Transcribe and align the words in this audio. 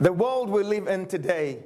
The 0.00 0.12
world 0.12 0.48
we 0.48 0.62
live 0.62 0.86
in 0.86 1.06
today 1.06 1.62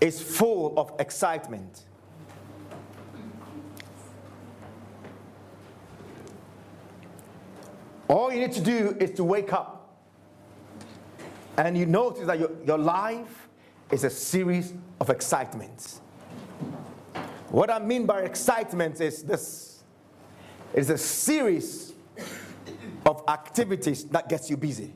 is 0.00 0.22
full 0.22 0.72
of 0.78 0.92
excitement. 0.98 1.84
All 8.08 8.32
you 8.32 8.40
need 8.40 8.52
to 8.52 8.62
do 8.62 8.96
is 8.98 9.10
to 9.12 9.24
wake 9.24 9.52
up 9.52 9.98
and 11.58 11.76
you 11.76 11.84
notice 11.84 12.26
that 12.26 12.38
your, 12.38 12.50
your 12.64 12.78
life 12.78 13.48
is 13.90 14.04
a 14.04 14.10
series 14.10 14.72
of 14.98 15.10
excitements. 15.10 16.00
What 17.50 17.70
I 17.70 17.80
mean 17.80 18.06
by 18.06 18.22
excitement 18.22 18.98
is 19.02 19.22
this 19.22 19.82
it's 20.72 20.88
a 20.88 20.98
series 20.98 21.92
of 23.04 23.22
activities 23.28 24.04
that 24.04 24.26
gets 24.28 24.48
you 24.48 24.56
busy. 24.56 24.94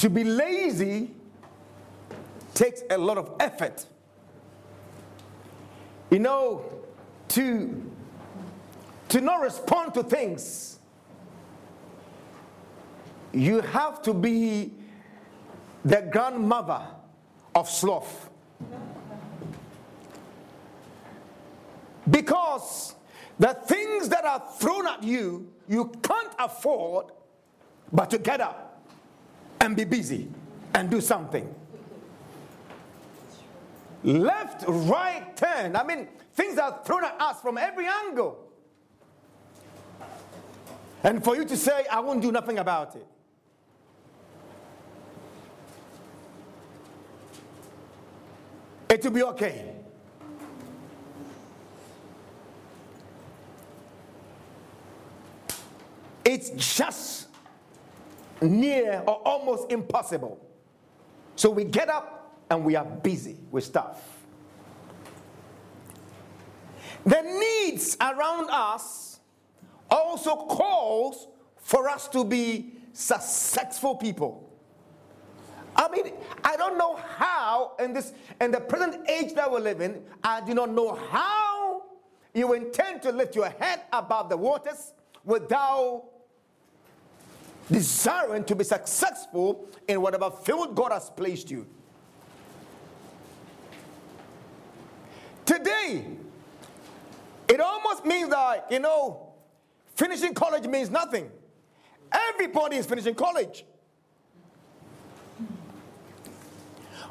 To 0.00 0.08
be 0.08 0.24
lazy 0.24 1.10
takes 2.54 2.82
a 2.88 2.96
lot 2.96 3.18
of 3.18 3.32
effort. 3.38 3.84
You 6.08 6.20
know, 6.20 6.64
to, 7.28 7.92
to 9.10 9.20
not 9.20 9.42
respond 9.42 9.92
to 9.92 10.02
things, 10.02 10.78
you 13.34 13.60
have 13.60 14.00
to 14.04 14.14
be 14.14 14.72
the 15.84 16.08
grandmother 16.10 16.80
of 17.54 17.68
sloth. 17.68 18.30
Because 22.08 22.94
the 23.38 23.52
things 23.52 24.08
that 24.08 24.24
are 24.24 24.42
thrown 24.58 24.86
at 24.86 25.02
you, 25.02 25.52
you 25.68 25.92
can't 26.02 26.32
afford 26.38 27.12
but 27.92 28.08
to 28.08 28.16
get 28.16 28.40
up 28.40 28.69
and 29.60 29.76
be 29.76 29.84
busy 29.84 30.28
and 30.74 30.90
do 30.90 31.00
something. 31.00 31.54
Left, 34.02 34.64
right, 34.66 35.36
turn. 35.36 35.76
I 35.76 35.84
mean, 35.84 36.08
things 36.34 36.58
are 36.58 36.80
thrown 36.84 37.04
at 37.04 37.20
us 37.20 37.40
from 37.40 37.58
every 37.58 37.86
angle. 37.86 38.46
And 41.02 41.22
for 41.22 41.36
you 41.36 41.44
to 41.44 41.56
say, 41.56 41.86
I 41.90 42.00
won't 42.00 42.22
do 42.22 42.32
nothing 42.32 42.58
about 42.58 42.96
it. 42.96 43.06
It 48.88 49.04
will 49.04 49.12
be 49.12 49.22
okay. 49.22 49.76
It's 56.24 56.50
just 56.50 57.29
near 58.42 59.02
or 59.06 59.16
almost 59.26 59.70
impossible. 59.70 60.38
So 61.36 61.50
we 61.50 61.64
get 61.64 61.88
up 61.88 62.40
and 62.50 62.64
we 62.64 62.76
are 62.76 62.84
busy 62.84 63.38
with 63.50 63.64
stuff. 63.64 64.02
The 67.04 67.22
needs 67.22 67.96
around 68.00 68.50
us 68.50 69.20
also 69.90 70.36
calls 70.36 71.28
for 71.56 71.88
us 71.88 72.08
to 72.08 72.24
be 72.24 72.74
successful 72.92 73.96
people. 73.96 74.46
I 75.76 75.88
mean, 75.88 76.12
I 76.44 76.56
don't 76.56 76.76
know 76.76 76.96
how 76.96 77.72
in 77.78 77.92
this 77.92 78.12
in 78.40 78.50
the 78.50 78.60
present 78.60 79.08
age 79.08 79.34
that 79.34 79.50
we 79.50 79.60
live 79.60 79.80
in, 79.80 80.02
I 80.22 80.40
do 80.40 80.52
not 80.52 80.70
know 80.70 80.94
how 80.94 81.84
you 82.34 82.52
intend 82.52 83.02
to 83.02 83.12
lift 83.12 83.34
your 83.34 83.48
head 83.48 83.82
above 83.92 84.28
the 84.28 84.36
waters 84.36 84.92
without 85.24 86.09
desiring 87.70 88.44
to 88.44 88.54
be 88.54 88.64
successful 88.64 89.68
in 89.88 90.00
whatever 90.00 90.30
field 90.30 90.74
God 90.74 90.92
has 90.92 91.10
placed 91.10 91.50
you. 91.50 91.66
Today, 95.44 96.06
it 97.48 97.60
almost 97.60 98.04
means 98.04 98.28
that, 98.30 98.66
you 98.70 98.78
know, 98.78 99.32
finishing 99.96 100.32
college 100.32 100.66
means 100.66 100.90
nothing. 100.90 101.28
Everybody 102.12 102.76
is 102.76 102.86
finishing 102.86 103.14
college. 103.14 103.64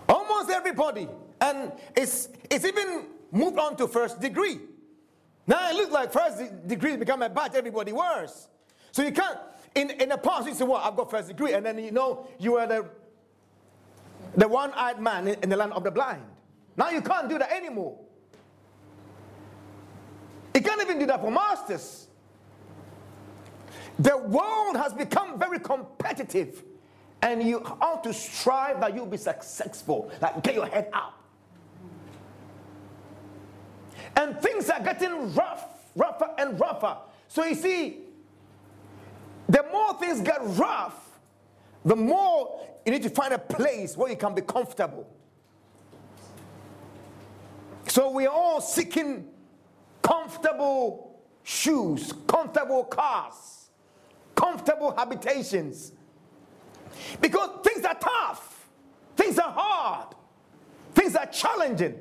Almost 0.07 0.49
everybody. 0.49 1.07
And 1.41 1.71
it's, 1.95 2.29
it's 2.49 2.65
even 2.65 3.07
moved 3.31 3.59
on 3.59 3.75
to 3.77 3.87
first 3.87 4.19
degree. 4.19 4.59
Now 5.45 5.69
it 5.69 5.75
looks 5.75 5.91
like 5.91 6.11
first 6.11 6.67
degree 6.67 6.95
become 6.95 7.21
a 7.21 7.29
badge 7.29 7.55
everybody 7.55 7.91
wears. 7.91 8.47
So 8.91 9.03
you 9.03 9.11
can't, 9.11 9.37
in, 9.75 9.91
in 9.91 10.09
the 10.09 10.17
past, 10.17 10.47
you 10.47 10.53
say, 10.53 10.65
Well, 10.65 10.77
I've 10.77 10.95
got 10.95 11.09
first 11.09 11.27
degree. 11.27 11.53
And 11.53 11.65
then 11.65 11.77
you 11.79 11.91
know 11.91 12.27
you 12.39 12.53
were 12.53 12.67
the, 12.67 12.85
the 14.35 14.47
one 14.47 14.71
eyed 14.73 14.99
man 14.99 15.27
in, 15.27 15.35
in 15.43 15.49
the 15.49 15.57
land 15.57 15.73
of 15.73 15.83
the 15.83 15.91
blind. 15.91 16.23
Now 16.77 16.89
you 16.89 17.01
can't 17.01 17.29
do 17.29 17.37
that 17.37 17.51
anymore. 17.51 17.99
You 20.55 20.61
can't 20.61 20.81
even 20.81 20.99
do 20.99 21.05
that 21.05 21.21
for 21.21 21.31
masters. 21.31 22.07
The 23.99 24.17
world 24.17 24.77
has 24.77 24.93
become 24.93 25.37
very 25.37 25.59
competitive, 25.59 26.63
and 27.21 27.43
you 27.43 27.61
ought 27.81 28.03
to 28.05 28.13
strive 28.13 28.79
that 28.79 28.95
you'll 28.95 29.05
be 29.05 29.17
successful. 29.17 30.11
Like, 30.21 30.41
get 30.41 30.55
your 30.55 30.65
head 30.65 30.89
up. 30.93 31.21
And 34.15 34.39
things 34.41 34.69
are 34.69 34.81
getting 34.81 35.33
rough, 35.33 35.65
rougher 35.95 36.29
and 36.37 36.59
rougher. 36.59 36.97
So 37.27 37.45
you 37.45 37.55
see, 37.55 38.08
the 39.49 39.65
more 39.71 39.95
things 39.95 40.21
get 40.21 40.39
rough, 40.41 41.19
the 41.83 41.95
more 41.95 42.61
you 42.85 42.91
need 42.91 43.03
to 43.03 43.09
find 43.09 43.33
a 43.33 43.39
place 43.39 43.97
where 43.97 44.09
you 44.09 44.15
can 44.15 44.35
be 44.35 44.43
comfortable. 44.43 45.09
So 47.87 48.11
we 48.11 48.27
are 48.27 48.33
all 48.33 48.61
seeking 48.61 49.27
comfortable 50.03 51.19
shoes, 51.43 52.13
comfortable 52.27 52.83
cars, 52.83 53.71
comfortable 54.35 54.93
habitations. 54.95 55.93
Because 57.19 57.49
things 57.63 57.83
are 57.85 57.95
tough, 57.95 58.69
things 59.17 59.39
are 59.39 59.51
hard, 59.51 60.15
things 60.93 61.15
are 61.15 61.25
challenging. 61.25 61.95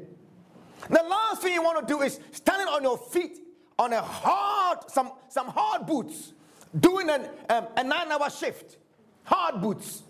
The 0.91 1.03
last 1.03 1.41
thing 1.41 1.55
you 1.55 1.63
want 1.63 1.87
to 1.87 1.95
do 1.95 2.03
is 2.03 2.21
standing 2.33 2.69
on 2.69 2.83
your 2.83 2.99
feet 2.99 3.39
on 3.79 3.95
a 3.95 4.03
hard, 4.03 4.91
some, 4.91 5.13
some 5.29 5.49
hard 5.49 5.87
boots 5.87 6.35
doing 6.79 7.09
an, 7.11 7.29
um, 7.49 7.69
a 7.77 7.85
nine 7.85 8.11
hour 8.11 8.31
shift, 8.31 8.79
hard 9.25 9.61
boots. 9.61 10.03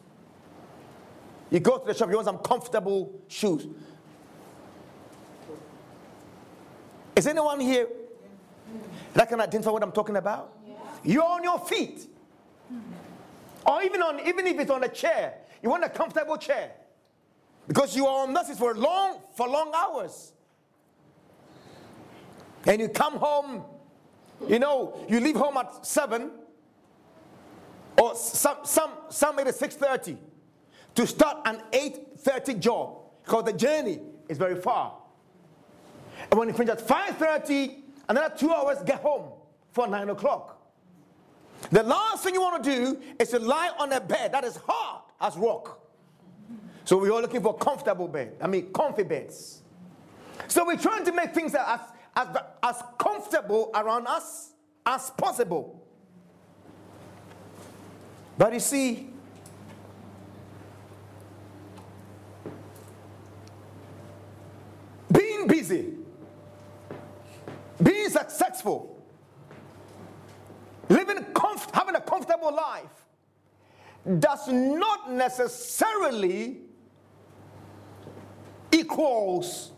You 1.51 1.61
go 1.61 1.79
to 1.79 1.87
the 1.87 1.95
shop, 1.95 2.09
you 2.09 2.17
want 2.17 2.27
some 2.27 2.39
comfortable 2.39 3.21
shoes. 3.29 3.67
Is 7.17 7.27
anyone 7.27 7.59
here 7.61 7.89
that 9.15 9.29
can 9.29 9.41
identify 9.41 9.71
what 9.71 9.83
I'm 9.83 9.93
talking 9.93 10.17
about? 10.17 10.57
Yeah. 10.67 10.75
You're 11.03 11.25
on 11.25 11.43
your 11.43 11.59
feet. 11.59 12.07
Or 13.67 13.83
even 13.83 14.03
on 14.03 14.21
even 14.27 14.47
if 14.47 14.59
it's 14.59 14.71
on 14.71 14.85
a 14.85 14.89
chair, 14.89 15.35
you 15.63 15.71
want 15.71 15.85
a 15.85 15.89
comfortable 15.89 16.37
chair. 16.37 16.73
Because 17.67 17.97
you 17.97 18.07
are 18.07 18.23
on 18.27 18.33
this 18.33 18.57
for 18.59 18.75
long 18.75 19.21
for 19.35 19.49
long 19.49 19.73
hours. 19.75 20.33
And 22.67 22.81
you 22.81 22.89
come 22.89 23.15
home, 23.17 23.65
you 24.47 24.59
know, 24.59 25.05
you 25.09 25.21
leave 25.21 25.37
home 25.37 25.57
at 25.57 25.87
seven, 25.87 26.31
or 28.01 28.15
some, 28.15 28.59
some, 28.65 28.91
some 29.09 29.39
it 29.39 29.47
6.30 29.49 30.17
to 30.95 31.07
start 31.07 31.39
an 31.47 31.63
8.30 31.73 32.59
job 32.61 32.99
because 33.25 33.45
the 33.45 33.53
journey 33.53 34.01
is 34.29 34.39
very 34.39 34.61
far. 34.61 34.95
And 36.31 36.39
when 36.39 36.49
you 36.49 36.55
finish 36.55 36.73
at 36.73 36.87
5.30, 36.87 37.77
another 38.09 38.35
two 38.37 38.51
hours, 38.51 38.79
get 38.85 39.01
home 39.01 39.33
for 39.73 39.87
9 39.87 40.11
o'clock. 40.11 40.55
The 41.71 41.83
last 41.83 42.25
thing 42.25 42.35
you 42.35 42.41
want 42.41 42.63
to 42.63 42.71
do 42.71 43.03
is 43.19 43.31
to 43.31 43.39
lie 43.39 43.71
on 43.79 43.93
a 43.93 44.01
bed 44.01 44.33
that 44.33 44.45
is 44.45 44.59
hard 44.67 45.03
as 45.21 45.37
rock. 45.37 45.81
So 46.85 46.97
we're 46.97 47.13
looking 47.21 47.43
for 47.43 47.57
comfortable 47.57 48.09
bed. 48.09 48.37
I 48.41 48.47
mean, 48.47 48.73
comfy 48.73 49.03
beds. 49.03 49.63
So 50.47 50.65
we're 50.65 50.77
trying 50.77 51.05
to 51.05 51.13
make 51.13 51.35
things 51.35 51.55
as, 51.55 51.81
as, 52.17 52.29
as 52.63 52.83
comfortable 52.99 53.71
around 53.75 54.07
us 54.07 54.53
as 54.87 55.11
possible. 55.11 55.85
But 58.39 58.53
you 58.53 58.61
see, 58.61 59.11
being 65.11 65.49
busy, 65.49 65.95
being 67.83 68.09
successful, 68.09 69.03
living 70.89 71.27
having 71.73 71.97
a 71.97 72.01
comfortable 72.01 72.55
life 72.55 72.85
does 74.21 74.47
not 74.49 75.11
necessarily 75.11 76.59
equals 78.71 79.73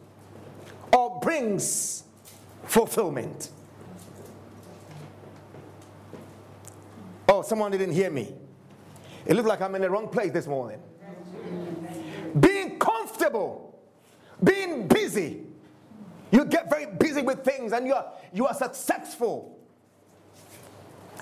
or 0.95 1.19
brings 1.21 2.05
fulfillment. 2.65 3.51
Oh, 7.29 7.43
someone 7.43 7.71
didn't 7.71 7.93
hear 7.93 8.11
me. 8.11 8.35
It 9.27 9.35
looked 9.35 9.49
like 9.49 9.61
I'm 9.61 9.75
in 9.75 9.83
the 9.83 9.91
wrong 9.91 10.09
place 10.09 10.33
this 10.33 10.47
morning. 10.47 10.81
Being 12.39 12.79
comfortable, 12.79 13.79
being 14.43 14.87
busy. 14.89 15.43
You 16.31 16.45
get 16.45 16.71
very 16.71 16.87
busy 16.87 17.23
with 17.23 17.45
things 17.45 17.73
and 17.73 17.87
you 17.87 17.95
are, 17.95 18.13
you 18.33 18.47
are 18.47 18.55
successful. 18.55 19.59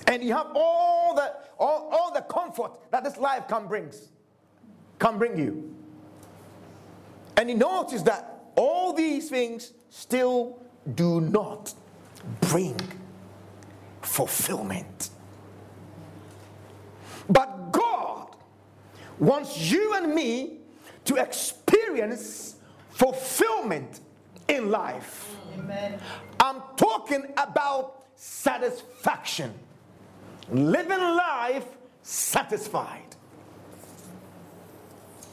And 0.07 0.23
you 0.23 0.33
have 0.33 0.47
all 0.55 1.15
the, 1.15 1.33
all, 1.59 1.89
all 1.91 2.13
the 2.13 2.21
comfort 2.21 2.71
that 2.91 3.03
this 3.03 3.17
life 3.17 3.47
can 3.47 3.67
brings, 3.67 4.09
can 4.97 5.17
bring 5.17 5.37
you. 5.37 5.75
And 7.37 7.49
you 7.49 7.55
notice 7.55 8.01
that 8.03 8.51
all 8.55 8.93
these 8.93 9.29
things 9.29 9.73
still 9.89 10.61
do 10.95 11.21
not 11.21 11.73
bring 12.41 12.79
fulfillment. 14.01 15.09
But 17.29 17.71
wants 19.19 19.71
you 19.71 19.95
and 19.95 20.13
me 20.13 20.57
to 21.05 21.15
experience 21.15 22.55
fulfillment 22.89 24.01
in 24.47 24.69
life. 24.69 25.35
Amen. 25.57 25.99
I'm 26.39 26.61
talking 26.75 27.25
about 27.37 28.03
satisfaction. 28.15 29.53
Living 30.51 30.99
life 30.99 31.65
satisfied. 32.01 33.15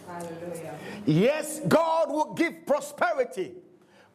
Hallelujah. 0.06 0.78
Yes, 1.04 1.60
God 1.66 2.10
will 2.10 2.34
give 2.34 2.66
prosperity. 2.66 3.54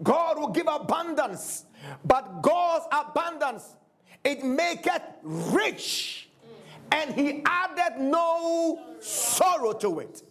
God 0.01 0.39
will 0.39 0.49
give 0.49 0.67
abundance. 0.67 1.65
But 2.05 2.41
God's 2.41 2.85
abundance, 2.91 3.75
it 4.23 4.43
maketh 4.43 5.01
rich. 5.23 6.29
And 6.91 7.13
he 7.13 7.41
added 7.45 8.01
no 8.01 8.81
sorrow 8.99 9.73
to 9.73 9.99
it. 9.99 10.23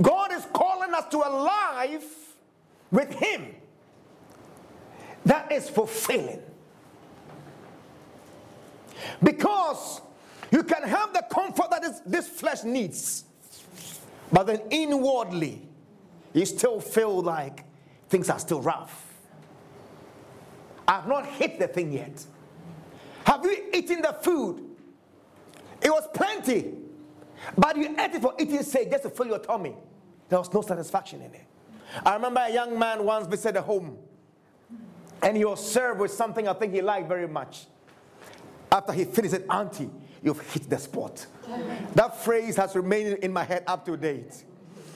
God 0.00 0.32
is 0.32 0.46
calling 0.52 0.92
us 0.94 1.06
to 1.10 1.18
a 1.18 1.30
life 1.30 2.36
with 2.90 3.12
him 3.14 3.54
that 5.24 5.50
is 5.50 5.68
fulfilling. 5.68 6.42
Because 9.22 10.00
you 10.50 10.62
can 10.62 10.82
have 10.82 11.12
the 11.12 11.24
comfort 11.30 11.70
that 11.70 12.02
this, 12.06 12.28
flesh 12.28 12.64
needs, 12.64 13.24
but 14.32 14.46
then 14.46 14.60
inwardly, 14.70 15.66
you 16.32 16.44
still 16.46 16.80
feel 16.80 17.22
like 17.22 17.64
things 18.08 18.30
are 18.30 18.38
still 18.38 18.60
rough. 18.60 19.06
I've 20.86 21.06
not 21.06 21.26
hit 21.26 21.58
the 21.58 21.68
thing 21.68 21.92
yet. 21.92 22.24
Have 23.24 23.44
you 23.44 23.70
eaten 23.72 24.02
the 24.02 24.12
food? 24.12 24.69
It 25.82 25.90
was 25.90 26.08
plenty, 26.12 26.72
but 27.56 27.76
you 27.76 27.96
ate 27.98 28.14
it 28.14 28.22
for 28.22 28.34
eating 28.38 28.62
sake 28.62 28.90
just 28.90 29.04
to 29.04 29.10
fill 29.10 29.26
your 29.26 29.38
tummy. 29.38 29.74
There 30.28 30.38
was 30.38 30.52
no 30.52 30.62
satisfaction 30.62 31.22
in 31.22 31.34
it. 31.34 31.46
I 32.04 32.14
remember 32.14 32.40
a 32.40 32.52
young 32.52 32.78
man 32.78 33.04
once 33.04 33.26
visited 33.26 33.58
a 33.58 33.62
home 33.62 33.98
and 35.22 35.36
he 35.36 35.44
was 35.44 35.70
served 35.70 36.00
with 36.00 36.12
something 36.12 36.48
I 36.48 36.52
think 36.52 36.72
he 36.72 36.80
liked 36.80 37.08
very 37.08 37.28
much. 37.28 37.66
After 38.70 38.92
he 38.92 39.04
finished 39.04 39.34
it, 39.34 39.46
Auntie, 39.50 39.90
you've 40.22 40.40
hit 40.52 40.70
the 40.70 40.78
spot. 40.78 41.26
That 41.94 42.22
phrase 42.22 42.56
has 42.56 42.76
remained 42.76 43.18
in 43.18 43.32
my 43.32 43.44
head 43.44 43.64
up 43.66 43.84
to 43.86 43.96
date. 43.96 44.44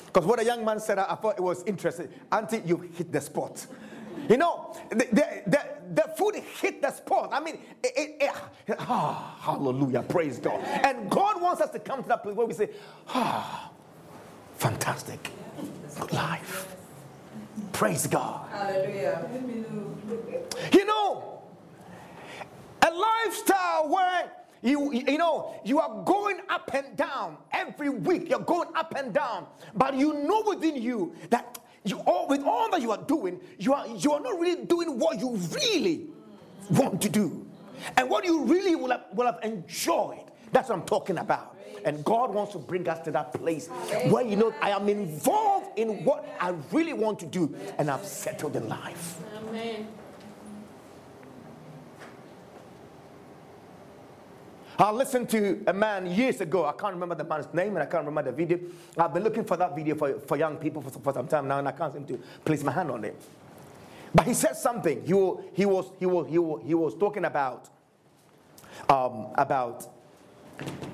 Because 0.07 0.25
what 0.27 0.41
a 0.41 0.45
young 0.45 0.65
man 0.65 0.79
said, 0.79 0.99
I 0.99 1.15
thought 1.17 1.37
it 1.37 1.43
was 1.43 1.65
interesting. 1.65 2.09
Auntie, 2.31 2.63
you've 2.65 2.95
hit 2.97 3.11
the 3.11 3.21
spot. 3.21 3.67
You 4.29 4.37
know, 4.37 4.77
the, 4.91 4.97
the, 4.97 5.43
the, 5.47 5.61
the 5.93 6.13
food 6.17 6.37
hit 6.37 6.81
the 6.81 6.91
spot. 6.91 7.31
I 7.33 7.41
mean, 7.41 7.59
it, 7.83 7.93
it, 7.97 8.33
it, 8.69 8.77
ah, 8.79 9.37
hallelujah, 9.41 10.03
praise 10.03 10.39
God. 10.39 10.61
And 10.65 11.11
God 11.11 11.41
wants 11.41 11.61
us 11.61 11.71
to 11.71 11.79
come 11.79 12.03
to 12.03 12.09
that 12.09 12.23
place 12.23 12.35
where 12.35 12.47
we 12.47 12.55
say, 12.55 12.71
ah, 13.09 13.71
fantastic, 14.57 15.31
good 16.01 16.13
life. 16.13 16.75
Praise 17.73 18.07
God. 18.07 18.49
Hallelujah. 18.51 19.29
You 20.73 20.85
know, 20.85 21.43
a 22.83 22.91
lifestyle 22.91 23.89
where 23.89 24.31
you, 24.63 24.93
you 24.93 25.19
know, 25.19 25.55
you 25.65 25.79
are 25.79 26.03
going 26.05 26.41
up 26.49 26.71
and 26.73 26.97
down 26.97 27.37
every 27.53 27.91
week. 27.91 28.31
You're 28.31 28.39
going 28.39 28.69
up 28.75 28.95
and 28.97 29.13
down. 29.13 29.47
But 29.75 29.95
you 29.95 30.15
know 30.15 30.43
within 30.47 30.81
you 30.81 31.15
that 31.31 31.59
you 31.85 31.99
all 32.07 32.27
with 32.29 32.43
all 32.43 32.71
that 32.71 32.81
you 32.81 32.91
are 32.91 33.03
doing, 33.03 33.41
you 33.59 33.73
are 33.75 33.87
you 33.87 34.13
are 34.13 34.21
not 34.21 34.39
really 34.39 34.65
doing 34.65 34.99
what 34.99 35.21
you 35.21 35.37
really 35.55 36.07
want 36.71 37.01
to 37.03 37.09
do. 37.09 37.47
And 37.97 38.09
what 38.09 38.25
you 38.25 38.45
really 38.45 38.75
will 38.75 38.91
have, 38.91 39.05
will 39.13 39.27
have 39.27 39.39
enjoyed. 39.43 40.25
That's 40.53 40.69
what 40.69 40.79
I'm 40.79 40.87
talking 40.87 41.19
about. 41.19 41.57
And 41.85 42.03
God 42.03 42.33
wants 42.33 42.53
to 42.53 42.59
bring 42.59 42.89
us 42.89 43.01
to 43.05 43.11
that 43.11 43.35
place 43.35 43.69
where 44.09 44.25
you 44.25 44.37
know 44.37 44.55
I 44.63 44.71
am 44.71 44.89
involved 44.89 45.79
in 45.79 46.05
what 46.05 46.27
I 46.41 46.55
really 46.73 46.95
want 46.95 47.19
to 47.21 47.27
do 47.27 47.55
and 47.79 47.91
I've 47.91 48.07
settled 48.07 48.57
in 48.57 48.69
life. 48.69 49.19
Amen. 49.37 49.87
I 54.79 54.91
listened 54.91 55.29
to 55.31 55.63
a 55.67 55.73
man 55.73 56.07
years 56.07 56.41
ago. 56.41 56.65
I 56.65 56.73
can't 56.73 56.95
remember 56.95 57.15
the 57.15 57.25
man's 57.25 57.53
name 57.55 57.77
and 57.77 57.79
I 57.79 57.87
can't 57.87 58.05
remember 58.05 58.31
the 58.31 58.37
video. 58.37 58.59
I've 58.99 59.15
been 59.15 59.23
looking 59.23 59.45
for 59.45 59.57
that 59.57 59.75
video 59.75 59.95
for, 59.95 60.19
for 60.21 60.37
young 60.37 60.57
people 60.57 60.83
for, 60.83 60.91
for 60.91 61.13
some 61.13 61.29
time 61.29 61.47
now 61.47 61.59
and 61.59 61.69
I 61.69 61.73
can't 61.73 61.93
seem 61.93 62.05
to 62.07 62.19
place 62.45 62.63
my 62.65 62.73
hand 62.73 62.91
on 62.91 63.05
it. 63.05 63.21
But 64.15 64.27
he 64.27 64.35
said 64.35 64.57
something. 64.57 65.01
He, 65.03 65.13
he, 65.55 65.67
was, 65.67 65.93
he, 65.99 66.07
was, 66.07 66.27
he, 66.29 66.39
was, 66.39 66.63
he 66.65 66.75
was 66.75 66.95
talking 66.97 67.25
about, 67.25 67.69
um, 68.89 69.29
about 69.35 69.87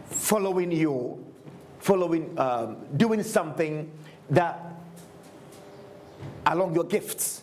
following 0.07 0.73
you, 0.73 1.25
following, 1.79 2.39
um, 2.39 2.79
doing 2.97 3.23
something 3.23 3.91
that 4.29 4.75
along 6.47 6.75
your 6.75 6.85
gifts. 6.85 7.43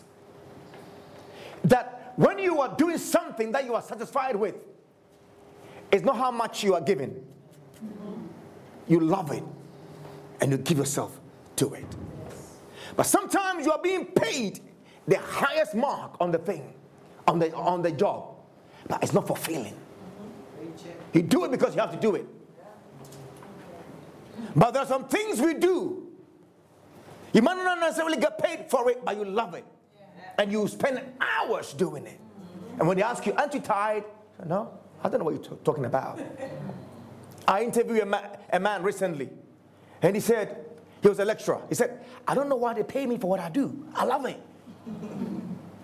That 1.64 2.12
when 2.16 2.38
you 2.38 2.60
are 2.60 2.74
doing 2.76 2.98
something 2.98 3.52
that 3.52 3.64
you 3.64 3.74
are 3.74 3.82
satisfied 3.82 4.36
with, 4.36 4.54
it's 5.90 6.04
not 6.04 6.16
how 6.16 6.30
much 6.30 6.62
you 6.62 6.74
are 6.74 6.80
giving. 6.80 7.24
You 8.86 9.00
love 9.00 9.32
it 9.32 9.44
and 10.40 10.50
you 10.52 10.58
give 10.58 10.78
yourself 10.78 11.18
to 11.56 11.74
it. 11.74 11.86
But 12.96 13.04
sometimes 13.04 13.66
you 13.66 13.72
are 13.72 13.80
being 13.80 14.06
paid 14.06 14.60
the 15.06 15.18
highest 15.18 15.74
mark 15.74 16.16
on 16.20 16.30
the 16.30 16.38
thing, 16.38 16.74
on 17.26 17.38
the, 17.38 17.54
on 17.54 17.82
the 17.82 17.92
job, 17.92 18.36
but 18.86 19.02
it's 19.02 19.12
not 19.12 19.26
fulfilling. 19.26 19.74
You 21.12 21.22
do 21.22 21.44
it 21.44 21.50
because 21.50 21.74
you 21.74 21.80
have 21.80 21.92
to 21.92 22.00
do 22.00 22.14
it. 22.14 22.26
But 24.54 24.72
there 24.72 24.82
are 24.82 24.86
some 24.86 25.06
things 25.08 25.40
we 25.40 25.54
do. 25.54 26.06
You 27.32 27.42
might 27.42 27.56
not 27.56 27.80
necessarily 27.80 28.16
get 28.16 28.38
paid 28.38 28.70
for 28.70 28.90
it, 28.90 29.04
but 29.04 29.16
you 29.16 29.24
love 29.24 29.54
it. 29.54 29.64
And 30.38 30.52
you 30.52 30.66
spend 30.68 31.00
hours 31.20 31.72
doing 31.72 32.06
it. 32.06 32.20
And 32.78 32.86
when 32.86 32.96
they 32.96 33.02
ask 33.02 33.26
you, 33.26 33.32
aren't 33.34 33.54
you 33.54 33.60
tired? 33.60 34.04
No. 34.46 34.78
I 35.02 35.08
don't 35.08 35.18
know 35.20 35.24
what 35.24 35.34
you're 35.34 35.56
t- 35.56 35.62
talking 35.64 35.84
about. 35.84 36.20
I 37.48 37.62
interviewed 37.62 38.00
a, 38.00 38.06
ma- 38.06 38.22
a 38.52 38.60
man 38.60 38.82
recently, 38.82 39.30
and 40.02 40.14
he 40.14 40.20
said, 40.20 40.64
he 41.02 41.08
was 41.08 41.18
a 41.18 41.24
lecturer. 41.24 41.60
He 41.68 41.74
said, 41.74 42.04
I 42.26 42.34
don't 42.34 42.48
know 42.48 42.56
why 42.56 42.74
they 42.74 42.82
pay 42.82 43.06
me 43.06 43.18
for 43.18 43.28
what 43.30 43.40
I 43.40 43.48
do. 43.48 43.86
I 43.94 44.04
love 44.04 44.26
it. 44.26 44.40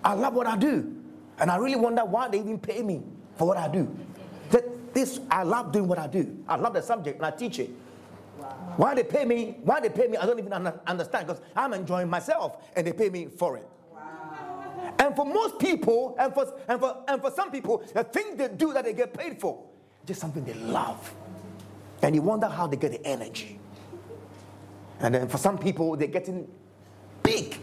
I 0.03 0.13
love 0.13 0.33
what 0.33 0.45
I 0.47 0.57
do. 0.57 0.95
And 1.39 1.49
I 1.49 1.55
really 1.57 1.75
wonder 1.77 2.03
why 2.05 2.27
they 2.27 2.39
even 2.39 2.59
pay 2.59 2.81
me 2.81 3.01
for 3.37 3.47
what 3.47 3.57
I 3.57 3.67
do. 3.67 3.93
That 4.51 4.93
this, 4.93 5.19
I 5.31 5.43
love 5.43 5.71
doing 5.71 5.87
what 5.87 5.99
I 5.99 6.07
do. 6.07 6.37
I 6.47 6.55
love 6.57 6.73
the 6.73 6.81
subject 6.81 7.17
and 7.17 7.25
I 7.25 7.31
teach 7.31 7.59
it. 7.59 7.69
Wow. 8.37 8.73
Why 8.77 8.95
they 8.95 9.03
pay 9.03 9.25
me, 9.25 9.57
why 9.63 9.79
they 9.79 9.89
pay 9.89 10.07
me, 10.07 10.17
I 10.17 10.25
don't 10.25 10.39
even 10.39 10.53
understand 10.53 11.27
because 11.27 11.41
I'm 11.55 11.73
enjoying 11.73 12.09
myself 12.09 12.63
and 12.75 12.85
they 12.85 12.93
pay 12.93 13.09
me 13.09 13.27
for 13.27 13.57
it. 13.57 13.67
And 15.05 15.15
for 15.15 15.23
most 15.23 15.59
people, 15.59 16.15
and 16.17 16.33
for, 16.33 16.51
and, 16.67 16.79
for, 16.79 16.97
and 17.07 17.21
for 17.21 17.29
some 17.29 17.51
people, 17.51 17.83
the 17.93 18.03
thing 18.03 18.35
they 18.35 18.47
do 18.47 18.73
that 18.73 18.85
they 18.85 18.93
get 18.93 19.13
paid 19.13 19.39
for, 19.39 19.63
just 20.03 20.19
something 20.19 20.43
they 20.43 20.55
love. 20.55 21.13
And 22.01 22.15
you 22.15 22.23
wonder 22.23 22.47
how 22.47 22.65
they 22.65 22.75
get 22.75 22.91
the 22.91 23.05
energy. 23.05 23.59
And 24.99 25.13
then 25.13 25.27
for 25.27 25.37
some 25.37 25.59
people, 25.59 25.95
they're 25.95 26.07
getting 26.07 26.47
big 27.21 27.55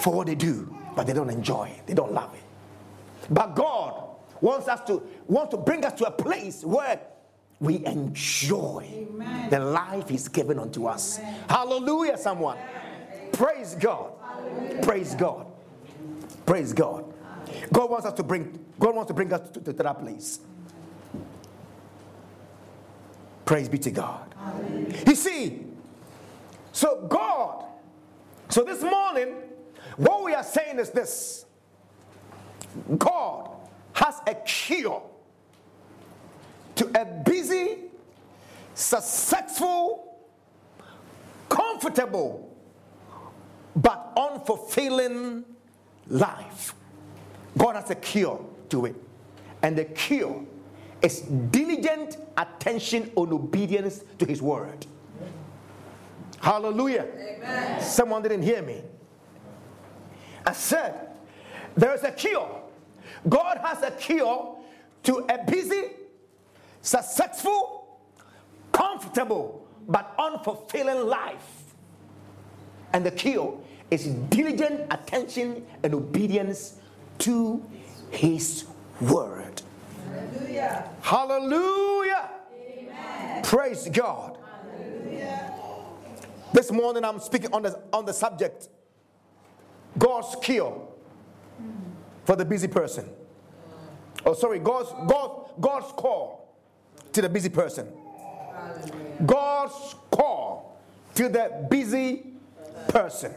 for 0.00 0.14
what 0.14 0.28
they 0.28 0.34
do, 0.34 0.74
but 0.96 1.06
they 1.06 1.12
don't 1.12 1.28
enjoy 1.28 1.68
it, 1.68 1.86
they 1.86 1.94
don't 1.94 2.12
love 2.12 2.32
it. 2.34 3.28
But 3.28 3.54
God 3.54 4.02
wants 4.40 4.66
us 4.66 4.80
to 4.86 5.02
wants 5.26 5.50
to 5.50 5.58
bring 5.58 5.84
us 5.84 5.92
to 5.98 6.06
a 6.06 6.10
place 6.10 6.64
where 6.64 7.00
we 7.58 7.84
enjoy 7.84 8.88
Amen. 8.90 9.50
the 9.50 9.60
life 9.60 10.08
He's 10.08 10.28
given 10.28 10.58
unto 10.58 10.86
us. 10.86 11.18
Amen. 11.18 11.44
Hallelujah, 11.50 12.16
someone. 12.16 12.56
Praise 13.40 13.74
God. 13.74 14.12
Praise 14.82 15.14
God. 15.14 15.46
Praise 16.44 16.74
God. 16.74 17.10
God 17.72 17.88
wants 17.90 18.04
us 18.04 18.12
to 18.12 18.22
bring, 18.22 18.62
God 18.78 18.94
wants 18.94 19.08
to 19.08 19.14
bring 19.14 19.32
us 19.32 19.48
to, 19.52 19.60
to, 19.60 19.72
to 19.72 19.82
that 19.82 19.98
place. 19.98 20.40
Praise 23.46 23.66
be 23.66 23.78
to 23.78 23.90
God. 23.90 24.34
You 25.06 25.14
see, 25.14 25.64
so 26.72 27.06
God, 27.08 27.64
so 28.50 28.62
this 28.62 28.82
morning, 28.82 29.36
what 29.96 30.22
we 30.22 30.34
are 30.34 30.44
saying 30.44 30.78
is 30.78 30.90
this 30.90 31.46
God 32.98 33.48
has 33.94 34.20
a 34.26 34.34
cure 34.34 35.02
to 36.74 36.90
a 36.94 37.06
busy, 37.06 37.84
successful, 38.74 40.14
comfortable, 41.48 42.49
but 43.76 44.14
unfulfilling 44.16 45.44
life. 46.08 46.74
God 47.56 47.76
has 47.76 47.90
a 47.90 47.94
cure 47.94 48.44
to 48.70 48.86
it. 48.86 48.96
And 49.62 49.76
the 49.76 49.84
cure 49.84 50.44
is 51.02 51.20
diligent 51.20 52.16
attention 52.36 53.10
and 53.16 53.32
obedience 53.32 54.04
to 54.18 54.24
His 54.26 54.40
word. 54.42 54.86
Hallelujah. 56.40 57.06
Amen. 57.18 57.82
Someone 57.82 58.22
didn't 58.22 58.42
hear 58.42 58.62
me. 58.62 58.82
I 60.46 60.52
said, 60.52 61.08
there 61.76 61.94
is 61.94 62.02
a 62.02 62.12
cure. 62.12 62.62
God 63.28 63.58
has 63.58 63.82
a 63.82 63.90
cure 63.90 64.56
to 65.02 65.26
a 65.28 65.44
busy, 65.44 65.90
successful, 66.80 68.00
comfortable, 68.72 69.66
but 69.86 70.16
unfulfilling 70.18 71.06
life. 71.06 71.59
And 72.92 73.04
the 73.04 73.10
cure 73.10 73.58
is 73.90 74.06
diligent 74.06 74.86
attention 74.90 75.64
and 75.82 75.94
obedience 75.94 76.76
to 77.18 77.64
His 78.10 78.64
word. 79.00 79.62
Hallelujah. 80.06 80.90
Hallelujah. 81.02 82.30
Amen. 82.54 83.42
Praise 83.42 83.88
God. 83.88 84.38
Hallelujah. 84.76 85.52
This 86.52 86.72
morning 86.72 87.04
I'm 87.04 87.20
speaking 87.20 87.52
on 87.52 87.62
the, 87.62 87.80
on 87.92 88.04
the 88.04 88.12
subject 88.12 88.68
God's 89.98 90.36
cure 90.42 90.88
for 92.24 92.36
the 92.36 92.44
busy 92.44 92.68
person. 92.68 93.08
Oh, 94.24 94.34
sorry, 94.34 94.58
God's, 94.58 94.90
God, 95.08 95.50
God's 95.60 95.92
call 95.92 96.54
to 97.12 97.22
the 97.22 97.28
busy 97.28 97.48
person. 97.48 97.88
God's 99.24 99.94
call 100.10 100.78
to 101.14 101.28
the 101.28 101.66
busy 101.70 102.26
person. 102.88 103.34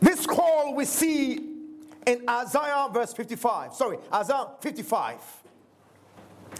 This 0.00 0.26
call 0.26 0.74
we 0.74 0.84
see 0.84 1.54
in 2.06 2.28
Isaiah 2.28 2.88
verse 2.92 3.12
55. 3.12 3.74
Sorry, 3.74 3.98
Isaiah 4.12 4.48
55. 4.60 5.20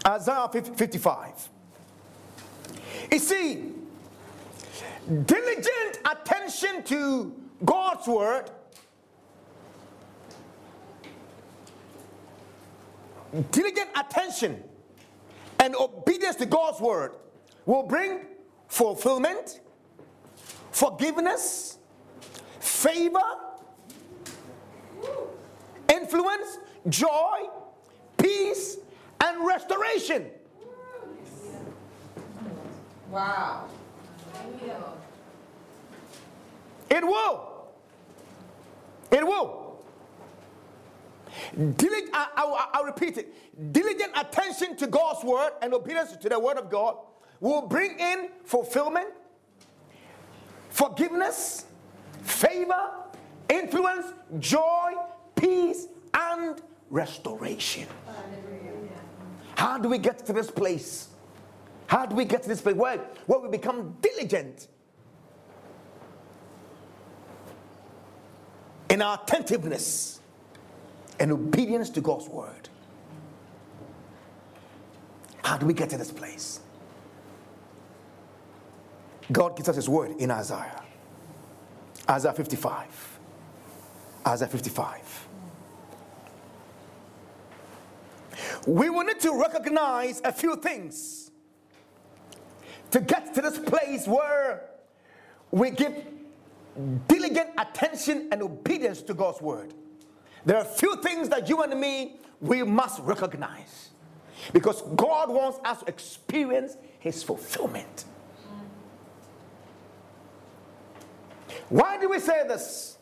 Isaiah 0.05 0.49
55. 0.51 1.49
You 3.11 3.19
see, 3.19 3.71
diligent 5.25 5.99
attention 6.05 6.83
to 6.83 7.33
God's 7.65 8.07
word 8.07 8.51
diligent 13.51 13.89
attention 13.95 14.63
and 15.59 15.75
obedience 15.75 16.35
to 16.37 16.45
God's 16.45 16.79
word 16.79 17.13
will 17.65 17.83
bring 17.83 18.25
fulfillment, 18.69 19.59
forgiveness, 20.71 21.79
favor, 22.59 23.19
influence, 25.93 26.59
joy, 26.87 27.49
peace, 28.17 28.77
and 29.21 29.45
restoration. 29.45 30.27
Wow. 33.09 33.65
It 36.89 37.03
will. 37.05 37.67
It 39.11 39.25
will. 39.25 39.79
Diligent, 41.55 42.09
I, 42.13 42.27
I, 42.35 42.67
I'll 42.73 42.85
repeat 42.85 43.17
it. 43.17 43.73
Diligent 43.73 44.11
attention 44.15 44.75
to 44.77 44.87
God's 44.87 45.23
word 45.23 45.51
and 45.61 45.73
obedience 45.73 46.15
to 46.15 46.29
the 46.29 46.39
word 46.39 46.57
of 46.57 46.69
God 46.69 46.97
will 47.39 47.67
bring 47.67 47.99
in 47.99 48.29
fulfillment, 48.43 49.09
forgiveness, 50.69 51.65
favor, 52.21 52.89
influence, 53.49 54.07
joy, 54.39 54.93
peace, 55.35 55.87
and 56.13 56.61
restoration. 56.89 57.87
How 59.55 59.77
do 59.77 59.89
we 59.89 59.97
get 59.97 60.25
to 60.25 60.33
this 60.33 60.49
place? 60.49 61.09
How 61.87 62.05
do 62.05 62.15
we 62.15 62.25
get 62.25 62.43
to 62.43 62.49
this 62.49 62.61
place 62.61 62.75
where, 62.75 62.97
where 63.25 63.39
we 63.39 63.49
become 63.49 63.97
diligent 64.01 64.67
in 68.89 69.01
our 69.01 69.19
attentiveness 69.21 70.19
and 71.19 71.31
obedience 71.31 71.89
to 71.91 72.01
God's 72.01 72.27
word? 72.29 72.69
How 75.43 75.57
do 75.57 75.65
we 75.65 75.73
get 75.73 75.89
to 75.89 75.97
this 75.97 76.11
place? 76.11 76.59
God 79.31 79.55
gives 79.55 79.69
us 79.69 79.75
His 79.75 79.89
word 79.89 80.11
in 80.17 80.31
Isaiah. 80.31 80.81
Isaiah 82.09 82.33
55. 82.33 83.19
Isaiah 84.27 84.49
55. 84.49 85.27
We 88.67 88.89
will 88.89 89.03
need 89.03 89.19
to 89.21 89.39
recognize 89.39 90.21
a 90.23 90.31
few 90.31 90.55
things 90.55 91.31
to 92.91 92.99
get 92.99 93.33
to 93.35 93.41
this 93.41 93.59
place 93.59 94.07
where 94.07 94.69
we 95.51 95.71
give 95.71 95.93
diligent 97.07 97.49
attention 97.57 98.29
and 98.31 98.41
obedience 98.41 99.01
to 99.03 99.13
God's 99.13 99.41
word. 99.41 99.73
There 100.45 100.57
are 100.57 100.61
a 100.61 100.65
few 100.65 101.01
things 101.01 101.29
that 101.29 101.49
you 101.49 101.61
and 101.61 101.79
me 101.79 102.17
we 102.41 102.63
must 102.63 103.01
recognize 103.01 103.89
because 104.53 104.81
God 104.95 105.29
wants 105.29 105.59
us 105.65 105.81
to 105.81 105.87
experience 105.87 106.77
his 106.99 107.21
fulfillment. 107.23 108.05
Why 111.69 111.97
do 111.97 112.09
we 112.09 112.19
say 112.19 112.47
this? 112.47 112.97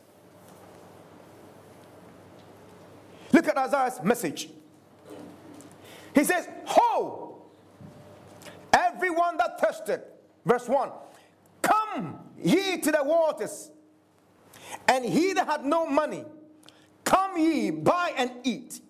Look 3.32 3.48
at 3.48 3.58
Isaiah's 3.58 4.02
message. 4.04 4.50
He 6.14 6.24
says, 6.24 6.48
Ho, 6.66 7.46
everyone 8.74 9.38
that 9.38 9.60
thirsted, 9.60 10.02
verse 10.46 10.68
1, 10.68 10.90
come 11.62 12.20
ye 12.42 12.80
to 12.82 12.92
the 12.92 13.04
waters, 13.04 13.72
and 14.88 15.06
he 15.06 15.34
that 15.34 15.48
had 15.48 15.66
no 15.66 15.86
money, 15.86 16.26
come 17.04 17.38
ye, 17.38 17.72
buy 17.72 18.14
and 18.18 18.32
eat. 18.44 18.82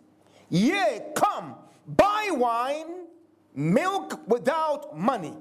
Yea, 0.49 1.11
come, 1.15 1.55
buy 1.85 2.29
wine, 2.31 3.05
milk 3.53 4.27
without 4.27 4.97
money, 4.97 5.33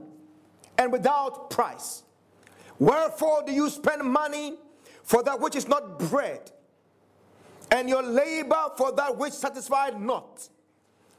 and 0.76 0.93
without 0.93 1.49
price 1.49 2.02
Wherefore 2.78 3.42
do 3.47 3.52
you 3.52 3.71
spend 3.71 4.02
money 4.02 4.54
for 5.02 5.23
that 5.23 5.40
which 5.40 5.56
is 5.56 5.66
not 5.68 5.99
bread, 5.99 6.50
and 7.71 7.88
your 7.88 8.02
labor 8.02 8.71
for 8.76 8.92
that 8.92 9.16
which 9.16 9.33
satisfied 9.33 10.00
not? 10.00 10.49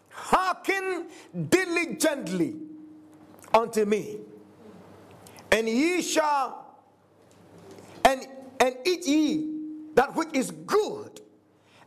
Hearken 0.09 1.07
diligently 1.49 2.55
unto 3.53 3.85
me, 3.85 4.17
and 5.51 5.67
ye 5.67 6.01
shall, 6.01 6.65
and, 8.05 8.27
and 8.59 8.75
eat 8.85 9.07
ye 9.07 9.53
that 9.95 10.15
which 10.15 10.29
is 10.33 10.51
good, 10.51 11.21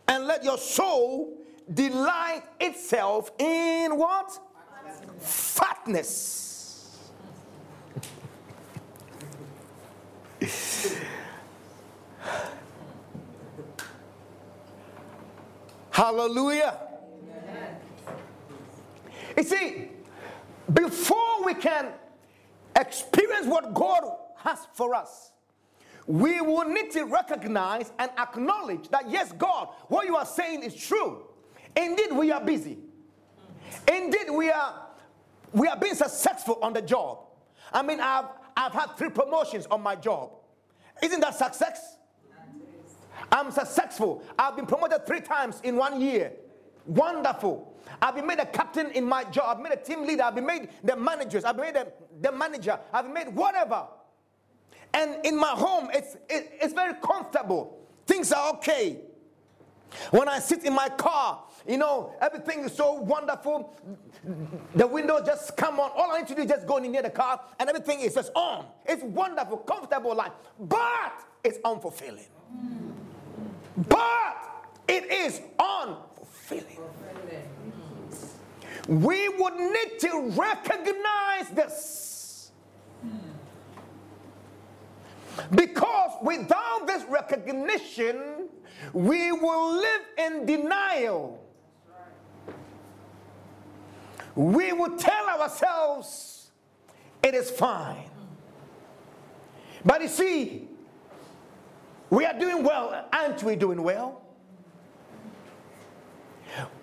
and 0.09 0.27
let 0.27 0.43
your 0.43 0.59
soul 0.59 1.37
delight 1.73 2.43
itself 2.61 3.31
in 3.39 3.97
what? 3.97 4.39
Fatness 5.21 6.50
Hallelujah. 15.91 16.79
Amen. 17.33 17.77
You 19.37 19.43
see, 19.43 19.89
before 20.73 21.45
we 21.45 21.55
can 21.55 21.89
experience 22.77 23.47
what 23.47 23.75
God 23.75 24.05
has 24.37 24.67
for 24.73 24.95
us, 24.95 25.33
we 26.07 26.41
will 26.41 26.65
need 26.65 26.91
to 26.93 27.05
recognize 27.05 27.93
and 27.99 28.11
acknowledge 28.19 28.89
that, 28.89 29.11
yes, 29.11 29.33
God, 29.33 29.69
what 29.89 30.07
you 30.07 30.17
are 30.17 30.27
saying 30.27 30.63
is 30.63 30.75
true. 30.75 31.27
Indeed, 31.77 32.13
we 32.13 32.33
are 32.33 32.41
busy. 32.41 32.79
Indeed, 33.87 34.31
we 34.31 34.51
are 34.51 34.87
we 35.53 35.67
are 35.69 35.77
being 35.77 35.95
successful 35.95 36.59
on 36.63 36.73
the 36.73 36.83
job. 36.83 37.19
I 37.73 37.83
mean, 37.83 38.01
I've 38.01 38.27
I've 38.57 38.73
had 38.73 38.97
three 38.97 39.11
promotions 39.11 39.67
on 39.67 39.83
my 39.83 39.97
job. 39.97 40.31
Isn't 41.03 41.21
that 41.21 41.37
success? 41.37 41.97
I'm 43.33 43.51
successful. 43.51 44.23
I've 44.39 44.57
been 44.57 44.67
promoted 44.67 45.07
three 45.07 45.21
times 45.21 45.61
in 45.63 45.77
one 45.77 46.01
year. 46.01 46.33
Wonderful. 46.87 47.75
I've 48.03 48.15
been 48.15 48.27
made 48.27 48.39
a 48.39 48.47
captain 48.47 48.91
in 48.93 49.05
my 49.05 49.25
job. 49.25 49.45
I've 49.49 49.57
been 49.57 49.71
made 49.71 49.79
a 49.79 49.83
team 49.83 50.07
leader. 50.07 50.23
I've 50.23 50.35
been 50.35 50.47
made 50.47 50.69
the 50.83 50.97
managers. 50.97 51.45
I've 51.45 51.57
been 51.57 51.67
made 51.67 51.75
the, 51.75 51.93
the 52.21 52.33
manager. 52.33 52.79
I've 52.93 53.05
been 53.05 53.15
made 53.15 53.35
whatever. 53.35 53.87
And 54.93 55.25
in 55.25 55.39
my 55.39 55.51
home, 55.51 55.89
it's, 55.93 56.17
it, 56.29 56.53
it's 56.61 56.75
very 56.75 56.95
comfortable. 56.95 57.79
Things 58.07 58.33
are 58.33 58.55
okay. 58.55 58.99
When 60.11 60.29
I 60.29 60.39
sit 60.39 60.65
in 60.65 60.73
my 60.73 60.89
car, 60.89 61.43
you 61.67 61.79
know, 61.79 62.15
everything 62.21 62.61
is 62.61 62.73
so 62.73 62.95
wonderful. 62.95 63.77
The 64.75 64.87
windows 64.87 65.23
just 65.27 65.57
come 65.57 65.81
on. 65.81 65.91
All 65.95 66.11
I 66.13 66.19
need 66.19 66.29
to 66.29 66.35
do 66.35 66.43
is 66.43 66.49
just 66.49 66.67
go 66.67 66.79
in 66.79 66.91
near 66.91 67.03
the 67.03 67.11
car 67.11 67.41
and 67.59 67.69
everything 67.69 68.01
is 68.01 68.15
just 68.15 68.31
on. 68.35 68.67
It's 68.87 69.03
wonderful, 69.03 69.59
comfortable 69.59 70.15
life. 70.15 70.33
But 70.59 71.25
it's 71.45 71.59
unfulfilling. 71.59 72.29
But 73.89 74.37
it 74.89 75.11
is 75.11 75.41
unfulfilling. 75.59 76.81
We 78.89 79.29
would 79.29 79.55
need 79.55 79.99
to 80.01 80.33
recognize 80.35 81.49
this. 81.55 82.51
Because 85.55 86.11
without 86.23 86.87
this 86.87 87.05
recognition, 87.09 88.49
we 88.93 89.33
will 89.33 89.77
live 89.77 90.01
in 90.19 90.47
denial. 90.47 91.43
We 94.35 94.73
will 94.73 94.97
tell 94.97 95.29
ourselves 95.29 96.51
it 97.23 97.35
is 97.35 97.51
fine. 97.51 98.11
But 99.85 100.03
you 100.03 100.09
see, 100.09 100.70
we 102.11 102.25
are 102.27 102.39
doing 102.39 102.63
well. 102.65 103.09
Aren't 103.13 103.43
we 103.43 103.57
doing 103.57 103.83
well? 103.83 104.23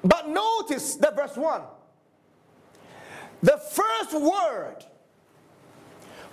But 0.03 0.29
notice 0.29 0.95
the 0.95 1.11
verse 1.11 1.35
1. 1.35 1.61
The 3.43 3.57
first 3.57 4.13
word, 4.13 4.77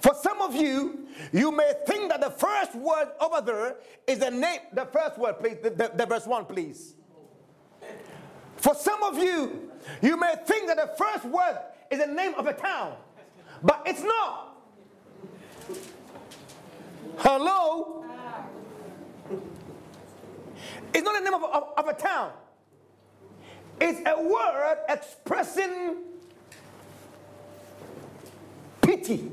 for 0.00 0.14
some 0.14 0.40
of 0.40 0.54
you, 0.54 1.06
you 1.32 1.50
may 1.52 1.72
think 1.86 2.10
that 2.10 2.20
the 2.20 2.30
first 2.30 2.74
word 2.74 3.08
over 3.20 3.40
there 3.40 3.76
is 4.06 4.20
the 4.20 4.30
name, 4.30 4.60
the 4.72 4.86
first 4.86 5.18
word, 5.18 5.38
please, 5.38 5.56
the, 5.62 5.70
the, 5.70 5.90
the 5.94 6.06
verse 6.06 6.26
1, 6.26 6.46
please. 6.46 6.94
For 8.56 8.74
some 8.74 9.02
of 9.02 9.18
you, 9.18 9.70
you 10.00 10.16
may 10.16 10.34
think 10.46 10.68
that 10.68 10.76
the 10.76 10.94
first 10.96 11.24
word 11.24 11.58
is 11.90 11.98
the 11.98 12.06
name 12.06 12.34
of 12.36 12.46
a 12.46 12.54
town, 12.54 12.94
but 13.62 13.82
it's 13.84 14.02
not. 14.02 14.56
Hello? 17.18 18.03
It's 20.92 21.04
not 21.04 21.14
the 21.14 21.24
name 21.24 21.34
of, 21.34 21.44
of, 21.44 21.64
of 21.76 21.88
a 21.88 21.94
town. 21.94 22.32
It's 23.80 24.00
a 24.06 24.22
word 24.22 24.78
expressing 24.88 25.96
pity. 28.80 29.32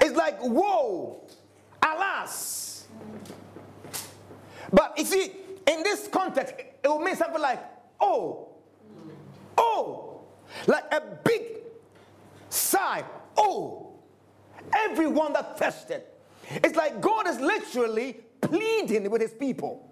It's 0.00 0.16
like, 0.16 0.40
whoa, 0.40 1.22
alas. 1.82 2.86
But 4.72 4.94
you 4.98 5.04
see, 5.04 5.32
in 5.66 5.82
this 5.82 6.08
context, 6.08 6.54
it 6.58 6.88
will 6.88 7.00
mean 7.00 7.16
something 7.16 7.40
like, 7.40 7.62
oh, 8.00 8.48
oh, 9.58 10.20
like 10.66 10.84
a 10.92 11.02
big 11.24 11.42
sigh, 12.48 13.04
oh, 13.36 13.92
everyone 14.74 15.32
that 15.32 15.58
thirsted. 15.58 16.02
It's 16.50 16.76
like 16.76 17.00
God 17.00 17.28
is 17.28 17.38
literally 17.40 18.20
pleading 18.40 19.08
with 19.10 19.22
his 19.22 19.32
people. 19.32 19.88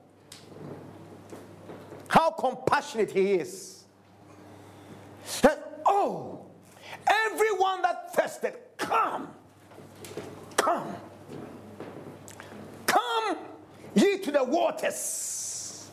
How 2.09 2.31
compassionate 2.31 3.11
he 3.11 3.35
is. 3.35 3.85
oh, 5.87 6.41
everyone 7.27 7.83
that 7.83 8.15
thirsted, 8.15 8.55
come, 8.77 9.29
come, 10.57 10.95
come 12.87 13.37
ye 13.95 14.19
to 14.19 14.33
the 14.33 14.45
waters. 14.45 15.91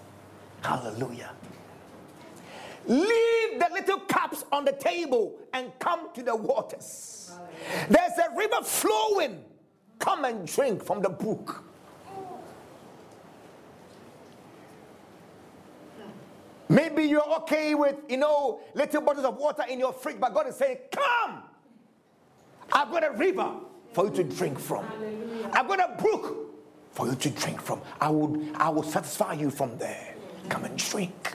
Hallelujah. 0.62 1.32
Leave 2.88 3.60
the 3.60 3.67
little 3.71 3.99
cups 3.99 4.45
on 4.51 4.65
the 4.65 4.71
table 4.71 5.38
and 5.54 5.71
come 5.80 6.13
to 6.13 6.23
the 6.23 6.36
waters. 6.36 7.32
There's 7.89 8.17
a 8.17 8.36
river 8.36 8.62
flowing. 8.63 9.43
Come 9.99 10.25
and 10.25 10.47
drink 10.47 10.84
from 10.84 11.01
the 11.01 11.10
brook. 11.10 11.63
Maybe 16.67 17.03
you're 17.03 17.36
okay 17.41 17.75
with, 17.75 17.95
you 18.10 18.17
know, 18.17 18.60
little 18.73 19.01
bottles 19.01 19.25
of 19.25 19.38
water 19.38 19.63
in 19.69 19.79
your 19.79 19.93
fridge, 19.93 20.19
but 20.19 20.34
God 20.34 20.47
is 20.47 20.55
saying, 20.55 20.77
Come! 20.91 21.43
I've 22.71 22.91
got 22.91 23.03
a 23.03 23.12
river 23.12 23.51
for 23.93 24.05
you 24.05 24.12
to 24.12 24.23
drink 24.23 24.60
from. 24.60 24.86
I've 25.53 25.67
got 25.67 25.79
a 25.79 26.01
brook 26.01 26.55
for 26.91 27.08
you 27.08 27.15
to 27.15 27.29
drink 27.29 27.62
from. 27.62 27.81
I 28.01 28.10
would 28.10 28.51
I 28.55 28.69
will 28.69 28.84
satisfy 28.84 29.34
you 29.34 29.49
from 29.51 29.77
there. 29.77 30.15
Come 30.49 30.65
and 30.65 30.77
drink. 30.77 31.34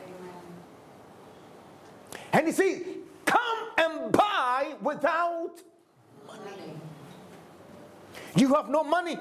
And 2.33 2.46
you 2.46 2.53
see, 2.53 2.83
come 3.25 3.70
and 3.79 4.12
buy 4.12 4.75
without 4.83 5.55
money. 6.27 6.75
You 8.37 8.55
have 8.55 8.69
no 8.69 8.85
money. 8.85 9.19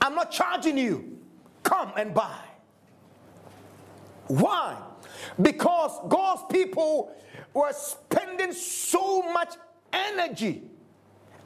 I'm 0.00 0.14
not 0.14 0.30
charging 0.30 0.78
you. 0.78 1.18
Come 1.62 1.92
and 1.96 2.14
buy. 2.14 2.38
Why? 4.28 4.76
Because 5.40 5.92
God's 6.08 6.42
people 6.50 7.14
were 7.54 7.72
spending 7.72 8.52
so 8.52 9.22
much 9.32 9.54
energy 9.92 10.62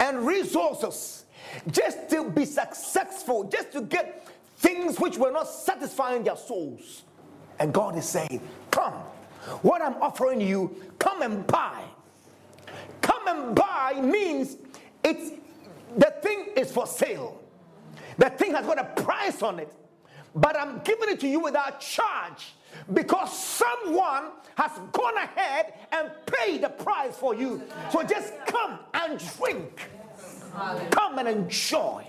and 0.00 0.26
resources 0.26 1.24
just 1.70 2.10
to 2.10 2.30
be 2.30 2.44
successful, 2.44 3.44
just 3.44 3.72
to 3.72 3.82
get 3.82 4.26
things 4.56 4.98
which 4.98 5.16
were 5.16 5.30
not 5.30 5.48
satisfying 5.48 6.24
their 6.24 6.36
souls. 6.36 7.04
And 7.58 7.72
God 7.72 7.96
is 7.96 8.08
saying, 8.08 8.40
Come, 8.70 8.94
what 9.62 9.82
I'm 9.82 9.94
offering 10.02 10.40
you, 10.40 10.74
come 10.98 11.22
and 11.22 11.46
buy. 11.46 11.82
Come 13.00 13.28
and 13.28 13.54
buy 13.54 14.00
means 14.02 14.56
it's 15.04 15.32
the 15.96 16.14
thing 16.22 16.48
is 16.56 16.72
for 16.72 16.86
sale. 16.86 17.40
The 18.18 18.30
thing 18.30 18.54
has 18.54 18.66
got 18.66 18.78
a 18.78 19.02
price 19.02 19.42
on 19.42 19.58
it, 19.58 19.72
but 20.34 20.58
I'm 20.58 20.80
giving 20.80 21.08
it 21.08 21.20
to 21.20 21.28
you 21.28 21.40
without 21.40 21.80
charge 21.80 22.54
because 22.92 23.36
someone 23.36 24.24
has 24.56 24.72
gone 24.92 25.16
ahead 25.16 25.74
and 25.92 26.10
paid 26.26 26.62
the 26.62 26.68
price 26.68 27.16
for 27.16 27.34
you. 27.34 27.62
So 27.90 28.02
just 28.02 28.32
come 28.46 28.78
and 28.94 29.20
drink, 29.38 29.88
come 30.90 31.18
and 31.18 31.28
enjoy. 31.28 32.06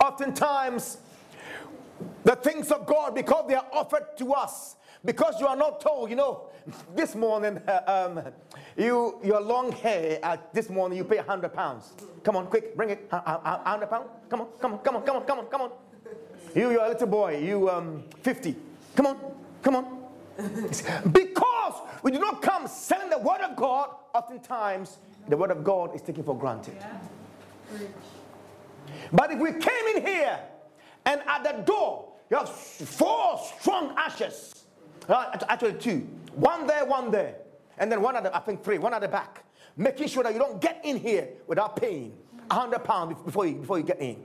Oftentimes, 0.00 0.98
the 2.24 2.36
things 2.36 2.70
of 2.72 2.86
God, 2.86 3.14
because 3.14 3.46
they 3.48 3.54
are 3.54 3.66
offered 3.72 4.16
to 4.18 4.32
us, 4.32 4.76
because 5.04 5.40
you 5.40 5.46
are 5.46 5.56
not 5.56 5.80
told, 5.80 6.10
you 6.10 6.16
know, 6.16 6.48
this 6.94 7.14
morning, 7.14 7.58
uh, 7.66 8.10
um, 8.16 8.32
you 8.76 9.18
your 9.22 9.40
long 9.40 9.72
hair. 9.72 10.18
Uh, 10.22 10.36
this 10.52 10.68
morning, 10.70 10.98
you 10.98 11.04
pay 11.04 11.18
a 11.18 11.22
hundred 11.22 11.52
pounds. 11.52 11.92
Come 12.24 12.36
on, 12.36 12.46
quick, 12.46 12.76
bring 12.76 12.90
it. 12.90 13.08
A 13.10 13.58
hundred 13.64 13.88
pound. 13.88 14.08
Come 14.28 14.42
on, 14.42 14.48
come 14.60 14.74
on, 14.74 14.78
come 14.80 14.96
on, 14.96 15.02
come 15.02 15.16
on, 15.16 15.24
come 15.24 15.38
on, 15.38 15.46
come 15.46 15.60
on. 15.62 15.70
You, 16.54 16.70
you're 16.70 16.84
a 16.84 16.88
little 16.88 17.06
boy. 17.06 17.38
You 17.38 17.70
um, 17.70 18.04
fifty. 18.22 18.56
Come 18.94 19.06
on, 19.06 19.18
come 19.62 19.76
on. 19.76 19.98
because 21.12 21.74
we 22.02 22.10
do 22.10 22.18
not 22.18 22.42
come 22.42 22.66
selling 22.66 23.10
the 23.10 23.18
word 23.18 23.40
of 23.42 23.56
God, 23.56 23.90
oftentimes 24.14 24.98
the 25.28 25.36
word 25.36 25.50
of 25.50 25.62
God 25.62 25.94
is 25.94 26.02
taken 26.02 26.24
for 26.24 26.36
granted. 26.36 26.76
Yeah. 26.78 26.98
But 29.12 29.30
if 29.30 29.38
we 29.38 29.52
came 29.52 29.96
in 29.96 30.06
here 30.06 30.38
and 31.04 31.20
at 31.26 31.44
the 31.44 31.62
door, 31.62 32.12
you 32.30 32.36
have 32.36 32.48
four 32.48 33.38
strong 33.60 33.94
ashes, 33.96 34.64
actually 35.08 35.74
two, 35.74 36.08
one 36.34 36.66
there, 36.66 36.84
one 36.84 37.10
there, 37.10 37.36
and 37.78 37.90
then 37.90 38.00
one 38.00 38.16
at 38.16 38.22
the, 38.24 38.36
I 38.36 38.40
think 38.40 38.62
three, 38.62 38.78
one 38.78 38.94
at 38.94 39.00
the 39.00 39.08
back, 39.08 39.44
making 39.76 40.08
sure 40.08 40.22
that 40.22 40.32
you 40.32 40.38
don't 40.38 40.60
get 40.60 40.80
in 40.84 40.96
here 40.96 41.28
without 41.46 41.76
paying 41.76 42.16
a 42.50 42.54
hundred 42.54 42.84
pounds 42.84 43.16
before 43.24 43.46
you, 43.46 43.54
before 43.56 43.78
you 43.78 43.84
get 43.84 44.00
in. 44.00 44.22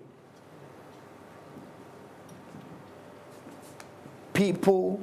people 4.38 5.02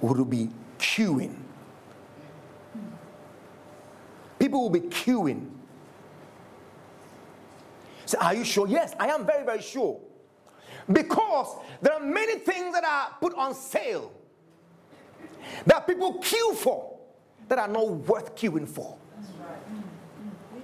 will 0.00 0.24
be 0.24 0.48
queuing. 0.78 1.34
People 4.38 4.62
will 4.62 4.70
be 4.70 4.82
queuing. 4.82 5.50
So, 8.06 8.18
are 8.20 8.34
you 8.34 8.44
sure? 8.44 8.68
Yes, 8.68 8.94
I 9.00 9.08
am 9.08 9.26
very, 9.26 9.44
very 9.44 9.60
sure. 9.60 10.00
Because 10.90 11.56
there 11.82 11.92
are 11.92 12.00
many 12.00 12.38
things 12.38 12.72
that 12.72 12.84
are 12.84 13.16
put 13.20 13.34
on 13.34 13.52
sale 13.52 14.12
that 15.66 15.86
people 15.88 16.14
queue 16.18 16.54
for 16.54 16.97
that 17.48 17.58
are 17.58 17.68
not 17.68 17.88
worth 17.88 18.34
queuing 18.36 18.68
for. 18.68 18.96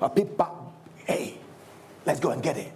Right. 0.00 0.14
people, 0.14 0.74
hey, 1.06 1.38
let's 2.04 2.20
go 2.20 2.30
and 2.30 2.42
get 2.42 2.56
it. 2.56 2.72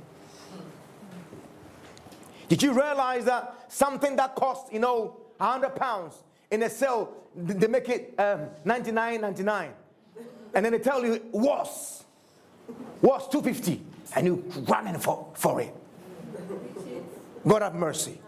Did 2.48 2.62
you 2.62 2.72
realize 2.72 3.24
that 3.26 3.66
something 3.68 4.16
that 4.16 4.34
costs, 4.34 4.72
you 4.72 4.78
know, 4.78 5.16
100 5.36 5.76
pounds 5.76 6.16
in 6.50 6.62
a 6.62 6.70
sale, 6.70 7.12
they 7.36 7.66
make 7.66 7.88
it 7.88 8.14
um, 8.18 8.48
99 8.64 9.20
99 9.20 9.70
and 10.54 10.64
then 10.64 10.72
they 10.72 10.78
tell 10.78 11.04
you 11.04 11.22
was 11.30 12.04
was 13.02 13.28
250 13.28 13.82
and 14.16 14.26
you 14.26 14.44
running 14.66 14.98
for, 14.98 15.28
for 15.34 15.60
it 15.60 15.74
God 17.46 17.62
have 17.62 17.74
mercy. 17.74 18.20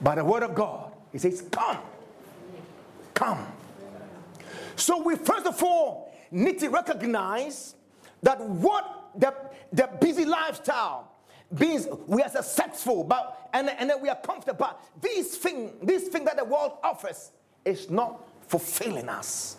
By 0.00 0.14
the 0.16 0.24
word 0.24 0.42
of 0.42 0.54
God, 0.54 0.92
He 1.12 1.18
says, 1.18 1.42
Come. 1.50 1.78
Come. 3.14 3.46
So 4.76 5.02
we 5.02 5.16
first 5.16 5.46
of 5.46 5.62
all 5.62 6.12
need 6.30 6.58
to 6.58 6.68
recognize 6.68 7.76
that 8.22 8.40
what 8.40 9.10
the, 9.16 9.32
the 9.72 9.88
busy 10.00 10.24
lifestyle 10.24 11.12
means 11.50 11.86
we 12.06 12.22
are 12.22 12.28
successful, 12.28 13.04
but 13.04 13.48
and, 13.52 13.70
and 13.70 13.92
we 14.02 14.08
are 14.08 14.16
comfortable. 14.16 14.68
This 15.00 15.36
thing, 15.36 15.72
this 15.82 16.08
thing 16.08 16.24
that 16.24 16.36
the 16.36 16.44
world 16.44 16.72
offers 16.82 17.30
is 17.64 17.88
not 17.88 18.28
fulfilling 18.48 19.08
us. 19.08 19.56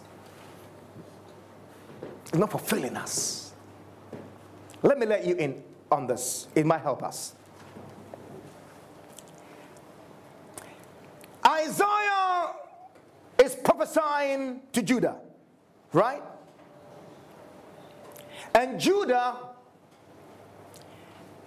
It's 2.25 2.35
not 2.35 2.51
fulfilling 2.51 2.97
us. 2.97 3.53
Let 4.83 4.99
me 4.99 5.05
let 5.05 5.25
you 5.25 5.35
in 5.35 5.63
on 5.91 6.07
this. 6.07 6.47
It 6.55 6.65
might 6.65 6.81
help 6.81 7.03
us. 7.03 7.33
Isaiah 11.47 12.49
is 13.45 13.55
prophesying 13.55 14.61
to 14.73 14.81
Judah, 14.81 15.15
right? 15.93 16.21
And 18.53 18.79
Judah, 18.79 19.37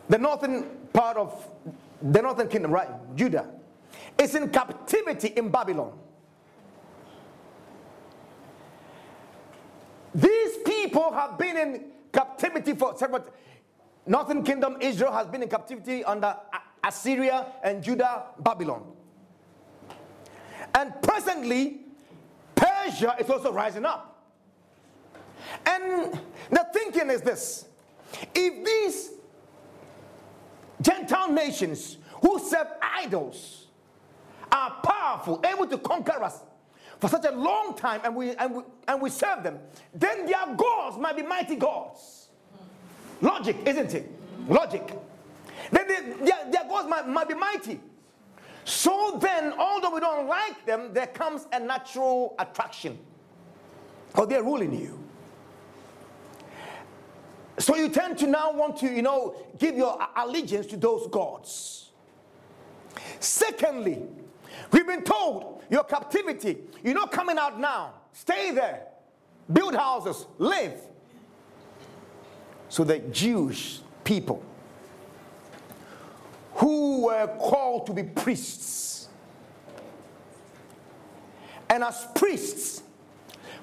the 0.08 0.18
northern 0.18 0.64
part 0.92 1.16
of 1.16 1.48
the 2.00 2.22
northern 2.22 2.48
kingdom, 2.48 2.70
right? 2.70 2.88
Judah, 3.16 3.46
is 4.16 4.34
in 4.34 4.48
captivity 4.50 5.28
in 5.28 5.50
Babylon. 5.50 5.98
These 10.14 10.58
people 10.64 11.12
have 11.12 11.36
been 11.38 11.56
in 11.56 11.84
captivity 12.12 12.74
for 12.74 12.96
several. 12.96 13.24
Northern 14.06 14.42
kingdom 14.42 14.76
Israel 14.80 15.12
has 15.12 15.26
been 15.26 15.42
in 15.42 15.48
captivity 15.48 16.02
under 16.04 16.34
Assyria 16.82 17.46
and 17.62 17.82
Judah, 17.82 18.26
Babylon. 18.38 18.84
And 20.74 20.92
presently, 21.02 21.87
Persia 22.84 23.16
is 23.18 23.28
also 23.30 23.52
rising 23.52 23.84
up. 23.84 24.26
And 25.66 26.18
the 26.50 26.66
thinking 26.72 27.10
is 27.10 27.20
this 27.22 27.66
if 28.34 28.64
these 28.64 29.10
Gentile 30.80 31.32
nations 31.32 31.98
who 32.22 32.38
serve 32.38 32.68
idols 32.80 33.66
are 34.50 34.76
powerful, 34.82 35.44
able 35.44 35.66
to 35.66 35.78
conquer 35.78 36.22
us 36.22 36.40
for 37.00 37.08
such 37.08 37.24
a 37.26 37.32
long 37.32 37.76
time, 37.76 38.00
and 38.04 38.14
we, 38.14 38.34
and 38.36 38.56
we, 38.56 38.62
and 38.88 39.00
we 39.00 39.10
serve 39.10 39.42
them, 39.42 39.58
then 39.94 40.26
their 40.26 40.54
gods 40.56 40.98
might 40.98 41.16
be 41.16 41.22
mighty 41.22 41.54
gods. 41.54 42.28
Logic, 43.20 43.56
isn't 43.66 43.94
it? 43.94 44.10
Logic. 44.48 44.82
Then 45.70 45.86
they, 45.86 46.24
their, 46.24 46.50
their 46.50 46.68
gods 46.68 46.88
might, 46.88 47.06
might 47.06 47.28
be 47.28 47.34
mighty. 47.34 47.80
So 48.68 49.18
then, 49.18 49.54
although 49.54 49.94
we 49.94 50.00
don't 50.00 50.28
like 50.28 50.66
them, 50.66 50.92
there 50.92 51.06
comes 51.06 51.46
a 51.52 51.58
natural 51.58 52.34
attraction. 52.38 52.98
Because 54.08 54.28
they're 54.28 54.42
ruling 54.42 54.78
you. 54.78 55.02
So 57.58 57.76
you 57.76 57.88
tend 57.88 58.18
to 58.18 58.26
now 58.26 58.52
want 58.52 58.76
to, 58.80 58.86
you 58.86 59.00
know, 59.00 59.36
give 59.58 59.74
your 59.74 59.98
allegiance 60.14 60.66
to 60.66 60.76
those 60.76 61.06
gods. 61.06 61.92
Secondly, 63.20 64.02
we've 64.70 64.86
been 64.86 65.02
told 65.02 65.62
your 65.70 65.84
captivity, 65.84 66.58
you're 66.84 66.92
not 66.92 67.10
coming 67.10 67.38
out 67.38 67.58
now. 67.58 67.94
Stay 68.12 68.50
there, 68.50 68.82
build 69.50 69.74
houses, 69.76 70.26
live. 70.36 70.78
So 72.68 72.84
the 72.84 72.98
Jewish 72.98 73.80
people 74.04 74.42
who 76.58 77.06
were 77.06 77.26
called 77.38 77.86
to 77.86 77.92
be 77.92 78.02
priests, 78.02 79.08
and 81.70 81.84
as 81.84 82.06
priests, 82.14 82.82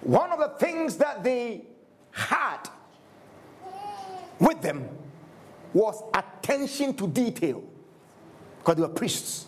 one 0.01 0.31
of 0.31 0.39
the 0.39 0.49
things 0.59 0.97
that 0.97 1.23
they 1.23 1.65
had 2.11 2.69
with 4.39 4.61
them 4.61 4.87
was 5.73 6.01
attention 6.13 6.93
to 6.95 7.07
detail 7.07 7.63
because 8.59 8.75
they 8.75 8.81
were 8.81 8.87
priests. 8.87 9.45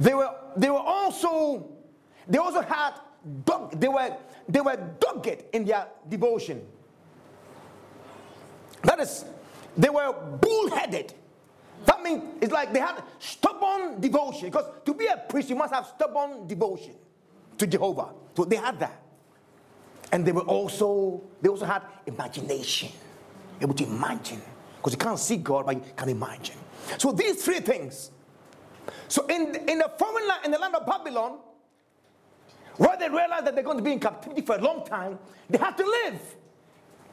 They 0.00 0.14
were, 0.14 0.34
they 0.56 0.70
were 0.70 0.78
also, 0.78 1.68
they 2.26 2.38
also 2.38 2.62
had, 2.62 2.94
dog, 3.44 3.78
they 3.78 3.88
were, 3.88 4.16
they 4.48 4.60
were 4.60 4.76
dogged 4.98 5.44
in 5.52 5.64
their 5.64 5.86
devotion. 6.08 6.66
That 8.82 8.98
is, 8.98 9.24
they 9.76 9.88
were 9.88 10.12
bullheaded. 10.12 11.14
That 11.84 12.02
means 12.02 12.22
it's 12.40 12.52
like 12.52 12.72
they 12.72 12.80
had 12.80 13.02
stubborn 13.18 14.00
devotion. 14.00 14.50
Because 14.50 14.66
to 14.84 14.94
be 14.94 15.06
a 15.06 15.16
priest, 15.16 15.50
you 15.50 15.56
must 15.56 15.74
have 15.74 15.86
stubborn 15.86 16.46
devotion 16.46 16.94
to 17.58 17.66
Jehovah. 17.66 18.10
So 18.36 18.44
they 18.44 18.56
had 18.56 18.78
that. 18.80 19.00
And 20.12 20.26
they 20.26 20.32
were 20.32 20.42
also, 20.42 21.22
they 21.40 21.48
also 21.48 21.64
had 21.64 21.82
imagination, 22.06 22.90
able 23.60 23.74
to 23.74 23.84
imagine. 23.84 24.42
Because 24.76 24.92
you 24.92 24.98
can't 24.98 25.18
see 25.18 25.36
God, 25.36 25.66
but 25.66 25.76
you 25.76 25.92
can 25.96 26.08
imagine. 26.08 26.56
So 26.98 27.12
these 27.12 27.42
three 27.42 27.60
things. 27.60 28.10
So 29.08 29.26
in, 29.26 29.54
in 29.68 29.78
the 29.78 29.90
foreign 29.98 30.28
land, 30.28 30.44
in 30.44 30.50
the 30.50 30.58
land 30.58 30.74
of 30.74 30.84
Babylon, 30.84 31.38
where 32.76 32.96
they 32.98 33.08
realized 33.08 33.46
that 33.46 33.54
they're 33.54 33.64
going 33.64 33.76
to 33.76 33.82
be 33.82 33.92
in 33.92 34.00
captivity 34.00 34.42
for 34.42 34.56
a 34.56 34.60
long 34.60 34.84
time, 34.84 35.18
they 35.48 35.58
had 35.58 35.76
to 35.76 35.84
live. 35.84 36.20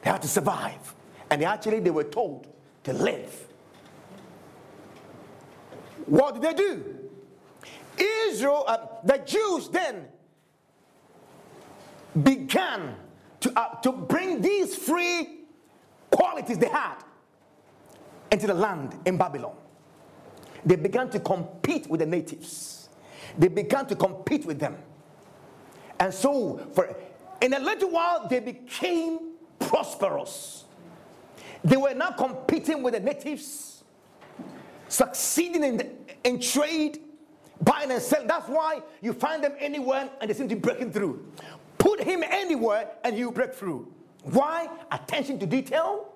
They 0.02 0.10
had 0.10 0.22
to 0.22 0.28
survive. 0.28 0.94
And 1.30 1.44
actually, 1.44 1.80
they 1.80 1.90
were 1.90 2.04
told 2.04 2.46
to 2.84 2.92
live. 2.92 3.46
What 6.06 6.34
did 6.34 6.42
they 6.42 6.54
do? 6.54 6.96
Israel, 7.96 8.64
uh, 8.66 8.78
the 9.04 9.18
Jews 9.18 9.68
then 9.68 10.08
began 12.22 12.96
to, 13.40 13.52
uh, 13.58 13.74
to 13.80 13.92
bring 13.92 14.40
these 14.40 14.74
free 14.74 15.40
qualities 16.10 16.58
they 16.58 16.68
had 16.68 16.96
into 18.32 18.46
the 18.46 18.54
land 18.54 18.98
in 19.04 19.16
Babylon. 19.16 19.54
They 20.64 20.76
began 20.76 21.08
to 21.10 21.20
compete 21.20 21.88
with 21.88 22.00
the 22.00 22.06
natives. 22.06 22.88
They 23.38 23.48
began 23.48 23.86
to 23.86 23.96
compete 23.96 24.44
with 24.44 24.58
them. 24.58 24.76
And 25.98 26.12
so, 26.12 26.66
for 26.74 26.94
in 27.40 27.54
a 27.54 27.58
little 27.58 27.90
while, 27.90 28.26
they 28.28 28.40
became 28.40 29.34
prosperous. 29.58 30.64
They 31.62 31.76
were 31.76 31.94
now 31.94 32.12
competing 32.12 32.82
with 32.82 32.94
the 32.94 33.00
natives, 33.00 33.84
succeeding 34.88 35.64
in, 35.64 35.76
the, 35.76 35.90
in 36.24 36.40
trade, 36.40 37.00
buying 37.60 37.90
and 37.90 38.00
selling. 38.00 38.26
That's 38.26 38.48
why 38.48 38.80
you 39.02 39.12
find 39.12 39.44
them 39.44 39.52
anywhere 39.58 40.08
and 40.20 40.30
they 40.30 40.34
seem 40.34 40.48
to 40.48 40.54
be 40.54 40.60
breaking 40.60 40.92
through. 40.92 41.26
Put 41.78 42.02
him 42.02 42.22
anywhere 42.22 42.90
and 43.04 43.14
he'll 43.16 43.30
break 43.30 43.54
through. 43.54 43.92
Why? 44.22 44.68
Attention 44.90 45.38
to 45.38 45.46
detail, 45.46 46.12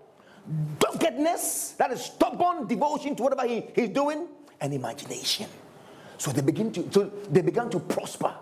doggedness, 0.78 1.72
that 1.78 1.90
is 1.90 2.04
stubborn 2.04 2.66
devotion 2.66 3.16
to 3.16 3.22
whatever 3.22 3.46
he, 3.46 3.66
he's 3.74 3.88
doing, 3.88 4.28
and 4.60 4.72
imagination. 4.72 5.46
So 6.18 6.30
they 6.30 6.42
begin 6.42 6.72
to 6.72 6.88
so 6.92 7.10
they 7.30 7.42
began 7.42 7.70
to 7.70 7.80
prosper. 7.80 8.34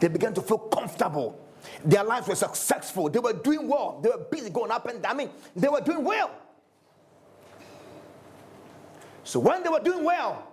They 0.00 0.08
began 0.08 0.34
to 0.34 0.42
feel 0.42 0.58
comfortable. 0.58 1.38
Their 1.84 2.04
lives 2.04 2.28
were 2.28 2.34
successful. 2.34 3.08
They 3.08 3.18
were 3.18 3.32
doing 3.32 3.68
well. 3.68 4.00
They 4.02 4.10
were 4.10 4.24
busy 4.30 4.50
going 4.50 4.70
up 4.70 4.86
and 4.86 5.02
down. 5.02 5.12
I 5.12 5.16
mean, 5.16 5.30
they 5.56 5.68
were 5.68 5.80
doing 5.80 6.04
well. 6.04 6.30
So 9.24 9.40
when 9.40 9.62
they 9.62 9.68
were 9.68 9.80
doing 9.80 10.04
well, 10.04 10.46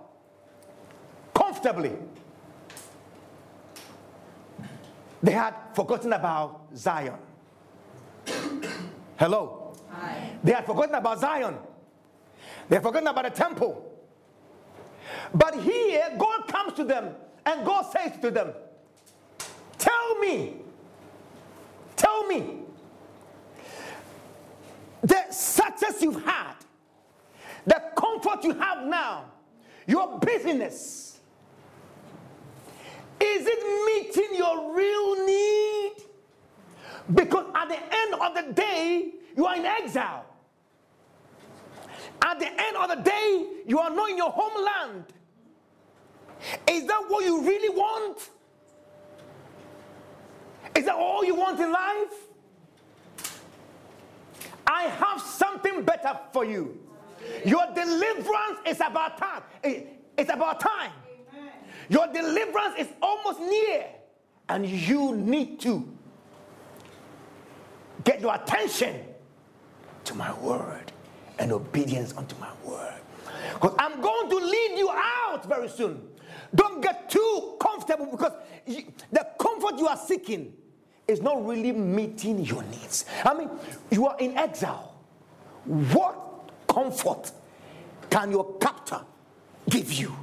comfortably, 1.33 1.93
they 5.21 5.31
had 5.31 5.53
forgotten 5.73 6.13
about 6.13 6.67
Zion. 6.75 7.15
Hello? 9.17 9.73
Hi. 9.89 10.29
They 10.43 10.53
had 10.53 10.65
forgotten 10.65 10.95
about 10.95 11.19
Zion. 11.19 11.57
They 12.69 12.77
had 12.77 12.83
forgotten 12.83 13.07
about 13.07 13.25
the 13.25 13.31
temple. 13.31 13.85
But 15.33 15.59
here, 15.61 16.15
God 16.17 16.47
comes 16.47 16.73
to 16.73 16.83
them 16.83 17.15
and 17.45 17.65
God 17.65 17.83
says 17.91 18.13
to 18.21 18.31
them, 18.31 18.53
Tell 19.77 20.19
me, 20.19 20.57
tell 21.99 22.25
me, 22.27 22.61
the 25.03 25.31
success 25.31 26.01
you've 26.01 26.23
had, 26.23 26.55
the 27.65 27.81
comfort 27.95 28.43
you 28.43 28.53
have 28.53 28.85
now, 28.87 29.25
your 29.85 30.19
business, 30.19 31.19
is 33.19 33.47
it 33.47 33.85
meeting 33.85 34.37
your 34.37 34.75
real 34.75 35.25
need? 35.25 35.93
Because 37.13 37.45
at 37.55 37.67
the 37.67 37.77
end 37.77 38.13
of 38.21 38.35
the 38.35 38.53
day, 38.53 39.11
you 39.35 39.45
are 39.45 39.55
in 39.55 39.65
exile. 39.65 40.25
At 42.21 42.39
the 42.39 42.47
end 42.47 42.77
of 42.77 42.89
the 42.89 43.03
day, 43.03 43.47
you 43.65 43.79
are 43.79 43.89
not 43.89 44.09
in 44.09 44.17
your 44.17 44.31
homeland. 44.31 45.05
Is 46.69 46.85
that 46.87 47.03
what 47.07 47.25
you 47.25 47.41
really 47.41 47.69
want? 47.69 48.29
Is 50.79 50.85
that 50.85 50.95
all 50.95 51.25
you 51.25 51.35
want 51.35 51.59
in 51.59 51.73
life? 51.73 52.13
I 54.65 54.83
have 54.83 55.19
something 55.19 55.83
better 55.83 56.17
for 56.31 56.45
you. 56.45 56.79
Your 57.45 57.65
deliverance 57.75 58.59
is 58.65 58.77
about 58.77 59.17
time. 59.17 59.41
Eh, 59.61 59.81
it's 60.17 60.31
about 60.31 60.61
time. 60.61 60.93
Your 61.89 62.07
deliverance 62.13 62.75
is 62.77 62.87
almost 63.01 63.41
near, 63.41 63.87
and 64.47 64.65
you 64.65 65.17
need 65.17 65.59
to 65.61 65.85
get 68.05 68.21
your 68.21 68.33
attention 68.35 69.03
to 70.05 70.15
my 70.15 70.31
word 70.39 70.93
and 71.39 71.51
obedience 71.51 72.15
unto 72.15 72.37
my 72.39 72.51
word. 72.63 73.01
Because 73.55 73.75
I'm 73.77 73.99
going 73.99 74.29
to 74.29 74.37
lead 74.37 74.77
you 74.77 74.89
out 74.91 75.43
very 75.45 75.67
soon. 75.67 76.07
Don't 76.55 76.81
get 76.81 77.09
too 77.09 77.57
comfortable 77.59 78.05
because 78.05 78.31
you, 78.65 78.83
the 79.11 79.27
comfort 79.37 79.77
you 79.77 79.87
are 79.87 79.97
seeking 79.97 80.53
is 81.09 81.21
not 81.21 81.45
really 81.45 81.71
meeting 81.71 82.45
your 82.45 82.61
needs. 82.63 83.05
I 83.25 83.33
mean, 83.33 83.49
you 83.89 84.07
are 84.07 84.17
in 84.19 84.37
exile. 84.37 84.93
What 85.65 86.51
comfort 86.67 87.31
can 88.09 88.31
your 88.31 88.57
captor 88.57 89.01
give 89.69 89.91
you? 89.91 90.15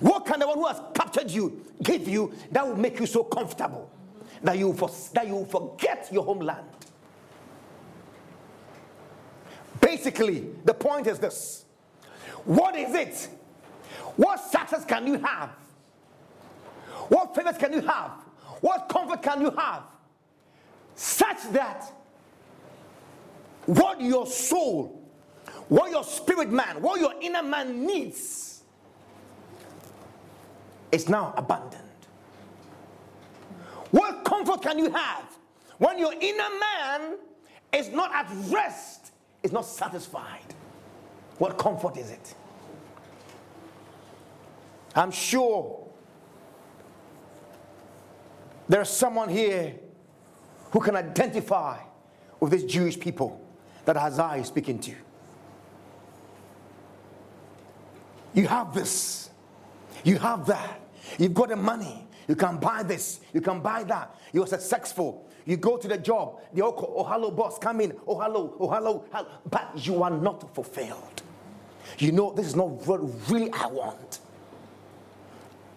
What 0.00 0.24
can 0.24 0.40
the 0.40 0.46
one 0.46 0.58
who 0.58 0.66
has 0.66 0.80
captured 0.94 1.30
you 1.30 1.64
give 1.82 2.08
you 2.08 2.32
that 2.52 2.66
will 2.66 2.76
make 2.76 2.98
you 2.98 3.06
so 3.06 3.24
comfortable 3.24 3.90
that 4.42 4.56
you, 4.56 4.72
for, 4.72 4.90
that 5.12 5.26
you 5.26 5.44
forget 5.50 6.08
your 6.12 6.24
homeland? 6.24 6.66
Basically, 9.80 10.48
the 10.64 10.74
point 10.74 11.06
is 11.06 11.18
this 11.18 11.64
What 12.44 12.76
is 12.76 12.94
it? 12.94 13.28
What 14.16 14.40
success 14.40 14.84
can 14.84 15.06
you 15.06 15.18
have? 15.18 15.50
What 17.08 17.34
favors 17.34 17.58
can 17.58 17.72
you 17.72 17.80
have? 17.82 18.23
What 18.60 18.88
comfort 18.88 19.22
can 19.22 19.40
you 19.40 19.50
have? 19.50 19.82
Such 20.94 21.42
that 21.52 21.92
what 23.66 24.00
your 24.00 24.26
soul, 24.26 25.02
what 25.68 25.90
your 25.90 26.04
spirit 26.04 26.50
man, 26.50 26.80
what 26.82 27.00
your 27.00 27.14
inner 27.20 27.42
man 27.42 27.84
needs 27.84 28.62
is 30.92 31.08
now 31.08 31.34
abandoned. 31.36 31.82
What 33.90 34.24
comfort 34.24 34.62
can 34.62 34.78
you 34.78 34.90
have 34.90 35.24
when 35.78 35.98
your 35.98 36.12
inner 36.12 36.48
man 36.60 37.16
is 37.72 37.88
not 37.90 38.12
at 38.14 38.30
rest, 38.48 39.12
is 39.42 39.52
not 39.52 39.64
satisfied? 39.64 40.54
What 41.38 41.58
comfort 41.58 41.96
is 41.96 42.10
it? 42.10 42.34
I'm 44.94 45.10
sure 45.10 45.84
there's 48.68 48.88
someone 48.88 49.28
here 49.28 49.74
who 50.70 50.80
can 50.80 50.96
identify 50.96 51.78
with 52.40 52.52
these 52.52 52.64
Jewish 52.64 52.98
people 52.98 53.40
that 53.84 53.96
Isaiah 53.96 54.40
is 54.40 54.48
speaking 54.48 54.78
to. 54.80 54.94
You 58.32 58.48
have 58.48 58.74
this, 58.74 59.30
you 60.02 60.18
have 60.18 60.46
that, 60.46 60.80
you've 61.18 61.34
got 61.34 61.50
the 61.50 61.56
money, 61.56 62.06
you 62.26 62.34
can 62.34 62.58
buy 62.58 62.82
this, 62.82 63.20
you 63.32 63.40
can 63.40 63.60
buy 63.60 63.84
that, 63.84 64.18
you're 64.32 64.46
successful. 64.46 65.28
You 65.46 65.58
go 65.58 65.76
to 65.76 65.86
the 65.86 65.98
job, 65.98 66.40
the 66.54 66.64
oh, 66.64 67.04
hello, 67.06 67.30
boss, 67.30 67.58
come 67.58 67.82
in, 67.82 67.92
oh, 68.06 68.18
hello, 68.18 68.56
oh, 68.58 68.70
hello, 68.70 69.04
hello. 69.12 69.28
but 69.50 69.72
you 69.74 70.02
are 70.02 70.10
not 70.10 70.54
fulfilled. 70.54 71.22
You 71.98 72.12
know, 72.12 72.32
this 72.32 72.46
is 72.46 72.56
not 72.56 72.68
what 72.86 73.00
really 73.30 73.52
I 73.52 73.66
want. 73.66 74.20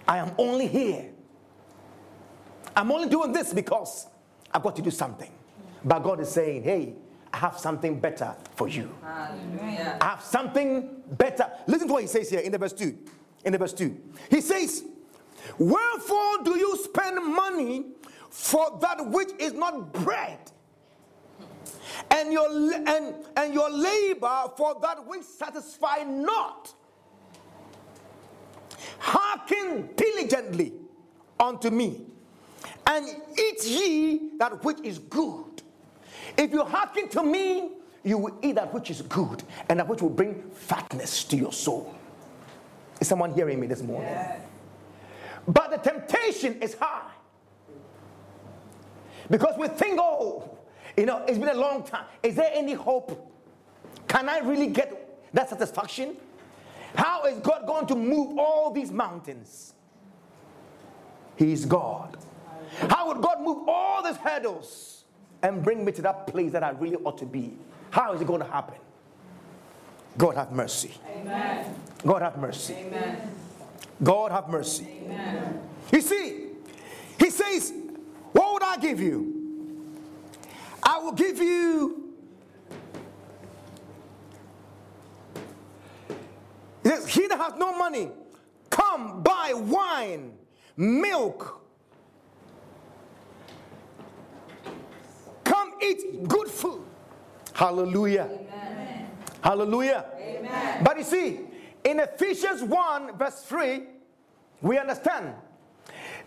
I 0.08 0.20
am 0.20 0.32
only 0.38 0.68
here. 0.68 1.10
I'm 2.78 2.92
only 2.92 3.10
doing 3.10 3.34
this 3.34 3.54
because 3.54 4.06
I've 4.54 4.62
got 4.62 4.76
to 4.76 4.84
do 4.84 4.92
something. 4.92 5.32
But 5.84 6.00
God 6.00 6.20
is 6.20 6.30
saying, 6.30 6.64
hey, 6.64 6.94
I 7.34 7.38
have 7.38 7.58
something 7.58 8.00
better 8.00 8.36
for 8.56 8.68
you. 8.68 8.96
Hallelujah. 9.02 9.98
I 10.00 10.06
have 10.06 10.22
something 10.22 11.02
better. 11.14 11.50
Listen 11.66 11.88
to 11.88 11.94
what 11.94 12.04
he 12.04 12.08
says 12.08 12.30
here 12.30 12.40
in 12.40 12.52
the 12.52 12.58
verse 12.60 12.74
2. 12.74 12.96
In 13.46 13.52
the 13.52 13.58
verse 13.58 13.74
2. 13.74 14.00
He 14.30 14.42
says, 14.42 14.84
Wherefore 15.58 16.44
do 16.44 16.56
you 16.56 16.78
spend 16.78 17.16
money 17.34 17.86
for 18.30 18.78
that 18.80 19.08
which 19.08 19.30
is 19.40 19.54
not 19.54 19.92
bread? 19.92 20.40
And 22.12 22.32
your, 22.32 22.48
and, 22.88 23.16
and 23.36 23.54
your 23.56 23.72
labor 23.72 24.52
for 24.56 24.80
that 24.84 25.04
which 25.08 25.24
satisfy 25.24 26.04
not. 26.04 26.74
Hearken 29.00 29.90
diligently 29.96 30.74
unto 31.40 31.72
me, 31.72 32.06
and 32.88 33.06
eat 33.38 33.64
ye 33.66 34.32
that 34.40 34.64
which 34.64 34.80
is 34.84 34.98
good. 34.98 35.62
If 36.38 36.52
you 36.52 36.64
hearken 36.64 37.10
to 37.10 37.22
me, 37.22 37.72
you 38.04 38.18
will 38.18 38.40
eat 38.42 38.56
that 38.56 38.74
which 38.74 38.90
is 38.90 39.02
good, 39.02 39.44
and 39.70 39.80
that 39.80 39.88
which 39.88 40.02
will 40.02 40.10
bring 40.10 40.50
fatness 40.52 41.26
to 41.26 41.36
your 41.36 41.52
soul. 41.52 41.94
Is 43.02 43.08
someone 43.08 43.34
hearing 43.34 43.60
me 43.60 43.68
this 43.68 43.82
morning? 43.82 44.10
Yes. 44.10 44.42
But 45.48 45.72
the 45.72 45.78
temptation 45.78 46.62
is 46.62 46.76
high. 46.76 47.12
Because 49.30 49.58
we 49.58 49.68
think, 49.68 50.00
oh, 50.02 50.58
you 50.96 51.06
know, 51.06 51.24
it's 51.28 51.38
been 51.38 51.50
a 51.50 51.54
long 51.54 51.84
time. 51.84 52.06
Is 52.24 52.36
there 52.36 52.50
any 52.54 52.74
hope? 52.74 53.32
Can 54.08 54.30
I 54.30 54.40
really 54.40 54.68
get 54.68 55.34
that 55.34 55.50
satisfaction? 55.50 56.16
How 56.96 57.26
is 57.26 57.40
God 57.40 57.68
going 57.68 57.88
to 57.88 57.96
move 57.96 58.38
all 58.38 58.72
these 58.72 58.92
mountains? 58.92 59.74
He 61.36 61.52
is 61.52 61.66
God. 61.66 62.18
How 62.90 63.08
would 63.08 63.22
God 63.22 63.42
move 63.42 63.68
all 63.68 64.04
these 64.04 64.18
hurdles 64.18 65.04
and 65.42 65.64
bring 65.64 65.86
me 65.86 65.92
to 65.94 66.02
that 66.04 66.28
place 66.28 66.52
that 66.52 66.64
I 66.64 66.72
really 66.72 66.98
ought 66.98 67.18
to 67.20 67.26
be? 67.26 67.58
How 67.92 68.14
is 68.14 68.22
it 68.22 68.28
going 68.28 68.42
to 68.42 68.48
happen? 68.48 68.76
God 70.18 70.36
have 70.36 70.52
mercy. 70.52 70.94
Amen. 71.16 71.76
God 72.06 72.22
have 72.22 72.38
mercy. 72.38 72.74
Amen. 72.74 73.32
God 74.04 74.32
have 74.32 74.50
mercy. 74.50 74.88
Amen. 75.06 75.62
You 75.92 76.02
see, 76.02 76.48
he 77.20 77.30
says, 77.30 77.74
What 78.32 78.54
would 78.54 78.64
I 78.64 78.78
give 78.78 79.00
you? 79.00 79.38
I 80.84 81.00
will 81.00 81.12
give 81.12 81.40
you 81.40 82.08
He 86.88 87.22
He 87.22 87.28
that 87.28 87.38
has 87.38 87.54
no 87.58 87.78
money, 87.78 88.10
come 88.70 89.22
buy 89.22 89.54
wine, 89.54 90.34
milk. 90.78 91.62
Come 95.44 95.67
eat 95.82 96.28
good 96.28 96.48
food. 96.48 96.84
Hallelujah. 97.54 98.30
Amen. 98.32 99.10
Hallelujah. 99.42 100.06
Amen. 100.20 100.84
But 100.84 100.98
you 100.98 101.04
see, 101.04 101.40
in 101.84 102.00
Ephesians 102.00 102.64
1, 102.64 103.18
verse 103.18 103.44
3, 103.44 103.84
we 104.62 104.78
understand 104.78 105.34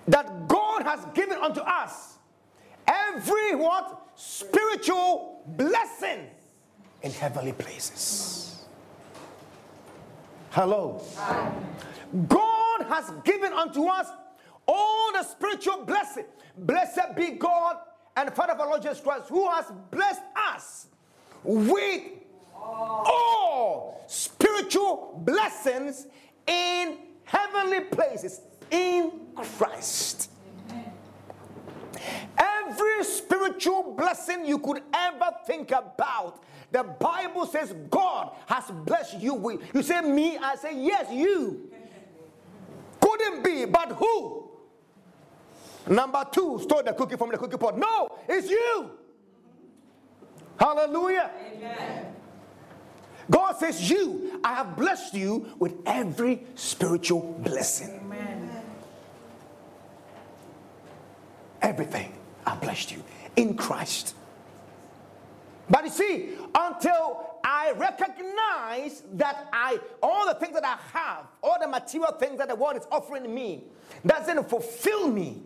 that 0.09 0.49
God 0.49 0.83
has 0.83 1.05
given 1.15 1.39
unto 1.39 1.61
us 1.61 2.19
every 2.87 3.55
what? 3.55 4.09
Spiritual 4.15 5.43
blessing 5.47 6.27
in 7.03 7.11
heavenly 7.11 7.53
places. 7.53 8.65
Hello. 10.51 11.03
Hi. 11.17 11.53
God 12.29 12.83
has 12.89 13.13
given 13.25 13.53
unto 13.53 13.87
us 13.87 14.09
all 14.67 15.13
the 15.13 15.23
spiritual 15.23 15.85
blessing. 15.85 16.25
Blessed 16.59 17.15
be 17.17 17.31
God 17.33 17.77
and 18.17 18.33
Father 18.35 18.53
of 18.53 18.61
our 18.61 18.69
Lord 18.69 18.83
Jesus 18.83 19.01
Christ, 19.01 19.29
who 19.29 19.49
has 19.49 19.67
blessed 19.91 20.23
us 20.55 20.87
with 21.43 22.03
all 22.55 24.05
spiritual 24.07 25.21
blessings 25.25 26.07
in 26.47 26.99
heavenly 27.25 27.81
places 27.81 28.41
in 28.71 29.13
Christ. 29.35 30.31
Every 32.37 33.05
spiritual 33.05 33.95
blessing 33.97 34.45
you 34.47 34.59
could 34.59 34.83
ever 34.93 35.31
think 35.47 35.71
about 35.71 36.43
the 36.73 36.85
Bible 36.85 37.47
says 37.47 37.75
God 37.91 38.33
has 38.47 38.71
blessed 38.71 39.21
you 39.21 39.35
with. 39.35 39.61
You 39.75 39.83
say 39.83 40.01
me, 40.03 40.39
I 40.39 40.55
say 40.55 40.81
yes, 40.81 41.11
you. 41.13 41.71
Couldn't 43.01 43.43
be, 43.43 43.65
but 43.65 43.93
who? 43.93 44.50
Number 45.91 46.25
two 46.31 46.61
stole 46.63 46.85
the 46.85 46.93
cookie 46.93 47.17
from 47.17 47.31
the 47.31 47.37
cookie 47.37 47.57
pot. 47.57 47.77
No, 47.77 48.17
it's 48.29 48.49
you. 48.49 48.91
Hallelujah. 50.57 51.31
Amen. 51.53 52.15
God 53.29 53.57
says, 53.59 53.91
You, 53.91 54.41
I 54.45 54.55
have 54.55 54.77
blessed 54.77 55.15
you 55.15 55.49
with 55.59 55.75
every 55.87 56.45
spiritual 56.55 57.37
blessing. 57.43 58.01
Amen. 58.05 58.51
Everything 61.61 62.15
I 62.47 62.55
blessed 62.55 62.93
you 62.93 63.03
in 63.35 63.57
Christ. 63.57 64.15
But 65.69 65.85
you 65.85 65.91
see, 65.91 66.31
until 66.55 67.39
I 67.45 67.73
recognize 67.73 69.03
that 69.15 69.49
I, 69.53 69.79
all 70.03 70.27
the 70.27 70.35
things 70.35 70.55
that 70.55 70.65
I 70.65 70.79
have, 70.97 71.27
all 71.43 71.57
the 71.61 71.69
material 71.69 72.13
things 72.13 72.39
that 72.39 72.49
the 72.49 72.55
world 72.55 72.77
is 72.77 72.87
offering 72.91 73.33
me, 73.33 73.65
doesn't 74.05 74.49
fulfill 74.49 75.09
me, 75.09 75.43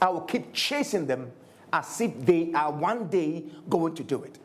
I 0.00 0.08
will 0.08 0.22
keep 0.22 0.52
chasing 0.52 1.06
them 1.06 1.32
as 1.72 2.00
if 2.00 2.24
they 2.24 2.52
are 2.52 2.70
one 2.70 3.08
day 3.08 3.44
going 3.68 3.94
to 3.96 4.02
do 4.02 4.22
it. 4.22 4.38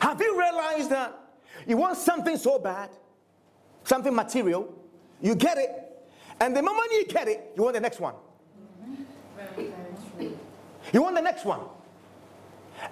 Have 0.00 0.20
you 0.20 0.38
realized 0.38 0.90
that 0.90 1.16
you 1.66 1.76
want 1.76 1.96
something 1.96 2.36
so 2.36 2.58
bad, 2.58 2.90
something 3.84 4.14
material, 4.14 4.74
you 5.20 5.34
get 5.34 5.58
it, 5.58 5.70
and 6.40 6.56
the 6.56 6.62
moment 6.62 6.90
you 6.92 7.06
get 7.06 7.28
it, 7.28 7.52
you 7.56 7.62
want 7.62 7.74
the 7.74 7.80
next 7.80 8.00
one. 8.00 8.14
You 10.92 11.02
want 11.02 11.16
the 11.16 11.22
next 11.22 11.44
one. 11.44 11.60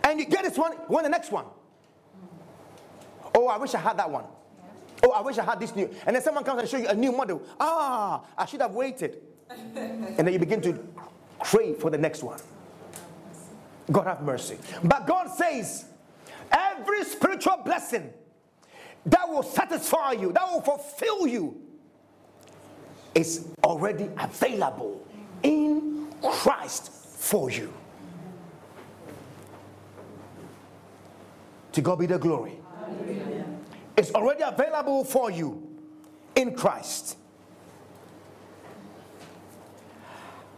And 0.04 0.18
you 0.18 0.26
get 0.26 0.44
this 0.44 0.58
one, 0.58 0.72
you 0.72 0.78
want 0.88 1.04
the 1.04 1.10
next 1.10 1.30
one. 1.30 1.46
Oh, 3.34 3.48
I 3.48 3.56
wish 3.58 3.74
I 3.74 3.78
had 3.78 3.98
that 3.98 4.10
one. 4.10 4.24
Oh, 5.02 5.10
I 5.10 5.20
wish 5.20 5.38
I 5.38 5.44
had 5.44 5.60
this 5.60 5.74
new. 5.76 5.88
And 6.06 6.16
then 6.16 6.22
someone 6.22 6.42
comes 6.42 6.60
and 6.60 6.68
show 6.68 6.78
you 6.78 6.88
a 6.88 6.94
new 6.94 7.12
model. 7.12 7.42
Ah, 7.60 8.24
I 8.36 8.46
should 8.46 8.60
have 8.60 8.74
waited. 8.74 9.18
and 9.50 10.16
then 10.18 10.32
you 10.32 10.38
begin 10.38 10.60
to 10.62 10.72
crave 11.38 11.78
for 11.78 11.90
the 11.90 11.98
next 11.98 12.22
one. 12.22 12.40
God 13.90 14.06
have 14.06 14.22
mercy. 14.22 14.58
But 14.82 15.06
God 15.06 15.28
says, 15.28 15.86
every 16.50 17.04
spiritual 17.04 17.58
blessing 17.64 18.12
that 19.06 19.28
will 19.28 19.42
satisfy 19.42 20.12
you, 20.12 20.32
that 20.32 20.46
will 20.50 20.60
fulfill 20.60 21.26
you, 21.26 21.60
is 23.14 23.48
already 23.64 24.10
available 24.18 25.06
in 25.42 26.08
Christ 26.22 26.90
for 26.90 27.50
you. 27.50 27.72
To 31.72 31.80
God 31.80 31.98
be 31.98 32.06
the 32.06 32.18
glory. 32.18 32.58
It's 33.96 34.10
already 34.12 34.42
available 34.42 35.04
for 35.04 35.30
you 35.30 35.66
in 36.34 36.54
Christ. 36.54 37.16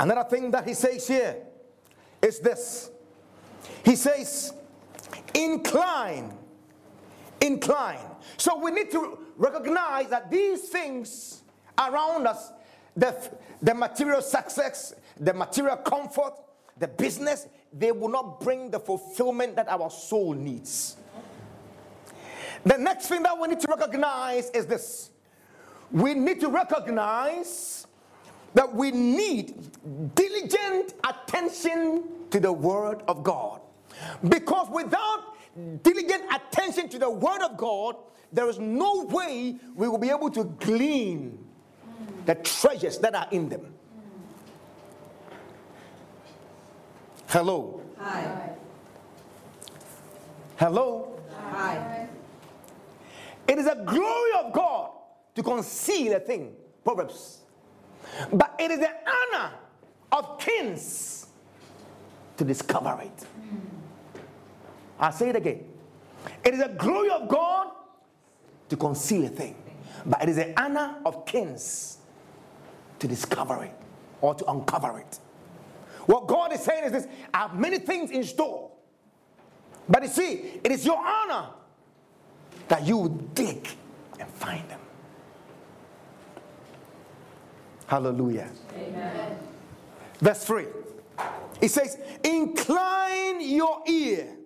Another 0.00 0.28
thing 0.28 0.50
that 0.52 0.66
he 0.66 0.74
says 0.74 1.06
here 1.06 1.36
is 2.22 2.38
this 2.40 2.90
He 3.84 3.96
says, 3.96 4.52
incline, 5.34 6.36
incline. 7.40 8.06
So 8.36 8.58
we 8.58 8.70
need 8.70 8.90
to 8.92 9.18
recognize 9.36 10.08
that 10.10 10.30
these 10.30 10.68
things 10.68 11.42
around 11.78 12.26
us, 12.26 12.52
the, 12.96 13.16
the 13.62 13.74
material 13.74 14.22
success, 14.22 14.94
the 15.18 15.32
material 15.32 15.76
comfort, 15.76 16.34
the 16.78 16.88
business, 16.88 17.46
they 17.72 17.92
will 17.92 18.08
not 18.08 18.40
bring 18.40 18.70
the 18.70 18.78
fulfillment 18.78 19.56
that 19.56 19.68
our 19.68 19.90
soul 19.90 20.34
needs. 20.34 20.96
The 22.64 22.78
next 22.78 23.08
thing 23.08 23.22
that 23.22 23.38
we 23.38 23.48
need 23.48 23.60
to 23.60 23.68
recognize 23.68 24.50
is 24.50 24.66
this 24.66 25.10
we 25.90 26.14
need 26.14 26.40
to 26.40 26.48
recognize 26.48 27.86
that 28.58 28.74
we 28.74 28.90
need 28.90 29.54
diligent 30.16 30.94
attention 31.08 32.02
to 32.28 32.40
the 32.40 32.52
Word 32.52 33.04
of 33.06 33.22
God. 33.22 33.60
Because 34.28 34.68
without 34.68 35.36
diligent 35.84 36.24
attention 36.34 36.88
to 36.88 36.98
the 36.98 37.08
Word 37.08 37.40
of 37.42 37.56
God, 37.56 37.94
there 38.32 38.48
is 38.48 38.58
no 38.58 39.04
way 39.04 39.54
we 39.76 39.86
will 39.86 39.96
be 39.96 40.10
able 40.10 40.28
to 40.30 40.42
glean 40.42 41.38
the 42.26 42.34
treasures 42.34 42.98
that 42.98 43.14
are 43.14 43.28
in 43.30 43.48
them. 43.48 43.72
Hello. 47.28 47.80
Hi. 47.98 48.56
Hello. 50.56 51.16
Hi. 51.52 52.08
It 53.46 53.56
is 53.56 53.68
a 53.68 53.84
glory 53.86 54.32
of 54.44 54.52
God 54.52 54.90
to 55.36 55.44
conceal 55.44 56.14
a 56.14 56.18
thing. 56.18 56.56
Proverbs. 56.82 57.42
But 58.32 58.54
it 58.58 58.70
is 58.70 58.80
the 58.80 58.90
honor 58.90 59.52
of 60.12 60.38
kings 60.38 61.26
to 62.36 62.44
discover 62.44 63.00
it. 63.02 63.26
I'll 64.98 65.12
say 65.12 65.28
it 65.28 65.36
again. 65.36 65.64
It 66.44 66.54
is 66.54 66.60
a 66.60 66.68
glory 66.68 67.10
of 67.10 67.28
God 67.28 67.68
to 68.68 68.76
conceal 68.76 69.26
a 69.26 69.28
thing. 69.28 69.54
But 70.06 70.22
it 70.22 70.28
is 70.28 70.36
the 70.36 70.60
honor 70.60 70.96
of 71.04 71.24
kings 71.26 71.98
to 72.98 73.08
discover 73.08 73.64
it 73.64 73.74
or 74.20 74.34
to 74.34 74.50
uncover 74.50 74.98
it. 74.98 75.18
What 76.06 76.26
God 76.26 76.52
is 76.52 76.60
saying 76.60 76.84
is 76.84 76.92
this 76.92 77.06
I 77.32 77.38
have 77.38 77.58
many 77.58 77.78
things 77.78 78.10
in 78.10 78.24
store. 78.24 78.70
But 79.88 80.02
you 80.02 80.08
see, 80.08 80.60
it 80.62 80.70
is 80.70 80.84
your 80.84 80.98
honor 80.98 81.50
that 82.68 82.86
you 82.86 83.28
dig 83.34 83.68
and 84.18 84.28
find 84.30 84.68
them. 84.68 84.80
Hallelujah. 87.88 88.50
Amen. 88.76 89.38
Verse 90.20 90.44
3. 90.44 90.66
It 91.60 91.70
says, 91.70 91.98
Incline 92.22 93.40
your 93.40 93.82
ear. 93.88 94.36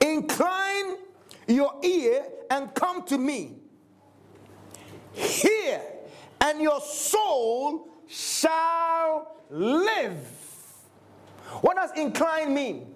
Incline 0.00 0.96
your 1.46 1.74
ear 1.82 2.24
and 2.50 2.72
come 2.74 3.04
to 3.06 3.18
me. 3.18 3.56
Hear, 5.12 5.82
and 6.40 6.62
your 6.62 6.80
soul 6.80 7.88
shall 8.06 9.36
live. 9.50 10.24
What 11.60 11.76
does 11.76 11.90
incline 11.96 12.54
mean? 12.54 12.94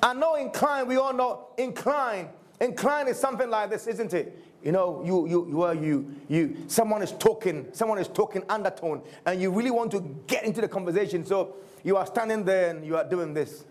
I 0.00 0.14
know 0.14 0.36
incline, 0.36 0.86
we 0.86 0.96
all 0.96 1.12
know 1.12 1.48
incline 1.58 2.28
Incline 2.60 3.08
is 3.08 3.18
something 3.18 3.48
like 3.48 3.70
this, 3.70 3.86
isn't 3.86 4.12
it? 4.12 4.44
You 4.62 4.72
know, 4.72 5.02
you 5.04 5.26
you 5.26 5.48
you 5.48 5.62
are 5.62 5.74
you 5.74 6.14
you 6.28 6.64
someone 6.66 7.02
is 7.02 7.12
talking, 7.12 7.68
someone 7.72 7.98
is 7.98 8.08
talking 8.08 8.42
undertone, 8.48 9.02
and 9.24 9.40
you 9.40 9.50
really 9.50 9.70
want 9.70 9.90
to 9.92 10.00
get 10.26 10.44
into 10.44 10.60
the 10.60 10.68
conversation. 10.68 11.24
So 11.24 11.56
you 11.82 11.96
are 11.96 12.06
standing 12.06 12.44
there 12.44 12.70
and 12.70 12.84
you 12.84 12.96
are 12.96 13.08
doing 13.08 13.32
this. 13.32 13.64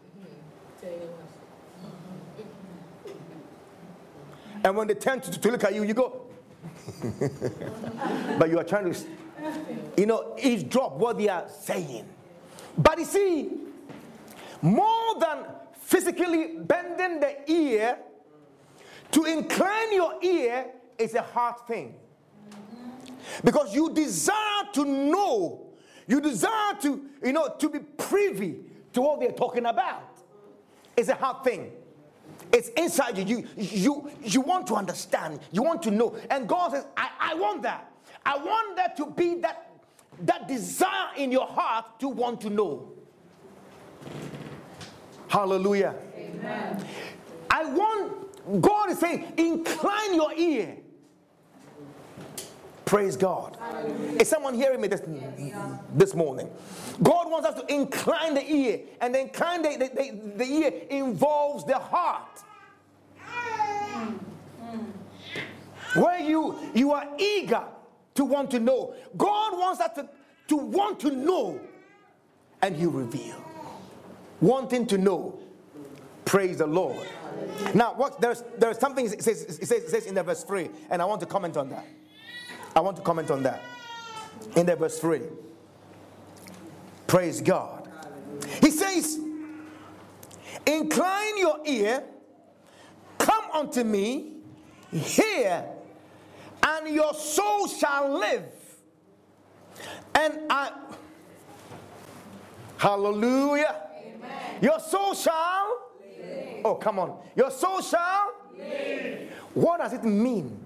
And 4.64 4.76
when 4.76 4.88
they 4.88 4.96
turn 4.96 5.22
to, 5.22 5.32
to 5.40 5.52
look 5.52 5.64
at 5.64 5.74
you, 5.74 5.84
you 5.84 5.94
go. 5.94 6.22
but 8.38 8.50
you 8.50 8.60
are 8.60 8.64
trying 8.64 8.92
to, 8.92 9.00
you 9.96 10.06
know, 10.06 10.36
eavesdrop 10.42 10.94
what 10.94 11.18
they 11.18 11.30
are 11.30 11.48
saying. 11.48 12.06
But 12.78 13.00
you 13.00 13.06
see, 13.06 13.50
more 14.62 15.20
than 15.20 15.46
physically 15.80 16.58
bending 16.58 17.20
the 17.20 17.50
ear 17.52 17.98
to 19.12 19.24
incline 19.24 19.94
your 19.94 20.22
ear 20.22 20.66
is 21.00 21.16
a 21.16 21.22
hard 21.22 21.60
thing. 21.68 21.96
Because 23.44 23.74
you 23.74 23.94
desire 23.94 24.64
to 24.74 24.86
know, 24.86 25.68
you 26.08 26.20
desire 26.22 26.76
to, 26.82 27.06
you 27.24 27.34
know, 27.34 27.56
to 27.60 27.70
be 27.70 27.80
privy 27.80 28.58
to 28.94 29.02
what 29.02 29.20
they're 29.20 29.32
talking 29.32 29.66
about. 29.66 30.18
It's 30.98 31.10
a 31.10 31.16
hard 31.16 31.44
thing. 31.44 31.72
It's 32.52 32.70
inside 32.70 33.18
you. 33.18 33.26
You, 33.26 33.48
you, 33.58 34.12
you 34.24 34.42
want 34.42 34.68
to 34.68 34.76
understand. 34.76 35.40
You 35.52 35.64
want 35.64 35.84
to 35.84 35.92
know. 35.92 36.16
And 36.30 36.48
God 36.48 36.72
says, 36.72 36.86
I, 36.98 37.10
I 37.20 37.34
want 37.36 37.62
that. 37.64 37.92
I 38.26 38.38
want 38.38 38.76
that 38.76 38.98
to 38.98 39.06
be 39.06 39.36
that, 39.36 39.72
that 40.22 40.48
desire 40.48 41.10
in 41.16 41.32
your 41.32 41.48
heart 41.48 42.00
to 42.00 42.10
want 42.10 42.42
to 42.42 42.50
know. 42.50 42.92
Hallelujah. 45.28 45.96
Amen. 46.18 46.86
I 47.52 47.66
want 47.66 48.62
God 48.62 48.90
is 48.90 49.00
saying, 49.00 49.32
incline 49.38 50.16
your 50.16 50.34
ear. 50.34 50.78
Praise 52.90 53.16
God. 53.16 53.56
Is 54.20 54.28
someone 54.28 54.56
hearing 54.56 54.82
me 54.82 54.88
this, 54.88 55.04
this 55.94 56.16
morning? 56.16 56.50
God 57.04 57.30
wants 57.30 57.48
us 57.48 57.62
to 57.62 57.72
incline 57.72 58.34
the 58.34 58.44
ear, 58.52 58.80
and 59.00 59.14
the 59.14 59.20
incline 59.20 59.62
the, 59.62 59.78
the, 59.78 59.90
the, 59.90 60.38
the 60.38 60.44
ear 60.44 60.72
involves 60.90 61.66
the 61.66 61.78
heart. 61.78 62.44
Where 65.94 66.20
you 66.20 66.58
you 66.74 66.92
are 66.92 67.08
eager 67.20 67.62
to 68.16 68.26
want 68.26 68.50
to 68.52 68.60
know. 68.60 68.96
God 69.16 69.56
wants 69.60 69.82
us 69.82 69.94
to, 69.94 70.10
to 70.48 70.56
want 70.56 71.00
to 71.02 71.12
know, 71.12 71.60
and 72.64 72.76
He 72.76 72.88
reveal. 72.88 73.40
Wanting 74.42 74.88
to 74.88 74.98
know. 74.98 75.38
Praise 76.26 76.58
the 76.58 76.66
Lord. 76.66 77.08
Now, 77.76 77.94
what 77.94 78.20
there's 78.20 78.44
there's 78.58 78.80
something 78.80 79.06
it 79.06 79.22
says, 79.22 79.44
it 79.44 79.68
says, 79.68 79.84
it 79.84 79.90
says 79.90 80.06
in 80.08 80.16
the 80.16 80.24
verse 80.24 80.44
3, 80.44 80.72
and 80.90 81.04
I 81.04 81.06
want 81.06 81.20
to 81.20 81.28
comment 81.28 81.56
on 81.56 81.70
that. 81.70 81.86
I 82.76 82.80
want 82.82 82.98
to 82.98 83.04
comment 83.04 83.32
on 83.32 83.44
that. 83.44 83.62
In 84.56 84.66
the 84.66 84.76
verse 84.76 85.00
3. 85.00 85.22
Praise 87.08 87.42
God. 87.42 87.90
He 88.62 88.72
says, 88.72 89.20
Incline 90.66 91.38
your 91.38 91.60
ear, 91.66 92.04
come 93.18 93.46
unto 93.54 93.84
me, 93.84 94.34
hear, 94.92 95.66
and 96.62 96.94
your 96.94 97.14
soul 97.14 97.68
shall 97.68 98.20
live. 98.20 98.44
And 100.14 100.40
I, 100.50 100.72
hallelujah, 102.78 103.76
Amen. 104.06 104.58
your 104.62 104.80
soul 104.80 105.14
shall 105.16 105.80
Oh, 106.64 106.76
come 106.76 107.00
on. 107.00 107.18
Your 107.36 107.52
soul 107.52 107.82
shall 107.82 108.34
live. 108.58 109.32
What 109.54 109.80
does 109.80 109.94
it 109.94 110.04
mean 110.04 110.58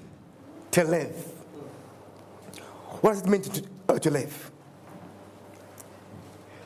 to 0.72 0.84
live? 0.84 1.33
What 3.04 3.12
does 3.12 3.22
it 3.22 3.28
mean 3.28 3.42
to, 3.42 3.64
uh, 3.90 4.00
to 4.00 4.10
live? 4.10 4.52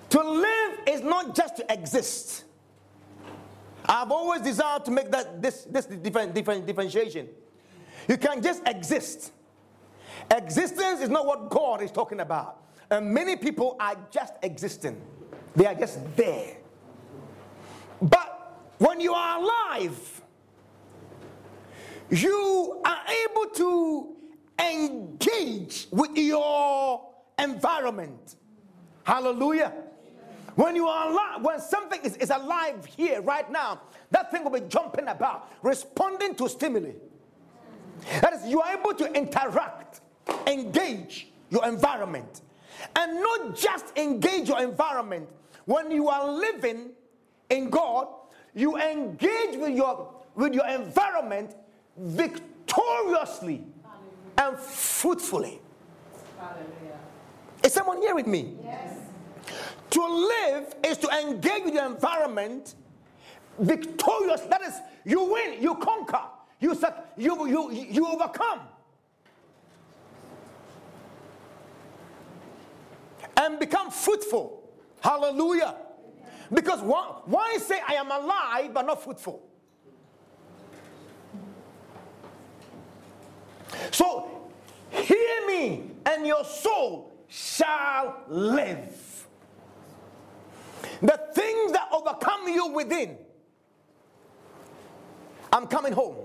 To 0.09 0.21
live 0.21 0.79
is 0.85 1.01
not 1.01 1.35
just 1.35 1.57
to 1.57 1.73
exist. 1.73 2.43
I've 3.83 4.11
always 4.11 4.41
desired 4.41 4.85
to 4.85 4.91
make 4.91 5.09
that 5.09 5.41
this 5.41 5.63
this 5.63 5.87
different 5.87 6.35
different 6.35 6.67
differentiation. 6.67 7.27
You 8.07 8.17
can 8.17 8.43
just 8.43 8.61
exist. 8.67 9.31
Existence 10.29 11.01
is 11.01 11.09
not 11.09 11.25
what 11.25 11.49
God 11.49 11.81
is 11.81 11.91
talking 11.91 12.19
about. 12.19 12.61
And 12.91 13.11
many 13.11 13.35
people 13.35 13.75
are 13.79 13.97
just 14.11 14.33
existing. 14.43 15.01
They 15.55 15.65
are 15.65 15.73
just 15.73 15.97
there. 16.15 16.57
But 17.99 18.61
when 18.77 18.99
you 18.99 19.11
are 19.11 19.41
alive, 19.41 20.21
you 22.11 22.79
are 22.85 22.99
able 23.25 23.45
to 23.55 24.16
engage 24.59 25.87
with 25.91 26.15
your 26.15 27.09
environment. 27.39 28.35
Hallelujah. 29.03 29.73
When 30.55 30.75
you 30.75 30.87
are 30.87 31.11
alive, 31.11 31.43
when 31.43 31.59
something 31.59 32.01
is, 32.01 32.17
is 32.17 32.31
alive 32.31 32.83
here 32.85 33.21
right 33.21 33.49
now, 33.51 33.81
that 34.09 34.31
thing 34.31 34.43
will 34.43 34.59
be 34.59 34.67
jumping 34.67 35.07
about, 35.07 35.51
responding 35.61 36.33
to 36.35 36.49
stimuli. 36.49 36.93
That 38.21 38.33
is, 38.33 38.45
you 38.47 38.61
are 38.61 38.73
able 38.73 38.93
to 38.95 39.11
interact, 39.13 40.01
engage 40.47 41.27
your 41.49 41.65
environment. 41.67 42.41
And 42.95 43.21
not 43.21 43.55
just 43.55 43.95
engage 43.97 44.47
your 44.47 44.61
environment. 44.61 45.29
When 45.65 45.91
you 45.91 46.09
are 46.09 46.31
living 46.31 46.91
in 47.49 47.69
God, 47.69 48.07
you 48.53 48.77
engage 48.77 49.57
with 49.57 49.75
your, 49.75 50.13
with 50.35 50.53
your 50.53 50.67
environment 50.67 51.55
victoriously 51.97 53.63
and 54.37 54.57
fruitfully. 54.57 55.59
Hallelujah. 56.39 56.99
Is 57.63 57.73
someone 57.73 58.01
here 58.01 58.15
with 58.15 58.27
me? 58.27 58.55
Yes. 58.63 58.97
To 59.91 60.05
live 60.05 60.75
is 60.83 60.97
to 60.99 61.09
engage 61.09 61.63
with 61.65 61.73
your 61.73 61.85
environment 61.85 62.75
victorious. 63.57 64.41
That 64.41 64.61
is, 64.61 64.73
you 65.05 65.31
win, 65.31 65.61
you 65.61 65.75
conquer, 65.75 66.21
you, 66.59 66.77
you, 67.17 67.47
you, 67.47 67.71
you 67.71 68.07
overcome. 68.07 68.59
And 73.37 73.59
become 73.59 73.91
fruitful. 73.91 74.63
Hallelujah. 74.99 75.75
Because 76.51 76.81
why, 76.81 77.21
why 77.25 77.57
say 77.57 77.79
I 77.87 77.93
am 77.93 78.11
alive 78.11 78.73
but 78.73 78.85
not 78.85 79.03
fruitful? 79.03 79.46
So, 83.91 84.49
hear 84.89 85.47
me, 85.47 85.91
and 86.05 86.25
your 86.25 86.43
soul 86.43 87.13
shall 87.27 88.23
live. 88.27 89.27
The 91.01 91.19
things 91.33 91.71
that 91.73 91.89
overcome 91.91 92.47
you 92.47 92.67
within. 92.67 93.17
I'm 95.51 95.67
coming 95.67 95.93
home. 95.93 96.15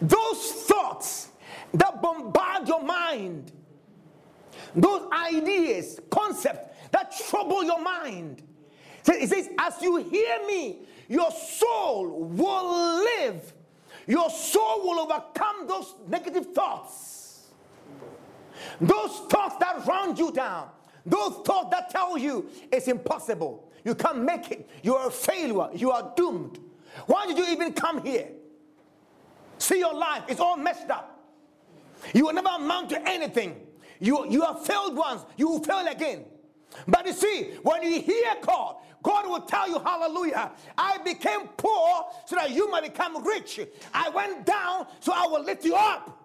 Those 0.00 0.52
thoughts 0.66 1.28
that 1.72 2.00
bombard 2.00 2.68
your 2.68 2.82
mind, 2.82 3.52
those 4.74 5.08
ideas, 5.12 6.00
concepts 6.10 6.76
that 6.92 7.14
trouble 7.28 7.64
your 7.64 7.80
mind. 7.80 8.42
It 9.06 9.28
says, 9.28 9.48
as 9.58 9.80
you 9.82 9.96
hear 9.96 10.46
me, 10.46 10.78
your 11.08 11.30
soul 11.30 12.28
will 12.28 13.04
live 13.04 13.52
your 14.06 14.30
soul 14.30 14.82
will 14.82 15.00
overcome 15.00 15.66
those 15.66 15.94
negative 16.08 16.52
thoughts. 16.54 17.48
Those 18.80 19.20
thoughts 19.30 19.56
that 19.60 19.86
round 19.86 20.18
you 20.18 20.32
down. 20.32 20.68
Those 21.06 21.34
thoughts 21.44 21.70
that 21.70 21.90
tell 21.90 22.16
you 22.16 22.48
it's 22.72 22.88
impossible. 22.88 23.70
You 23.84 23.94
can't 23.94 24.22
make 24.22 24.50
it. 24.50 24.68
You 24.82 24.96
are 24.96 25.08
a 25.08 25.10
failure. 25.10 25.68
You 25.74 25.90
are 25.90 26.12
doomed. 26.16 26.58
Why 27.06 27.26
did 27.26 27.36
you 27.36 27.46
even 27.46 27.72
come 27.72 28.02
here? 28.02 28.28
See 29.58 29.78
your 29.78 29.94
life. 29.94 30.24
It's 30.28 30.40
all 30.40 30.56
messed 30.56 30.90
up. 30.90 31.10
You 32.12 32.26
will 32.26 32.32
never 32.32 32.48
amount 32.48 32.90
to 32.90 33.08
anything. 33.08 33.60
You, 34.00 34.30
you 34.30 34.42
have 34.42 34.64
failed 34.64 34.96
once. 34.96 35.22
You 35.36 35.48
will 35.48 35.62
fail 35.62 35.86
again. 35.86 36.24
But 36.86 37.06
you 37.06 37.12
see, 37.12 37.52
when 37.62 37.82
you 37.82 38.00
hear 38.00 38.34
God, 38.42 38.76
God 39.04 39.28
will 39.28 39.42
tell 39.42 39.68
you, 39.68 39.78
Hallelujah, 39.78 40.50
I 40.76 40.98
became 40.98 41.46
poor 41.56 42.06
so 42.26 42.34
that 42.36 42.50
you 42.50 42.68
might 42.70 42.82
become 42.82 43.22
rich. 43.22 43.60
I 43.92 44.08
went 44.08 44.44
down 44.46 44.86
so 44.98 45.12
I 45.14 45.26
will 45.26 45.44
lift 45.44 45.64
you 45.64 45.76
up. 45.76 46.20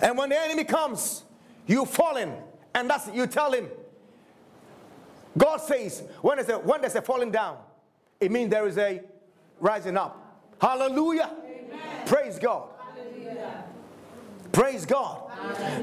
And 0.00 0.16
when 0.16 0.28
the 0.28 0.38
enemy 0.38 0.62
comes, 0.62 1.24
you 1.66 1.84
fall 1.84 2.16
in, 2.18 2.32
and 2.74 2.88
that's 2.88 3.08
you 3.12 3.26
tell 3.26 3.52
him. 3.52 3.68
God 5.36 5.56
says, 5.56 6.02
when 6.20 6.36
there's 6.36 6.48
a, 6.50 6.58
when 6.58 6.80
there's 6.80 6.94
a 6.94 7.02
falling 7.02 7.30
down, 7.30 7.58
it 8.20 8.30
means 8.30 8.50
there 8.50 8.66
is 8.66 8.78
a 8.78 9.02
rising 9.58 9.96
up. 9.96 10.44
Hallelujah. 10.60 11.30
Amen. 11.44 12.06
Praise 12.06 12.38
God. 12.38 12.68
Praise 14.52 14.86
God. 14.86 15.30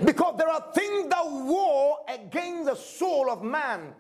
Because 0.04 0.38
there 0.38 0.50
are 0.50 0.66
things 0.74 1.10
that 1.10 1.26
war 1.26 2.00
against 2.08 2.66
the 2.66 2.76
soul 2.76 3.30
of 3.30 3.44
man 3.44 3.94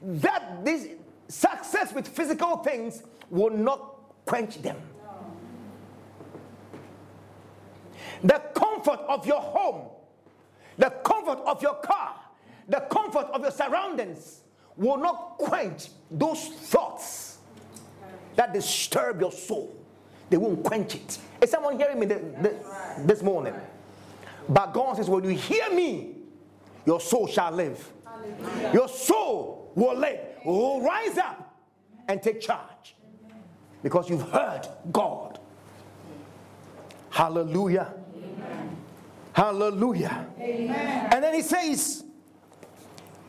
that 0.00 0.64
this 0.64 0.88
success 1.28 1.92
with 1.92 2.06
physical 2.08 2.58
things 2.58 3.02
will 3.30 3.50
not 3.50 3.94
quench 4.24 4.60
them. 4.62 4.76
The 8.24 8.40
comfort 8.54 9.00
of 9.08 9.26
your 9.26 9.40
home, 9.40 9.88
the 10.78 10.90
comfort 11.04 11.40
of 11.46 11.62
your 11.62 11.74
car, 11.76 12.14
the 12.68 12.80
comfort 12.90 13.26
of 13.32 13.42
your 13.42 13.50
surroundings 13.50 14.42
will 14.76 14.96
not 14.96 15.38
quench 15.38 15.88
those 16.10 16.46
thoughts 16.48 17.38
that 18.36 18.52
disturb 18.52 19.20
your 19.20 19.32
soul. 19.32 19.74
They 20.30 20.36
won't 20.36 20.62
quench 20.62 20.94
it. 20.94 21.18
Is 21.40 21.50
someone 21.50 21.78
hearing 21.78 21.98
me 21.98 22.06
this 22.06 23.22
morning? 23.22 23.54
But 24.48 24.72
God 24.72 24.96
says, 24.96 25.08
when 25.08 25.24
you 25.24 25.30
hear 25.30 25.70
me, 25.72 26.16
your 26.84 27.00
soul 27.00 27.26
shall 27.26 27.52
live. 27.52 27.92
Hallelujah. 28.04 28.70
Your 28.72 28.88
soul 28.88 29.72
will 29.74 29.96
live, 29.96 30.20
will 30.44 30.82
rise 30.82 31.18
up 31.18 31.56
and 32.08 32.22
take 32.22 32.40
charge 32.40 32.96
because 33.82 34.10
you've 34.10 34.28
heard 34.30 34.66
God. 34.90 35.38
Hallelujah. 37.10 37.94
Amen. 38.16 38.76
Hallelujah. 39.32 40.26
Amen. 40.40 41.08
And 41.12 41.22
then 41.22 41.34
he 41.34 41.42
says, 41.42 42.04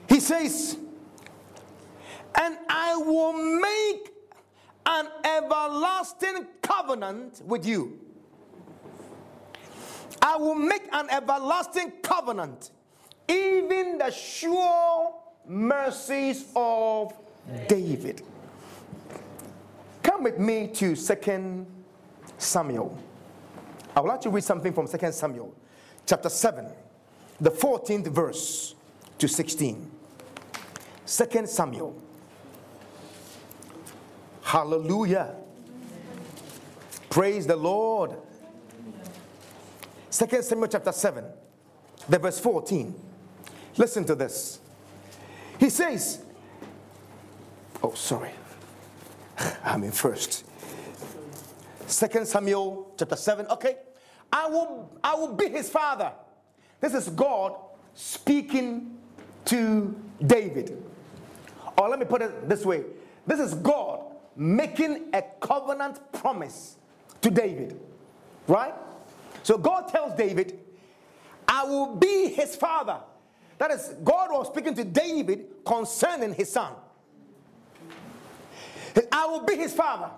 he 0.07 0.19
says, 0.19 0.77
and 2.39 2.57
I 2.69 2.95
will 2.95 3.33
make 3.33 4.09
an 4.85 5.07
everlasting 5.23 6.47
covenant 6.61 7.41
with 7.45 7.65
you 7.65 7.99
I 10.21 10.37
will 10.37 10.55
make 10.55 10.87
an 10.91 11.09
everlasting 11.09 11.91
covenant, 12.01 12.71
even 13.27 13.97
the 13.97 14.11
sure 14.11 15.13
mercies 15.45 16.45
of 16.55 17.13
David. 17.67 18.21
Come 20.01 20.23
with 20.23 20.39
me 20.39 20.67
to 20.67 20.95
Second 20.95 21.65
Samuel. 22.37 22.97
I 23.95 24.01
would 24.01 24.09
like 24.09 24.21
to 24.21 24.29
read 24.29 24.43
something 24.43 24.73
from 24.73 24.87
Second 24.87 25.13
Samuel, 25.13 25.53
chapter 26.05 26.29
7, 26.29 26.67
the 27.39 27.51
14th 27.51 28.07
verse 28.07 28.75
to 29.17 29.27
16. 29.27 29.91
Second 31.05 31.49
Samuel. 31.49 32.01
Hallelujah. 34.41 35.35
Praise 37.09 37.45
the 37.45 37.55
Lord. 37.55 38.17
Second 40.13 40.43
Samuel 40.43 40.67
chapter 40.67 40.91
7, 40.91 41.25
the 42.07 42.19
verse 42.19 42.39
14. 42.39 42.93
Listen 43.77 44.05
to 44.05 44.13
this. 44.13 44.59
He 45.57 45.71
says, 45.71 46.23
Oh, 47.81 47.95
sorry. 47.95 48.29
I'm 49.63 49.83
in 49.83 49.91
first. 49.91 50.45
Second 51.87 52.27
Samuel 52.27 52.93
chapter 52.95 53.15
7. 53.15 53.47
Okay. 53.47 53.77
I 54.31 54.47
will 54.49 54.91
I 55.03 55.15
will 55.15 55.33
be 55.33 55.49
his 55.49 55.67
father. 55.71 56.11
This 56.79 56.93
is 56.93 57.09
God 57.09 57.55
speaking 57.95 58.95
to 59.45 59.99
David. 60.23 60.79
Or 61.75 61.89
let 61.89 61.97
me 61.97 62.05
put 62.05 62.21
it 62.21 62.47
this 62.47 62.63
way. 62.63 62.83
This 63.25 63.39
is 63.39 63.55
God 63.55 64.03
making 64.35 65.05
a 65.11 65.23
covenant 65.39 65.99
promise 66.11 66.75
to 67.21 67.31
David. 67.31 67.79
Right? 68.47 68.75
So 69.43 69.57
God 69.57 69.89
tells 69.89 70.15
David, 70.15 70.59
I 71.47 71.65
will 71.65 71.95
be 71.95 72.29
his 72.29 72.55
father. 72.55 72.97
That 73.57 73.71
is, 73.71 73.93
God 74.03 74.29
was 74.31 74.47
speaking 74.47 74.73
to 74.75 74.83
David 74.83 75.45
concerning 75.65 76.33
his 76.33 76.51
son. 76.51 76.73
I 79.11 79.25
will 79.25 79.43
be 79.45 79.55
his 79.55 79.73
father, 79.73 80.09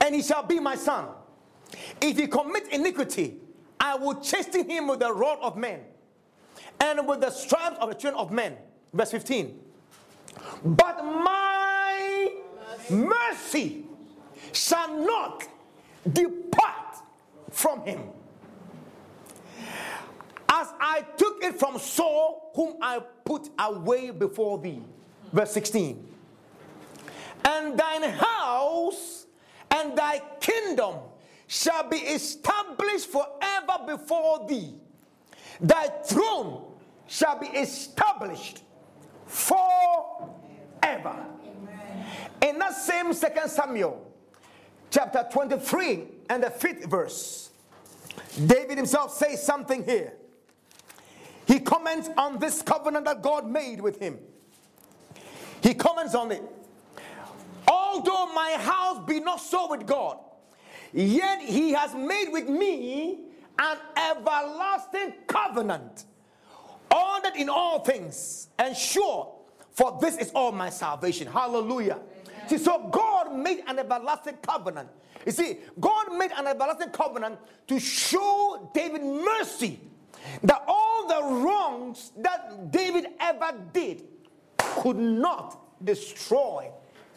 and 0.00 0.14
he 0.14 0.22
shall 0.22 0.42
be 0.42 0.58
my 0.58 0.74
son. 0.74 1.08
If 2.00 2.18
he 2.18 2.26
commit 2.26 2.68
iniquity, 2.72 3.36
I 3.78 3.94
will 3.96 4.20
chasten 4.20 4.68
him 4.68 4.88
with 4.88 5.00
the 5.00 5.12
rod 5.12 5.38
of 5.40 5.56
men 5.56 5.80
and 6.80 7.06
with 7.06 7.20
the 7.20 7.30
stripes 7.30 7.76
of 7.80 7.88
the 7.90 7.94
children 7.94 8.20
of 8.20 8.32
men. 8.32 8.56
Verse 8.92 9.12
15. 9.12 9.58
But 10.64 11.04
my 11.04 12.34
mercy 12.90 13.84
shall 14.52 14.96
not 14.98 15.46
depart 16.12 16.79
from 17.50 17.84
him. 17.84 18.00
As 20.48 20.68
I 20.80 21.04
took 21.16 21.42
it 21.44 21.58
from 21.58 21.78
Saul, 21.78 22.50
whom 22.54 22.76
I 22.82 23.00
put 23.24 23.48
away 23.58 24.10
before 24.10 24.58
thee. 24.58 24.82
Verse 25.32 25.52
16. 25.52 26.08
And 27.44 27.78
thine 27.78 28.02
house 28.02 29.26
and 29.70 29.96
thy 29.96 30.20
kingdom 30.40 30.96
shall 31.46 31.88
be 31.88 31.96
established 31.96 33.06
forever 33.06 33.84
before 33.86 34.46
thee. 34.48 34.74
Thy 35.60 35.86
throne 36.04 36.64
shall 37.06 37.38
be 37.38 37.46
established 37.46 38.62
forever. 39.26 40.26
Amen. 40.82 41.26
In 42.42 42.58
that 42.58 42.74
same 42.74 43.12
second 43.12 43.48
Samuel, 43.48 44.09
chapter 44.90 45.26
23 45.32 46.04
and 46.28 46.42
the 46.42 46.50
fifth 46.50 46.84
verse, 46.86 47.50
David 48.46 48.76
himself 48.76 49.14
says 49.14 49.42
something 49.42 49.84
here. 49.84 50.12
He 51.46 51.58
comments 51.60 52.08
on 52.16 52.38
this 52.38 52.62
covenant 52.62 53.06
that 53.06 53.22
God 53.22 53.48
made 53.48 53.80
with 53.80 53.98
him. 53.98 54.18
He 55.62 55.74
comments 55.74 56.14
on 56.14 56.30
it. 56.32 56.42
Although 57.66 58.32
my 58.32 58.56
house 58.58 59.04
be 59.06 59.20
not 59.20 59.40
so 59.40 59.68
with 59.70 59.86
God, 59.86 60.18
yet 60.92 61.40
he 61.40 61.72
has 61.72 61.94
made 61.94 62.28
with 62.30 62.48
me 62.48 63.24
an 63.58 63.78
everlasting 63.96 65.14
covenant, 65.26 66.04
ordered 66.90 67.36
in 67.36 67.48
all 67.48 67.80
things, 67.80 68.48
and 68.58 68.76
sure, 68.76 69.34
for 69.72 69.98
this 70.00 70.16
is 70.16 70.30
all 70.34 70.52
my 70.52 70.70
salvation. 70.70 71.26
Hallelujah. 71.26 72.00
See, 72.50 72.58
so 72.58 72.88
God 72.90 73.32
made 73.32 73.62
an 73.68 73.78
everlasting 73.78 74.38
covenant. 74.42 74.88
You 75.24 75.30
see, 75.30 75.58
God 75.78 76.18
made 76.18 76.32
an 76.36 76.48
everlasting 76.48 76.90
covenant 76.90 77.38
to 77.68 77.78
show 77.78 78.68
David 78.74 79.04
mercy 79.04 79.78
that 80.42 80.64
all 80.66 81.06
the 81.06 81.44
wrongs 81.44 82.10
that 82.16 82.72
David 82.72 83.06
ever 83.20 83.52
did 83.72 84.02
could 84.58 84.96
not 84.96 85.60
destroy 85.84 86.68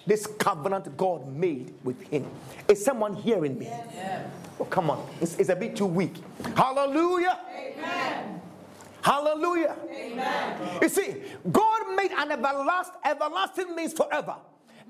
this 0.06 0.28
covenant 0.28 0.96
God 0.98 1.28
made 1.28 1.74
with 1.84 2.00
him. 2.04 2.28
Is 2.68 2.86
someone 2.86 3.16
hearing 3.16 3.58
me? 3.58 3.66
Yeah. 3.66 4.28
Oh, 4.60 4.66
come 4.66 4.92
on. 4.92 5.10
It's, 5.20 5.36
it's, 5.40 5.50
a 5.50 5.56
bit 5.56 5.76
too 5.76 5.88
weak. 5.88 6.14
Hallelujah. 6.56 7.40
Amen. 7.58 8.40
Hallelujah. 9.02 9.76
Amen. 9.90 10.80
You 10.80 10.90
see, 10.90 11.24
God 11.52 11.96
made 11.96 12.12
an 12.12 12.32
everlasting, 12.34 13.00
everlasting 13.04 13.76
means 13.76 13.94
forever. 13.94 14.36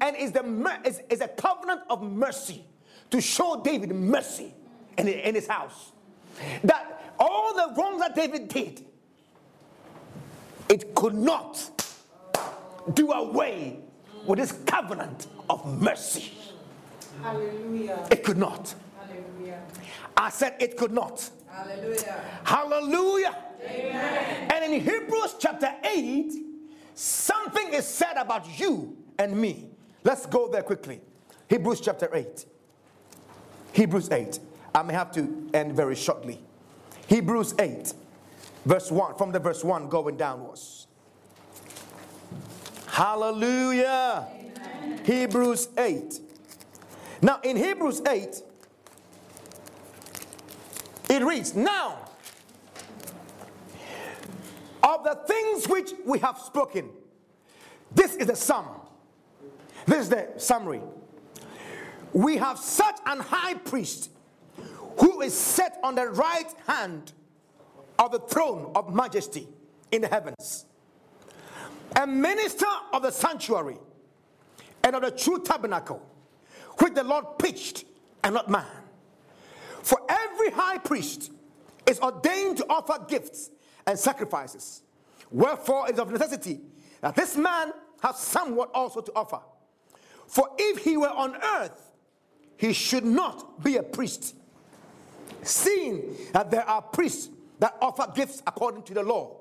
And 0.01 0.15
is 0.15 0.31
the 0.31 0.43
is, 0.85 1.01
is 1.09 1.21
a 1.21 1.27
covenant 1.27 1.81
of 1.89 2.01
mercy 2.01 2.65
to 3.11 3.21
show 3.21 3.61
David 3.63 3.93
mercy 3.93 4.53
in, 4.97 5.07
in 5.07 5.35
his 5.35 5.47
house. 5.47 5.91
That 6.63 7.13
all 7.19 7.53
the 7.53 7.73
wrongs 7.79 8.01
that 8.01 8.15
David 8.15 8.47
did, 8.47 8.85
it 10.69 10.95
could 10.95 11.13
not 11.13 11.69
do 12.93 13.11
away 13.11 13.79
with 14.25 14.39
this 14.39 14.51
covenant 14.65 15.27
of 15.49 15.65
mercy. 15.81 16.31
Hallelujah. 17.21 18.07
It 18.11 18.23
could 18.23 18.37
not. 18.37 18.73
Hallelujah. 18.99 19.61
I 20.17 20.29
said 20.29 20.55
it 20.59 20.77
could 20.77 20.91
not. 20.91 21.29
Hallelujah. 21.47 22.21
Hallelujah. 22.43 23.37
Amen. 23.63 24.51
And 24.51 24.73
in 24.73 24.81
Hebrews 24.81 25.35
chapter 25.39 25.71
8, 25.83 26.33
something 26.95 27.73
is 27.73 27.85
said 27.85 28.17
about 28.17 28.59
you 28.59 28.97
and 29.19 29.39
me. 29.39 29.69
Let's 30.03 30.25
go 30.25 30.47
there 30.49 30.63
quickly. 30.63 31.01
Hebrews 31.49 31.81
chapter 31.81 32.09
8. 32.13 32.45
Hebrews 33.73 34.09
8. 34.11 34.39
I 34.75 34.83
may 34.83 34.93
have 34.93 35.11
to 35.13 35.49
end 35.53 35.73
very 35.73 35.95
shortly. 35.95 36.39
Hebrews 37.07 37.53
8, 37.59 37.93
verse 38.65 38.91
1, 38.91 39.15
from 39.17 39.31
the 39.31 39.39
verse 39.39 39.63
1 39.63 39.89
going 39.89 40.17
downwards. 40.17 40.87
Hallelujah. 42.87 44.27
Amen. 44.31 45.01
Hebrews 45.03 45.69
8. 45.77 46.19
Now, 47.21 47.39
in 47.43 47.57
Hebrews 47.57 48.01
8, 48.07 48.41
it 51.09 51.23
reads, 51.23 51.55
Now, 51.55 51.99
of 54.81 55.03
the 55.03 55.19
things 55.27 55.67
which 55.67 55.91
we 56.05 56.19
have 56.19 56.37
spoken, 56.37 56.89
this 57.93 58.15
is 58.15 58.27
the 58.27 58.35
sum. 58.35 58.65
This 59.85 59.99
is 59.99 60.09
the 60.09 60.29
summary. 60.37 60.81
We 62.13 62.37
have 62.37 62.59
such 62.59 62.97
an 63.05 63.19
high 63.19 63.55
priest 63.55 64.11
who 64.99 65.21
is 65.21 65.33
set 65.33 65.79
on 65.83 65.95
the 65.95 66.07
right 66.07 66.53
hand 66.67 67.13
of 67.99 68.11
the 68.11 68.19
throne 68.19 68.71
of 68.75 68.93
majesty 68.93 69.47
in 69.91 70.01
the 70.01 70.07
heavens 70.07 70.65
a 71.95 72.07
minister 72.07 72.65
of 72.91 73.01
the 73.01 73.11
sanctuary 73.11 73.77
and 74.83 74.95
of 74.95 75.01
the 75.01 75.11
true 75.11 75.39
tabernacle, 75.43 76.01
which 76.79 76.93
the 76.93 77.03
Lord 77.03 77.37
pitched 77.37 77.85
and 78.23 78.33
not 78.33 78.49
man. 78.49 78.65
For 79.81 79.99
every 80.09 80.51
high 80.51 80.77
priest 80.77 81.31
is 81.85 81.99
ordained 81.99 82.57
to 82.57 82.65
offer 82.69 83.03
gifts 83.07 83.51
and 83.85 83.97
sacrifices. 83.97 84.81
Wherefore, 85.29 85.87
it 85.87 85.93
is 85.93 85.99
of 85.99 86.11
necessity 86.11 86.61
that 87.01 87.15
this 87.15 87.35
man 87.35 87.73
have 88.01 88.15
somewhat 88.15 88.71
also 88.73 89.01
to 89.01 89.11
offer. 89.15 89.39
For 90.27 90.49
if 90.57 90.79
he 90.79 90.97
were 90.97 91.09
on 91.09 91.35
earth, 91.35 91.91
he 92.57 92.73
should 92.73 93.05
not 93.05 93.63
be 93.63 93.77
a 93.77 93.83
priest, 93.83 94.35
seeing 95.41 96.15
that 96.31 96.49
there 96.49 96.67
are 96.67 96.81
priests 96.81 97.29
that 97.59 97.75
offer 97.81 98.11
gifts 98.15 98.41
according 98.47 98.83
to 98.83 98.93
the 98.93 99.03
law 99.03 99.37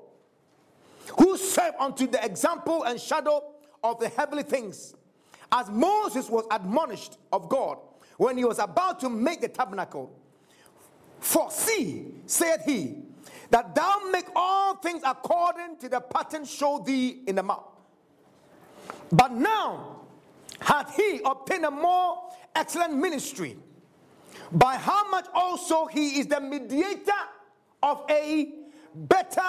who 1.19 1.37
serve 1.37 1.73
unto 1.79 2.07
the 2.07 2.23
example 2.23 2.83
and 2.83 2.99
shadow 2.99 3.43
of 3.83 3.99
the 3.99 4.09
heavenly 4.09 4.43
things. 4.43 4.93
As 5.51 5.69
Moses 5.69 6.29
was 6.29 6.45
admonished 6.49 7.17
of 7.31 7.49
God 7.49 7.77
when 8.17 8.37
he 8.37 8.45
was 8.45 8.59
about 8.59 8.99
to 9.01 9.09
make 9.09 9.41
the 9.41 9.47
tabernacle. 9.47 10.11
For 11.19 11.49
see, 11.51 12.05
said 12.25 12.61
he, 12.65 12.97
that 13.49 13.75
thou 13.75 14.09
make 14.11 14.25
all 14.35 14.75
things 14.75 15.03
according 15.05 15.77
to 15.77 15.89
the 15.89 15.99
pattern 15.99 16.45
show 16.45 16.83
thee 16.85 17.21
in 17.27 17.35
the 17.35 17.43
mount. 17.43 17.63
But 19.11 19.31
now 19.31 19.92
hath 20.63 20.95
he 20.95 21.21
obtained 21.25 21.65
a 21.65 21.71
more 21.71 22.29
excellent 22.55 22.95
ministry, 22.95 23.57
by 24.51 24.75
how 24.75 25.09
much 25.09 25.25
also 25.33 25.85
he 25.87 26.19
is 26.19 26.27
the 26.27 26.39
mediator 26.39 27.11
of 27.81 28.03
a 28.09 28.53
better 28.95 29.41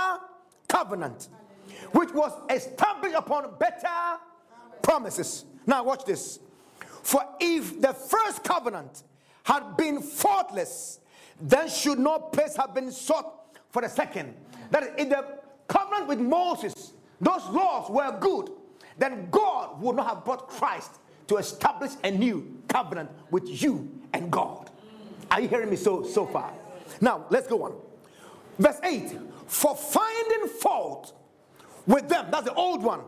covenant 0.69 1.29
which 1.93 2.13
was 2.13 2.33
established 2.51 3.15
upon 3.15 3.57
better 3.59 4.19
promises. 4.83 5.45
Now, 5.67 5.85
watch 5.85 6.05
this. 6.05 6.41
For 7.03 7.23
if 7.41 7.81
the 7.81 7.93
first 7.93 8.43
covenant 8.43 9.03
had 9.45 9.77
been 9.77 10.01
faultless, 10.01 11.01
then 11.41 11.69
should 11.69 11.99
no 11.99 12.19
place 12.19 12.57
have 12.57 12.75
been 12.75 12.91
sought 12.91 13.59
for 13.71 13.83
the 13.83 13.89
second. 13.89 14.35
That 14.71 14.99
in 14.99 15.11
the 15.11 15.39
covenant 15.69 16.09
with 16.09 16.19
Moses, 16.19 16.95
those 17.21 17.45
laws 17.49 17.91
were 17.91 18.17
good, 18.19 18.51
then 18.99 19.29
God 19.31 19.81
would 19.81 19.97
not 19.97 20.07
have 20.09 20.25
brought 20.25 20.49
Christ 20.49 20.99
to 21.29 21.37
establish 21.37 21.93
a 22.03 22.11
new 22.11 22.61
covenant 22.69 23.11
with 23.31 23.45
you 23.63 23.91
and 24.13 24.31
God. 24.31 24.71
Are 25.31 25.41
you 25.41 25.49
hearing 25.49 25.71
me 25.71 25.77
so 25.77 26.05
so 26.05 26.27
far? 26.27 26.53
Now 27.01 27.27
let's 27.31 27.47
go 27.47 27.63
on. 27.65 27.75
Verse 28.59 28.79
8 28.83 29.19
For 29.47 29.75
finding 29.77 30.49
fault 30.49 31.13
with 31.87 32.09
them. 32.09 32.29
That's 32.31 32.45
the 32.45 32.55
old 32.55 32.83
one. 32.83 33.01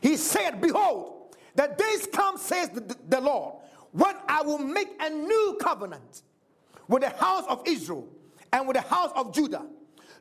He 0.00 0.16
said, 0.16 0.60
Behold, 0.60 1.34
the 1.54 1.74
days 1.76 2.06
come, 2.12 2.36
says 2.36 2.68
the, 2.70 2.96
the 3.08 3.20
Lord, 3.20 3.56
when 3.92 4.14
I 4.28 4.42
will 4.42 4.58
make 4.58 4.88
a 5.00 5.10
new 5.10 5.58
covenant 5.60 6.22
with 6.88 7.02
the 7.02 7.10
house 7.10 7.44
of 7.48 7.62
Israel 7.66 8.06
and 8.52 8.68
with 8.68 8.76
the 8.76 8.82
house 8.82 9.10
of 9.16 9.34
Judah, 9.34 9.66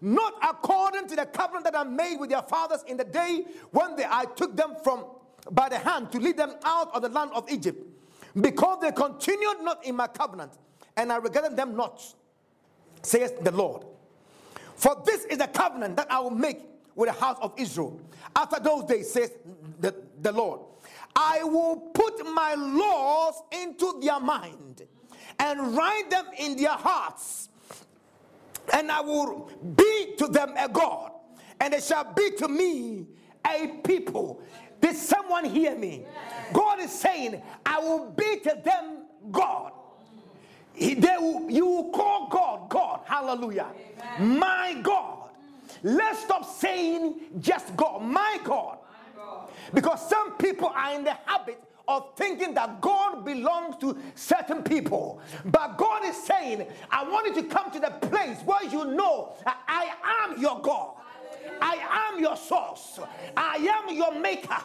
not 0.01 0.33
according 0.41 1.07
to 1.07 1.15
the 1.15 1.25
covenant 1.25 1.65
that 1.65 1.77
I 1.77 1.83
made 1.83 2.17
with 2.17 2.29
their 2.29 2.41
fathers 2.41 2.83
in 2.87 2.97
the 2.97 3.03
day 3.03 3.45
when 3.71 3.95
they, 3.95 4.05
I 4.05 4.25
took 4.35 4.55
them 4.55 4.75
from 4.83 5.05
by 5.51 5.69
the 5.69 5.77
hand 5.77 6.11
to 6.11 6.19
lead 6.19 6.37
them 6.37 6.55
out 6.63 6.93
of 6.93 7.01
the 7.01 7.09
land 7.09 7.31
of 7.33 7.49
Egypt, 7.49 7.81
because 8.39 8.79
they 8.81 8.91
continued 8.91 9.61
not 9.61 9.85
in 9.85 9.95
my 9.95 10.07
covenant, 10.07 10.53
and 10.97 11.11
I 11.11 11.17
regarded 11.17 11.55
them 11.55 11.75
not, 11.75 12.01
says 13.01 13.33
the 13.41 13.51
Lord. 13.51 13.85
For 14.75 15.01
this 15.05 15.25
is 15.25 15.37
the 15.37 15.47
covenant 15.47 15.97
that 15.97 16.11
I 16.11 16.19
will 16.19 16.31
make 16.31 16.59
with 16.95 17.09
the 17.09 17.19
house 17.19 17.37
of 17.41 17.53
Israel. 17.57 17.99
After 18.35 18.59
those 18.59 18.85
days, 18.85 19.11
says 19.11 19.31
the, 19.79 19.95
the 20.21 20.31
Lord, 20.31 20.61
I 21.15 21.43
will 21.43 21.77
put 21.93 22.25
my 22.25 22.55
laws 22.55 23.41
into 23.51 23.99
their 24.01 24.19
mind 24.19 24.83
and 25.39 25.75
write 25.75 26.09
them 26.09 26.25
in 26.37 26.57
their 26.57 26.69
hearts. 26.71 27.49
And 28.73 28.91
I 28.91 29.01
will 29.01 29.51
be 29.75 30.15
to 30.17 30.27
them 30.27 30.53
a 30.57 30.67
God, 30.67 31.11
and 31.59 31.73
they 31.73 31.79
shall 31.79 32.13
be 32.13 32.31
to 32.37 32.47
me 32.47 33.05
a 33.45 33.67
people. 33.83 34.41
Did 34.81 34.95
someone 34.95 35.45
hear 35.45 35.75
me? 35.75 36.05
God 36.53 36.79
is 36.79 36.91
saying, 36.91 37.41
I 37.65 37.79
will 37.79 38.11
be 38.11 38.39
to 38.41 38.61
them 38.63 39.05
God. 39.31 39.71
He, 40.73 40.93
they 40.93 41.15
will, 41.17 41.49
you 41.49 41.65
will 41.65 41.89
call 41.91 42.27
God, 42.27 42.69
God. 42.69 43.01
Hallelujah. 43.05 43.67
Amen. 44.19 44.39
My 44.39 44.79
God. 44.83 45.29
Let's 45.83 46.19
stop 46.23 46.45
saying 46.45 47.15
just 47.39 47.75
God, 47.75 48.01
my 48.01 48.39
God. 48.43 48.79
my 48.89 49.23
God. 49.23 49.49
Because 49.73 50.07
some 50.09 50.33
people 50.37 50.67
are 50.67 50.93
in 50.93 51.03
the 51.03 51.13
habit 51.25 51.61
of 51.87 52.15
thinking 52.15 52.53
that 52.55 52.81
God 52.81 53.23
belongs 53.23 53.77
to 53.77 53.97
certain 54.15 54.63
people. 54.63 55.21
But 55.45 55.77
God 55.77 56.03
is 56.05 56.15
saying, 56.23 56.65
I 56.89 57.07
want 57.07 57.27
you 57.27 57.41
to 57.41 57.47
come 57.47 57.71
to 57.71 57.79
the 57.79 57.91
place 58.07 58.39
where 58.43 58.63
you 58.63 58.85
know 58.85 59.33
I 59.45 59.93
am 60.23 60.41
your 60.41 60.59
God. 60.61 60.95
I 61.61 62.09
am 62.11 62.19
your 62.19 62.35
source. 62.35 62.99
I 63.35 63.55
am 63.55 63.95
your 63.95 64.19
maker. 64.19 64.57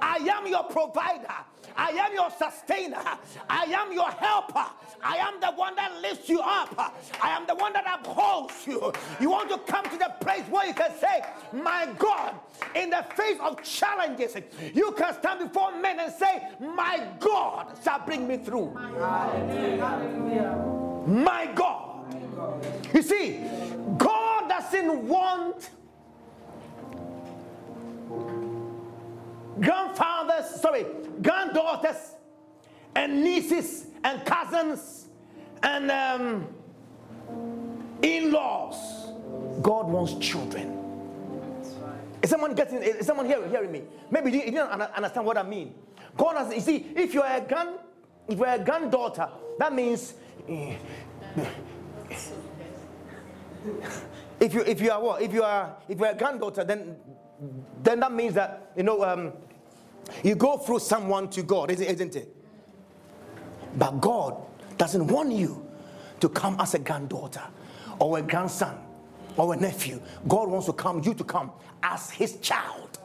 I 0.00 0.16
am 0.16 0.46
your 0.46 0.64
provider. 0.64 1.34
I 1.76 1.90
am 1.90 2.12
your 2.12 2.30
sustainer. 2.30 3.02
I 3.48 3.64
am 3.64 3.92
your 3.92 4.10
helper. 4.10 4.66
I 5.02 5.16
am 5.16 5.40
the 5.40 5.52
one 5.52 5.76
that 5.76 6.00
lifts 6.00 6.28
you 6.28 6.40
up. 6.40 6.94
I 7.22 7.30
am 7.30 7.46
the 7.46 7.54
one 7.54 7.72
that 7.72 7.84
upholds 8.00 8.66
you. 8.66 8.92
You 9.20 9.30
want 9.30 9.48
to 9.50 9.58
come 9.58 9.84
to 9.84 9.96
the 9.96 10.12
place 10.20 10.42
where 10.50 10.66
you 10.66 10.74
can 10.74 10.92
say, 10.98 11.22
My 11.52 11.88
God, 11.98 12.34
in 12.74 12.90
the 12.90 13.04
face 13.14 13.38
of 13.40 13.62
challenges, 13.62 14.36
you 14.74 14.92
can 14.92 15.14
stand 15.14 15.40
before 15.40 15.78
men 15.78 16.00
and 16.00 16.12
say, 16.12 16.48
My 16.60 17.06
God 17.20 17.78
shall 17.84 18.00
bring 18.00 18.26
me 18.26 18.38
through. 18.38 18.70
My 21.06 21.50
God. 21.54 21.84
You 22.92 23.02
see, 23.02 23.40
God 23.96 24.48
doesn't 24.48 25.06
want 25.06 25.70
grandfathers, 29.60 30.60
sorry, 30.60 30.86
granddaughters, 31.22 32.14
and 32.94 33.22
nieces 33.22 33.86
and 34.04 34.24
cousins 34.24 35.08
and 35.62 35.90
um, 35.90 36.48
in 38.02 38.32
laws. 38.32 38.76
God 39.62 39.88
wants 39.88 40.14
children. 40.14 40.76
Is 42.22 42.30
someone 42.30 42.54
getting? 42.54 42.78
Is 42.82 43.06
someone 43.06 43.26
hearing, 43.26 43.50
hearing 43.50 43.70
me? 43.72 43.82
Maybe 44.10 44.30
you 44.32 44.42
didn't 44.44 44.68
understand 44.70 45.26
what 45.26 45.36
I 45.38 45.42
mean. 45.42 45.74
God 46.16 46.36
has. 46.36 46.54
You 46.54 46.60
see, 46.60 46.86
if 46.96 47.14
you're 47.14 47.24
a 47.24 47.40
grand, 47.40 47.78
if 48.28 48.38
you're 48.38 48.48
a 48.48 48.58
granddaughter, 48.58 49.28
that 49.58 49.72
means. 49.72 50.14
if 54.40 54.54
you 54.54 54.60
if 54.62 54.80
you 54.80 54.90
are 54.90 55.00
what? 55.00 55.22
If 55.22 55.32
you 55.32 55.42
are 55.42 55.76
if 55.88 55.98
you're 55.98 56.08
a 56.10 56.14
granddaughter, 56.14 56.64
then 56.64 56.96
then 57.82 58.00
that 58.00 58.12
means 58.12 58.34
that 58.34 58.72
you 58.76 58.82
know 58.82 59.04
um, 59.04 59.32
you 60.22 60.34
go 60.34 60.56
through 60.56 60.80
someone 60.80 61.28
to 61.30 61.42
God, 61.42 61.70
isn't 61.70 62.16
it? 62.16 62.34
But 63.76 64.00
God 64.00 64.36
doesn't 64.76 65.06
want 65.06 65.32
you 65.32 65.66
to 66.20 66.28
come 66.28 66.56
as 66.58 66.74
a 66.74 66.78
granddaughter 66.78 67.42
or 67.98 68.18
a 68.18 68.22
grandson 68.22 68.76
or 69.36 69.54
a 69.54 69.56
nephew. 69.56 70.00
God 70.26 70.48
wants 70.48 70.66
to 70.66 70.72
come, 70.72 71.02
you 71.02 71.14
to 71.14 71.24
come 71.24 71.52
as 71.82 72.10
his 72.10 72.36
child. 72.36 72.98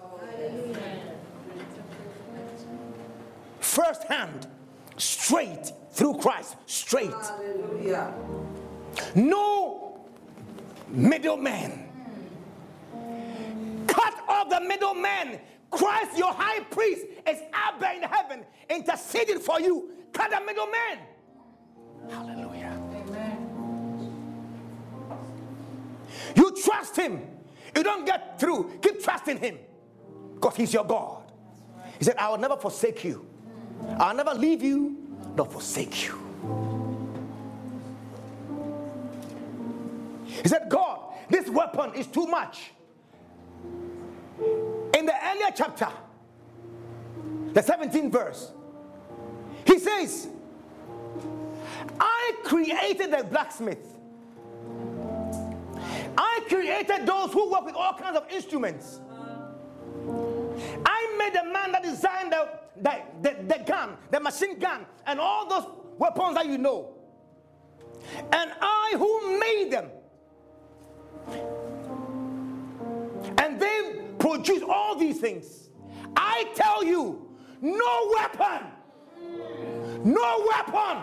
First 3.60 4.04
hand, 4.06 4.48
straight 4.98 5.72
through 5.92 6.18
Christ, 6.18 6.56
straight. 6.66 7.12
No 9.16 10.06
middleman. 10.90 11.90
Cut 13.88 14.14
off 14.28 14.50
the 14.50 14.62
middleman 14.62 15.40
Christ, 15.74 16.18
your 16.18 16.34
high 16.34 16.60
priest, 16.62 17.06
is 17.28 17.40
Abba 17.52 17.96
in 17.96 18.04
heaven, 18.04 18.46
interceding 18.70 19.40
for 19.40 19.60
you. 19.60 19.90
Cut 20.14 20.30
the 20.30 20.40
middleman. 20.46 21.00
Hallelujah. 22.10 22.80
Amen. 22.94 24.14
You 26.36 26.56
trust 26.64 26.96
him. 26.96 27.22
You 27.76 27.84
don't 27.84 28.06
get 28.06 28.40
through. 28.40 28.78
Keep 28.82 29.04
trusting 29.04 29.38
him. 29.38 29.58
Because 30.36 30.56
he's 30.56 30.74
your 30.74 30.86
God. 30.86 31.24
He 31.98 32.06
said, 32.06 32.18
I 32.18 32.30
will 32.30 32.38
never 32.38 32.58
forsake 32.58 33.04
you. 33.04 33.26
I'll 33.98 34.16
never 34.16 34.34
leave 34.34 34.62
you 34.62 34.98
nor 35.36 35.46
forsake 35.48 36.06
you. 36.06 36.20
He 40.26 40.50
said, 40.50 40.68
God, 40.70 41.14
this 41.30 41.50
weapon 41.50 41.94
is 41.96 42.08
too 42.08 42.28
much 42.28 42.72
earlier 45.24 45.52
chapter, 45.56 45.90
the 47.54 47.62
17th 47.62 48.12
verse, 48.12 48.52
he 49.66 49.80
says, 49.80 50.28
I 52.00 52.34
created 52.44 53.12
the 53.12 53.24
blacksmith. 53.24 53.90
I 56.18 56.42
created 56.48 57.06
those 57.06 57.32
who 57.32 57.50
work 57.50 57.66
with 57.66 57.76
all 57.76 57.94
kinds 57.94 58.18
of 58.18 58.30
instruments. 58.30 59.00
I 60.86 61.16
made 61.18 61.34
the 61.34 61.46
man 61.52 61.72
that 61.72 61.84
designed 61.84 62.32
the, 62.32 62.50
the, 62.82 63.02
the, 63.22 63.44
the 63.44 63.64
gun, 63.66 63.98
the 64.12 64.20
machine 64.20 64.60
gun, 64.60 64.86
and 65.06 65.20
all 65.20 65.48
those 65.48 65.66
weapons 65.98 66.36
that 66.36 66.46
you 66.46 66.58
know. 66.58 66.94
And 68.32 68.52
I 68.62 68.96
who 68.98 69.40
made 69.40 69.72
them. 69.72 69.90
And 73.38 73.60
they 73.60 74.03
produce 74.24 74.64
all 74.64 74.96
these 74.96 75.20
things. 75.20 75.70
I 76.16 76.46
tell 76.56 76.82
you, 76.82 77.28
no 77.60 78.10
weapon, 78.16 78.68
no 80.06 80.48
weapon, 80.50 80.98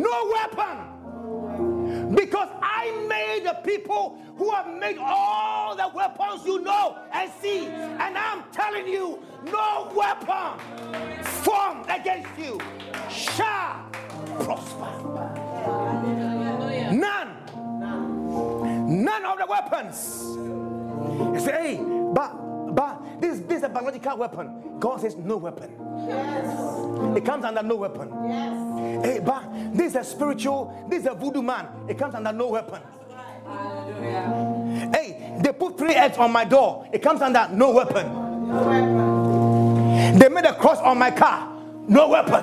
no 0.00 0.32
weapon. 0.32 2.14
Because 2.14 2.48
I 2.62 3.04
made 3.06 3.44
the 3.44 3.60
people 3.62 4.18
who 4.38 4.50
have 4.52 4.68
made 4.78 4.96
all 4.96 5.76
the 5.76 5.90
weapons 5.94 6.46
you 6.46 6.60
know 6.62 6.98
and 7.12 7.30
see. 7.42 7.66
And 7.66 8.16
I'm 8.16 8.44
telling 8.52 8.88
you, 8.88 9.22
no 9.44 9.92
weapon 9.94 10.58
formed 11.44 11.84
against 11.90 12.38
you 12.38 12.58
shall 13.10 13.84
prosper. 14.40 14.88
None. 16.90 17.36
None 19.04 19.24
of 19.26 19.36
the 19.36 19.46
weapons 19.46 20.61
say, 21.44 21.76
hey, 21.76 21.80
but 22.14 22.52
but 22.74 23.20
this, 23.20 23.40
this 23.40 23.58
is 23.58 23.64
a 23.64 23.68
biological 23.68 24.16
weapon. 24.16 24.78
God 24.80 25.00
says 25.00 25.14
no 25.16 25.36
weapon. 25.36 25.70
Yes. 26.08 27.16
It 27.16 27.24
comes 27.24 27.44
under 27.44 27.62
no 27.62 27.76
weapon. 27.76 28.10
Yes. 28.26 29.04
Hey, 29.04 29.20
but 29.24 29.44
this 29.74 29.88
is 29.88 29.96
a 29.96 30.04
spiritual, 30.04 30.86
this 30.88 31.02
is 31.02 31.06
a 31.06 31.14
voodoo 31.14 31.42
man. 31.42 31.68
It 31.88 31.98
comes 31.98 32.14
under 32.14 32.32
no 32.32 32.48
weapon. 32.48 32.80
Hallelujah. 33.44 34.90
Hey, 34.94 35.38
they 35.42 35.52
put 35.52 35.76
three 35.76 35.94
eggs 35.94 36.16
on 36.16 36.32
my 36.32 36.44
door. 36.44 36.88
It 36.92 37.02
comes 37.02 37.20
under 37.20 37.46
no 37.52 37.72
weapon. 37.72 38.06
No 38.48 38.64
weapon. 38.66 40.18
They 40.18 40.28
made 40.28 40.46
a 40.46 40.54
cross 40.54 40.78
on 40.78 40.98
my 40.98 41.10
car. 41.10 41.52
No 41.88 42.08
weapon. 42.08 42.42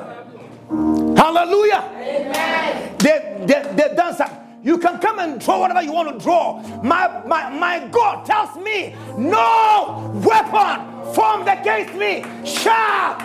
Hallelujah. 1.18 1.90
Amen. 1.96 2.96
They, 3.00 3.46
they, 3.48 3.74
they 3.76 3.96
done 3.96 4.14
something. 4.16 4.38
You 4.62 4.78
can 4.78 5.00
come 5.00 5.20
and 5.20 5.40
draw 5.40 5.60
whatever 5.60 5.82
you 5.82 5.94
want 5.94 6.10
to 6.12 6.24
draw. 6.24 6.62
My, 6.84 7.24
my, 7.26 7.50
my 7.50 7.88
God 7.88 8.26
tells 8.26 8.58
me, 8.58 8.94
no 9.18 10.12
weapon 10.16 11.14
formed 11.14 11.48
against 11.48 11.96
me 11.96 12.24
shall. 12.46 13.18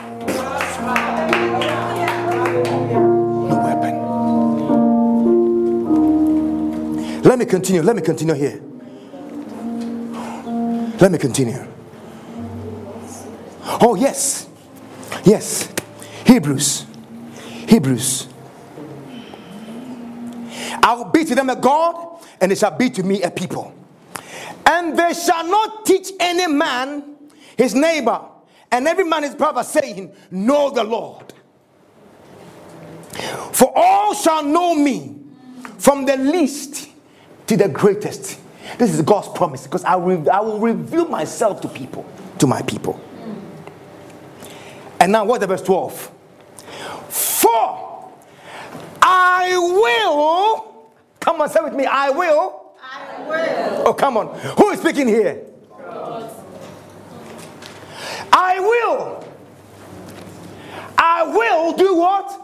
No 3.49 3.61
weapon. 3.65 3.95
Let 7.23 7.39
me 7.39 7.47
continue. 7.47 7.83
Let 7.83 7.97
me 7.97 8.03
continue 8.03 8.35
here. 8.35 8.63
Let 11.01 11.11
me 11.11 11.19
continue. 11.19 11.67
Oh, 13.81 13.97
yes. 13.99 14.47
Yes. 15.25 15.69
Hebrews. 16.25 16.87
Hebrews 17.67 18.29
I 20.83 20.95
will 20.95 21.07
be 21.07 21.25
to 21.25 21.35
them 21.35 21.51
a 21.51 21.57
God, 21.57 22.25
and 22.41 22.51
they 22.51 22.57
shall 22.57 22.77
be 22.77 22.91
to 22.91 23.03
me 23.03 23.23
a 23.23 23.31
people. 23.31 23.75
And 24.67 24.99
they 24.99 25.15
shall 25.15 25.47
not 25.47 25.85
teach 25.85 26.11
any 26.19 26.47
man 26.47 27.17
his 27.57 27.75
neighbor, 27.75 28.21
and 28.71 28.89
every 28.89 29.05
man 29.05 29.23
his 29.23 29.35
brother, 29.35 29.63
saying, 29.63 30.13
Know 30.31 30.71
the 30.71 30.85
Lord. 30.85 31.33
For 33.53 33.73
all 33.75 34.15
shall 34.15 34.43
know 34.43 34.75
me, 34.75 35.17
from 35.79 36.05
the 36.07 36.17
least 36.17 36.89
to 37.47 37.57
the 37.57 37.69
greatest. 37.69 38.41
This 38.79 38.95
is 38.95 39.03
God's 39.03 39.29
promise 39.29 39.65
because 39.65 39.85
I 39.85 39.97
will, 39.97 40.29
I 40.31 40.41
will 40.41 40.59
reveal 40.59 41.07
myself 41.07 41.61
to 41.61 41.69
people, 41.69 42.05
to 42.39 42.47
my 42.47 42.63
people. 42.63 43.01
And 44.99 45.13
now, 45.13 45.25
what 45.25 45.41
the 45.41 45.47
verse 45.47 45.63
12? 45.63 46.11
For 47.09 47.84
I 49.07 49.57
will 49.59 50.75
Come 51.21 51.41
on, 51.41 51.49
say 51.49 51.61
with 51.63 51.73
me, 51.75 51.87
I 51.87 52.11
will. 52.11 52.73
I 52.83 53.23
will. 53.27 53.83
Oh, 53.89 53.95
come 53.95 54.19
on. 54.19 54.39
Who 54.59 54.71
is 54.71 54.81
speaking 54.81 55.09
here? 55.09 55.43
God. 55.71 56.31
I 58.31 58.61
will. 58.61 59.25
I 60.99 61.23
will 61.25 61.73
do 61.73 61.97
what? 61.97 62.41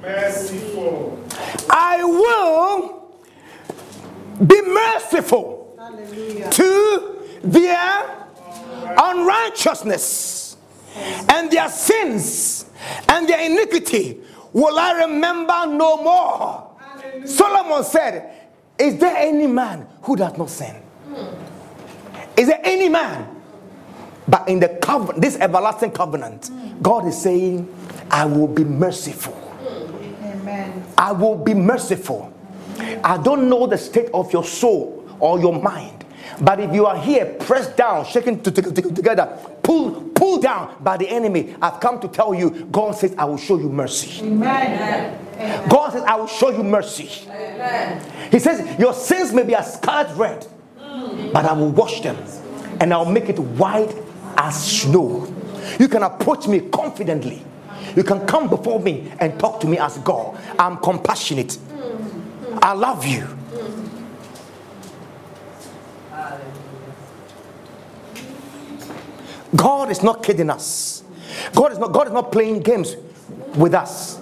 Merciful. 0.00 1.22
I 1.68 2.02
will 2.04 3.12
be 4.46 4.62
merciful 4.62 5.76
Hallelujah. 5.78 6.50
to 6.50 7.18
their 7.42 8.26
unrighteousness 8.96 10.56
and 11.28 11.50
their 11.50 11.68
sins 11.68 12.64
and 13.08 13.28
their 13.28 13.40
iniquity 13.44 14.22
will 14.52 14.78
I 14.78 15.04
remember 15.04 15.66
no 15.66 16.02
more. 16.02 16.70
Solomon 17.24 17.84
said, 17.84 18.32
Is 18.78 18.98
there 18.98 19.16
any 19.16 19.46
man 19.46 19.86
who 20.02 20.16
does 20.16 20.36
not 20.36 20.50
sin? 20.50 20.76
Is 22.36 22.48
there 22.48 22.60
any 22.64 22.88
man? 22.88 23.36
But 24.28 24.48
in 24.48 24.60
the 24.60 24.68
covenant, 24.68 25.20
this 25.20 25.36
everlasting 25.38 25.90
covenant, 25.90 26.50
God 26.82 27.06
is 27.06 27.20
saying, 27.20 27.68
I 28.10 28.24
will 28.24 28.46
be 28.48 28.64
merciful. 28.64 29.36
Amen. 30.22 30.84
I 30.96 31.12
will 31.12 31.36
be 31.36 31.52
merciful. 31.54 32.32
I 33.04 33.18
don't 33.18 33.48
know 33.48 33.66
the 33.66 33.76
state 33.76 34.08
of 34.14 34.32
your 34.32 34.44
soul 34.44 35.04
or 35.18 35.38
your 35.40 35.60
mind, 35.60 35.99
but 36.40 36.60
if 36.60 36.72
you 36.74 36.86
are 36.86 36.96
here 36.96 37.26
pressed 37.40 37.76
down, 37.76 38.04
shaken 38.06 38.40
to, 38.42 38.50
to- 38.50 38.62
to- 38.62 38.92
together, 38.94 39.26
pulled 39.62 40.14
pulled 40.14 40.42
down 40.42 40.74
by 40.80 40.96
the 40.96 41.08
enemy, 41.08 41.54
I've 41.62 41.80
come 41.80 41.98
to 42.00 42.08
tell 42.08 42.34
you, 42.34 42.66
God 42.70 42.92
says, 42.94 43.14
I 43.16 43.24
will 43.24 43.38
show 43.38 43.58
you 43.58 43.68
mercy. 43.70 44.24
Amen. 44.26 45.16
God 45.70 45.92
says, 45.92 46.02
I 46.02 46.16
will 46.16 46.26
show 46.26 46.50
you 46.50 46.62
mercy. 46.62 47.08
Amen. 47.30 48.02
He 48.30 48.38
says, 48.38 48.78
Your 48.78 48.92
sins 48.92 49.32
may 49.32 49.42
be 49.44 49.54
as 49.54 49.74
scarlet 49.74 50.14
red, 50.16 50.46
but 51.32 51.44
I 51.46 51.52
will 51.52 51.70
wash 51.70 52.00
them 52.02 52.16
and 52.80 52.92
I'll 52.92 53.04
make 53.10 53.28
it 53.28 53.38
white 53.38 53.94
as 54.36 54.82
snow. 54.82 55.26
You 55.78 55.88
can 55.88 56.02
approach 56.02 56.46
me 56.48 56.60
confidently. 56.70 57.42
You 57.96 58.04
can 58.04 58.26
come 58.26 58.48
before 58.48 58.78
me 58.80 59.10
and 59.20 59.38
talk 59.40 59.60
to 59.60 59.66
me 59.66 59.78
as 59.78 59.98
God. 59.98 60.38
I'm 60.58 60.76
compassionate. 60.78 61.58
I 62.62 62.72
love 62.72 63.06
you. 63.06 63.26
God 69.56 69.90
is 69.90 70.02
not 70.02 70.22
kidding 70.22 70.50
us. 70.50 71.02
God 71.54 71.72
is 71.72 71.78
not 71.78 71.92
God 71.92 72.06
is 72.06 72.12
not 72.12 72.32
playing 72.32 72.60
games 72.60 72.96
with 73.56 73.74
us. 73.74 74.20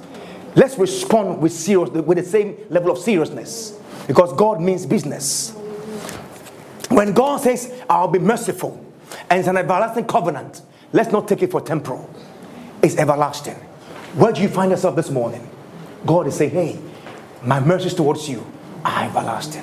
Let's 0.54 0.78
respond 0.78 1.40
with 1.40 1.52
serious 1.52 1.90
with 1.90 2.18
the 2.18 2.24
same 2.24 2.56
level 2.70 2.90
of 2.90 2.98
seriousness 2.98 3.78
because 4.06 4.32
God 4.32 4.60
means 4.60 4.86
business. 4.86 5.52
When 6.88 7.12
God 7.12 7.40
says, 7.42 7.72
I'll 7.88 8.08
be 8.08 8.18
merciful, 8.18 8.82
and 9.28 9.38
it's 9.38 9.48
an 9.48 9.58
everlasting 9.58 10.06
covenant, 10.06 10.62
let's 10.92 11.12
not 11.12 11.28
take 11.28 11.42
it 11.42 11.50
for 11.50 11.60
temporal. 11.60 12.08
It's 12.82 12.96
everlasting. 12.96 13.54
Where 14.14 14.32
do 14.32 14.40
you 14.40 14.48
find 14.48 14.70
yourself 14.70 14.96
this 14.96 15.10
morning? 15.10 15.46
God 16.06 16.26
is 16.26 16.36
saying, 16.36 16.50
Hey, 16.50 16.78
my 17.42 17.60
mercies 17.60 17.94
towards 17.94 18.28
you 18.28 18.44
are 18.84 19.04
everlasting. 19.04 19.62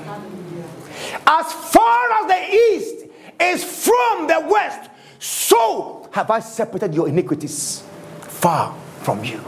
As 1.27 1.51
far 1.51 2.11
as 2.21 2.27
the 2.27 2.55
east 2.55 2.94
is 3.39 3.63
from 3.63 4.27
the 4.27 4.45
west, 4.49 4.89
so 5.19 6.07
have 6.11 6.29
I 6.31 6.39
separated 6.39 6.93
your 6.93 7.07
iniquities 7.07 7.83
far 8.21 8.75
from 9.01 9.23
you. 9.23 9.43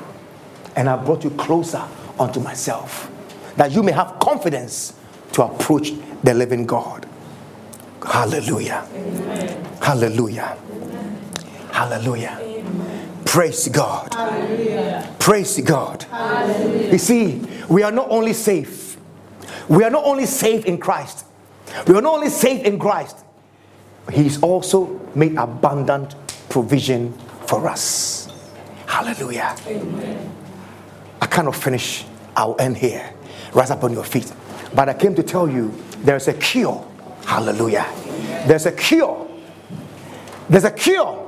And 0.76 0.90
I 0.90 0.96
brought 0.96 1.24
you 1.24 1.32
closer 1.32 1.84
unto 2.20 2.40
myself, 2.40 3.10
that 3.56 3.72
you 3.72 3.84
may 3.84 3.92
have 3.92 4.20
confidence 4.20 4.94
to 5.34 5.44
approach 5.44 5.92
the 6.24 6.34
living 6.34 6.66
God. 6.66 7.08
Hallelujah. 8.06 8.88
Hallelujah. 9.82 10.58
Hallelujah. 11.72 12.40
Praise 13.26 13.68
God. 13.68 14.12
Praise 15.20 15.60
God. 15.62 16.06
You 16.92 16.98
see, 16.98 17.42
we 17.70 17.84
are 17.84 17.92
not 17.92 18.10
only 18.10 18.34
safe, 18.34 18.98
we 19.68 19.84
are 19.84 19.90
not 19.90 20.06
only 20.06 20.26
safe 20.26 20.66
in 20.66 20.78
Christ, 20.78 21.26
we 21.88 21.96
are 21.96 22.02
not 22.02 22.16
only 22.16 22.30
safe 22.30 22.64
in 22.64 22.80
Christ, 22.80 23.18
He's 24.12 24.42
also 24.42 25.00
made 25.16 25.36
abundant 25.36 26.16
provision 26.50 27.14
for 27.46 27.68
us. 27.68 28.30
Hallelujah. 28.86 29.56
I 31.22 31.26
cannot 31.26 31.56
finish. 31.56 32.06
I'll 32.36 32.56
end 32.60 32.78
here. 32.78 33.14
Rise 33.54 33.72
up 33.72 33.84
on 33.84 33.94
your 33.94 34.04
feet. 34.04 34.32
But 34.74 34.90
I 34.90 34.94
came 34.94 35.16
to 35.16 35.24
tell 35.24 35.50
you 35.50 35.74
there's 36.00 36.28
a 36.28 36.34
cure. 36.34 36.86
Hallelujah. 37.26 37.86
There's 38.48 38.66
a 38.66 38.72
cure. 38.72 39.28
There's 40.50 40.64
a 40.64 40.72
cure 40.72 41.24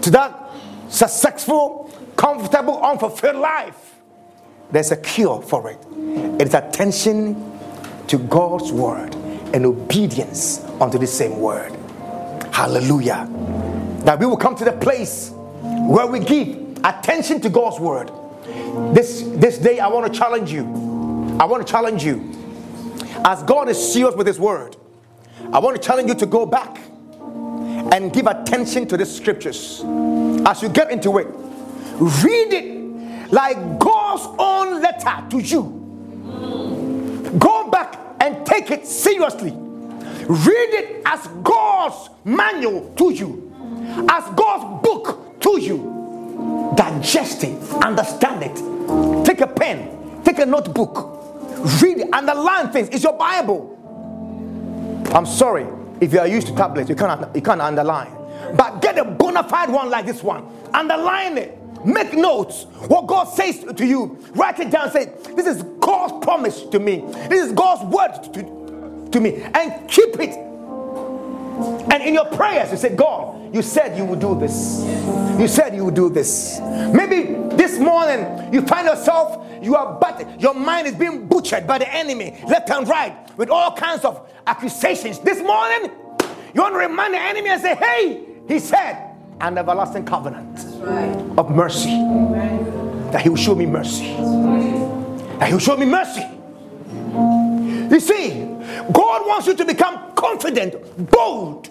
to 0.00 0.10
that 0.10 0.50
successful, 0.88 1.92
comfortable, 2.16 2.82
unfulfilled 2.82 3.36
life. 3.36 3.96
There's 4.70 4.90
a 4.90 4.96
cure 4.96 5.42
for 5.42 5.70
it. 5.70 5.78
It's 6.40 6.54
attention 6.54 7.58
to 8.06 8.18
God's 8.18 8.72
word 8.72 9.14
and 9.54 9.66
obedience 9.66 10.60
unto 10.80 10.98
the 10.98 11.06
same 11.06 11.40
word. 11.40 11.72
Hallelujah. 12.52 13.28
That 14.04 14.18
we 14.18 14.26
will 14.26 14.36
come 14.36 14.54
to 14.56 14.64
the 14.64 14.72
place 14.72 15.30
where 15.30 16.06
we 16.06 16.20
give 16.20 16.78
attention 16.84 17.40
to 17.42 17.48
God's 17.48 17.80
word. 17.80 18.10
This, 18.94 19.22
this 19.22 19.58
day, 19.58 19.78
I 19.80 19.88
want 19.88 20.12
to 20.12 20.18
challenge 20.18 20.52
you. 20.52 20.64
I 21.40 21.44
want 21.44 21.66
to 21.66 21.70
challenge 21.70 22.04
you. 22.04 22.34
As 23.24 23.42
God 23.42 23.68
is 23.68 23.92
serious 23.92 24.14
with 24.14 24.26
His 24.26 24.38
word, 24.38 24.76
I 25.52 25.58
want 25.58 25.80
to 25.80 25.82
challenge 25.82 26.08
you 26.08 26.14
to 26.16 26.26
go 26.26 26.46
back 26.46 26.80
and 27.92 28.12
give 28.12 28.26
attention 28.26 28.86
to 28.88 28.96
the 28.96 29.06
scriptures. 29.06 29.82
As 30.46 30.62
you 30.62 30.68
get 30.68 30.90
into 30.90 31.18
it, 31.18 31.26
read 31.98 32.52
it 32.52 33.32
like 33.32 33.78
God's 33.78 34.26
own 34.38 34.82
letter 34.82 35.24
to 35.30 35.38
you. 35.38 35.77
Take 38.58 38.72
it 38.72 38.86
seriously. 38.88 39.52
Read 39.52 40.74
it 40.74 41.02
as 41.06 41.24
God's 41.44 42.10
manual 42.24 42.92
to 42.96 43.10
you, 43.10 43.52
as 44.10 44.24
God's 44.34 44.82
book 44.82 45.40
to 45.40 45.60
you. 45.60 46.72
Digest 46.76 47.44
it, 47.44 47.56
understand 47.84 48.42
it. 48.42 49.24
Take 49.24 49.42
a 49.42 49.46
pen, 49.46 50.22
take 50.24 50.40
a 50.40 50.46
notebook, 50.46 51.30
read 51.80 51.98
it, 51.98 52.12
underline 52.12 52.72
things. 52.72 52.88
It's 52.88 53.04
your 53.04 53.16
Bible. 53.16 53.76
I'm 55.14 55.24
sorry 55.24 55.68
if 56.00 56.12
you 56.12 56.18
are 56.18 56.26
used 56.26 56.48
to 56.48 56.56
tablets, 56.56 56.90
you 56.90 56.96
can't, 56.96 57.32
you 57.36 57.42
can't 57.42 57.60
underline. 57.60 58.10
But 58.56 58.82
get 58.82 58.98
a 58.98 59.04
bona 59.04 59.44
fide 59.44 59.70
one 59.70 59.88
like 59.88 60.04
this 60.04 60.20
one, 60.20 60.44
underline 60.74 61.38
it. 61.38 61.56
Make 61.84 62.12
notes. 62.12 62.64
What 62.88 63.06
God 63.06 63.24
says 63.24 63.64
to 63.76 63.86
you, 63.86 64.18
write 64.34 64.58
it 64.58 64.72
down. 64.72 64.90
Say, 64.90 65.12
This 65.36 65.46
is 65.46 65.62
God's 65.88 66.22
promise 66.22 66.64
to 66.64 66.78
me. 66.78 67.02
This 67.30 67.46
is 67.46 67.52
God's 67.52 67.82
word 67.84 68.12
to, 68.34 69.08
to 69.10 69.20
me. 69.20 69.40
And 69.42 69.88
keep 69.88 70.20
it. 70.20 70.36
And 71.90 72.02
in 72.02 72.12
your 72.12 72.26
prayers, 72.26 72.70
you 72.70 72.76
say, 72.76 72.94
God, 72.94 73.54
you 73.54 73.62
said 73.62 73.96
you 73.96 74.04
would 74.04 74.20
do 74.20 74.38
this. 74.38 74.84
You 75.40 75.48
said 75.48 75.74
you 75.74 75.86
would 75.86 75.94
do 75.94 76.10
this. 76.10 76.60
Maybe 76.60 77.32
this 77.56 77.78
morning 77.78 78.52
you 78.52 78.60
find 78.66 78.86
yourself, 78.86 79.42
you 79.62 79.76
are 79.76 79.98
but 79.98 80.38
your 80.38 80.52
mind 80.52 80.88
is 80.88 80.94
being 80.94 81.26
butchered 81.26 81.66
by 81.66 81.78
the 81.78 81.90
enemy, 81.90 82.38
left 82.46 82.68
and 82.68 82.86
right, 82.86 83.16
with 83.38 83.48
all 83.48 83.74
kinds 83.74 84.04
of 84.04 84.28
accusations. 84.46 85.18
This 85.20 85.40
morning, 85.40 85.90
you 86.52 86.60
want 86.60 86.74
to 86.74 86.80
remind 86.80 87.14
the 87.14 87.18
enemy 87.18 87.48
and 87.48 87.62
say, 87.62 87.74
Hey, 87.76 88.26
he 88.46 88.58
said, 88.58 89.16
an 89.40 89.56
everlasting 89.56 90.04
covenant 90.04 90.58
of 91.38 91.50
mercy. 91.50 91.96
That 93.10 93.22
he 93.22 93.30
will 93.30 93.36
show 93.36 93.54
me 93.54 93.64
mercy. 93.64 94.97
That 95.38 95.48
he 95.48 95.52
will 95.52 95.60
show 95.60 95.76
me 95.76 95.86
mercy. 95.86 96.26
You 97.94 98.00
see, 98.00 98.44
God 98.92 99.26
wants 99.26 99.46
you 99.46 99.54
to 99.54 99.64
become 99.64 100.12
confident, 100.14 101.10
bold. 101.10 101.66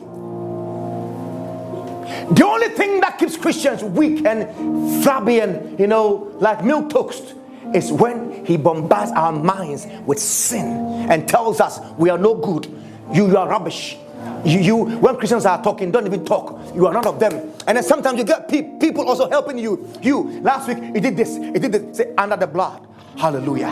The 2.35 2.45
only 2.45 2.69
thing 2.69 2.99
that 3.01 3.17
keeps 3.17 3.37
Christians 3.37 3.83
weak 3.83 4.25
and 4.25 5.03
flabby 5.03 5.39
and, 5.39 5.79
you 5.79 5.87
know, 5.87 6.33
like 6.39 6.63
milk 6.63 6.89
toast 6.89 7.35
is 7.73 7.91
when 7.91 8.45
he 8.45 8.57
bombards 8.57 9.11
our 9.11 9.31
minds 9.31 9.85
with 10.05 10.19
sin 10.19 10.65
and 11.09 11.27
tells 11.27 11.59
us 11.61 11.79
we 11.97 12.09
are 12.09 12.17
no 12.17 12.35
good. 12.35 12.65
You, 13.13 13.27
you 13.27 13.37
are 13.37 13.47
rubbish. 13.47 13.97
You, 14.43 14.59
you, 14.59 14.75
when 14.97 15.15
Christians 15.17 15.45
are 15.45 15.61
talking, 15.63 15.91
don't 15.91 16.05
even 16.05 16.25
talk. 16.25 16.59
You 16.75 16.87
are 16.87 16.93
none 16.93 17.05
of 17.07 17.19
them. 17.19 17.53
And 17.65 17.77
then 17.77 17.83
sometimes 17.83 18.17
you 18.17 18.23
get 18.25 18.47
pe- 18.47 18.77
people 18.79 19.07
also 19.07 19.29
helping 19.29 19.57
you. 19.57 19.87
You, 20.01 20.41
last 20.41 20.67
week, 20.67 20.77
he 20.95 20.99
did 20.99 21.15
this, 21.15 21.35
he 21.35 21.59
did 21.59 21.71
this. 21.71 21.97
Say, 21.97 22.13
under 22.17 22.35
the 22.35 22.47
blood. 22.47 22.85
Hallelujah. 23.17 23.69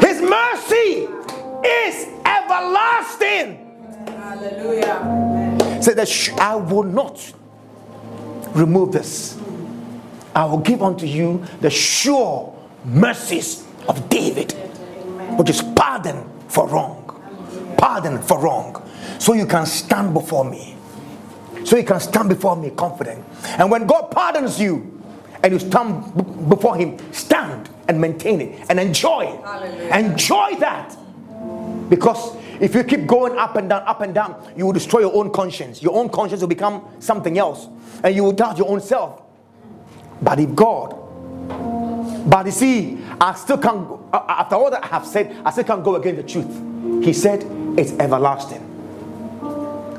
His 0.00 0.20
mercy 0.20 1.08
is 1.64 2.06
everlasting. 2.26 3.62
Hallelujah. 4.08 5.80
Say 5.82 5.94
that 5.94 6.08
sh- 6.08 6.30
I 6.32 6.56
will 6.56 6.82
not 6.82 7.32
remove 8.54 8.92
this. 8.92 9.38
I 10.34 10.44
will 10.44 10.58
give 10.58 10.82
unto 10.82 11.06
you 11.06 11.44
the 11.60 11.70
sure 11.70 12.54
mercies 12.84 13.64
of 13.88 14.08
David, 14.08 14.52
which 15.38 15.48
is 15.50 15.62
pardon 15.62 16.28
for 16.48 16.68
wrong. 16.68 17.02
Pardon 17.78 18.20
for 18.20 18.38
wrong. 18.40 18.82
So 19.18 19.32
you 19.32 19.46
can 19.46 19.64
stand 19.64 20.12
before 20.12 20.44
me 20.44 20.76
so 21.66 21.76
you 21.76 21.82
can 21.82 21.98
stand 21.98 22.28
before 22.28 22.54
me 22.54 22.70
confident. 22.70 23.24
And 23.58 23.68
when 23.72 23.88
God 23.88 24.12
pardons 24.12 24.60
you 24.60 24.95
and 25.46 25.52
you 25.52 25.60
stand 25.60 26.48
before 26.48 26.74
Him, 26.76 26.98
stand 27.12 27.70
and 27.86 28.00
maintain 28.00 28.40
it 28.40 28.66
and 28.68 28.80
enjoy 28.80 29.20
it. 29.20 29.40
Hallelujah. 29.44 29.94
Enjoy 29.94 30.56
that. 30.58 30.96
Because 31.88 32.34
if 32.60 32.74
you 32.74 32.82
keep 32.82 33.06
going 33.06 33.38
up 33.38 33.54
and 33.54 33.68
down, 33.68 33.82
up 33.82 34.00
and 34.00 34.12
down, 34.12 34.52
you 34.56 34.66
will 34.66 34.72
destroy 34.72 35.00
your 35.00 35.14
own 35.14 35.30
conscience. 35.30 35.80
Your 35.80 35.94
own 35.96 36.08
conscience 36.08 36.40
will 36.40 36.48
become 36.48 36.84
something 36.98 37.38
else, 37.38 37.68
and 38.02 38.12
you 38.16 38.24
will 38.24 38.32
doubt 38.32 38.58
your 38.58 38.68
own 38.68 38.80
self. 38.80 39.22
But 40.20 40.40
if 40.40 40.52
God, 40.52 40.96
but 42.28 42.46
you 42.46 42.50
see, 42.50 42.98
I 43.20 43.34
still 43.34 43.58
can't, 43.58 43.86
go- 43.86 44.04
after 44.12 44.56
all 44.56 44.72
that 44.72 44.82
I 44.82 44.88
have 44.88 45.06
said, 45.06 45.36
I 45.44 45.52
still 45.52 45.62
can't 45.62 45.84
go 45.84 45.94
against 45.94 46.22
the 46.22 46.28
truth. 46.28 47.04
He 47.04 47.12
said, 47.12 47.44
it's 47.78 47.92
everlasting. 47.92 48.62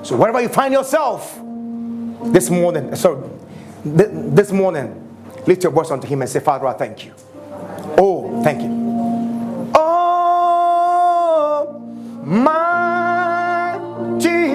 So 0.04 0.18
wherever 0.18 0.42
you 0.42 0.50
find 0.50 0.74
yourself 0.74 1.40
this 2.34 2.50
morning, 2.50 2.94
sorry, 2.98 3.30
this 3.86 4.52
morning, 4.52 5.07
lift 5.48 5.64
your 5.64 5.72
voice 5.72 5.90
unto 5.90 6.06
Him 6.08 6.22
and 6.22 6.30
say, 6.30 6.40
Father, 6.42 6.68
I 6.68 6.74
thank 6.74 7.06
you. 7.06 7.14
Oh, 7.98 8.44
thank 8.44 8.62
you. 8.62 8.70
Oh, 9.74 11.80
mighty 12.24 13.02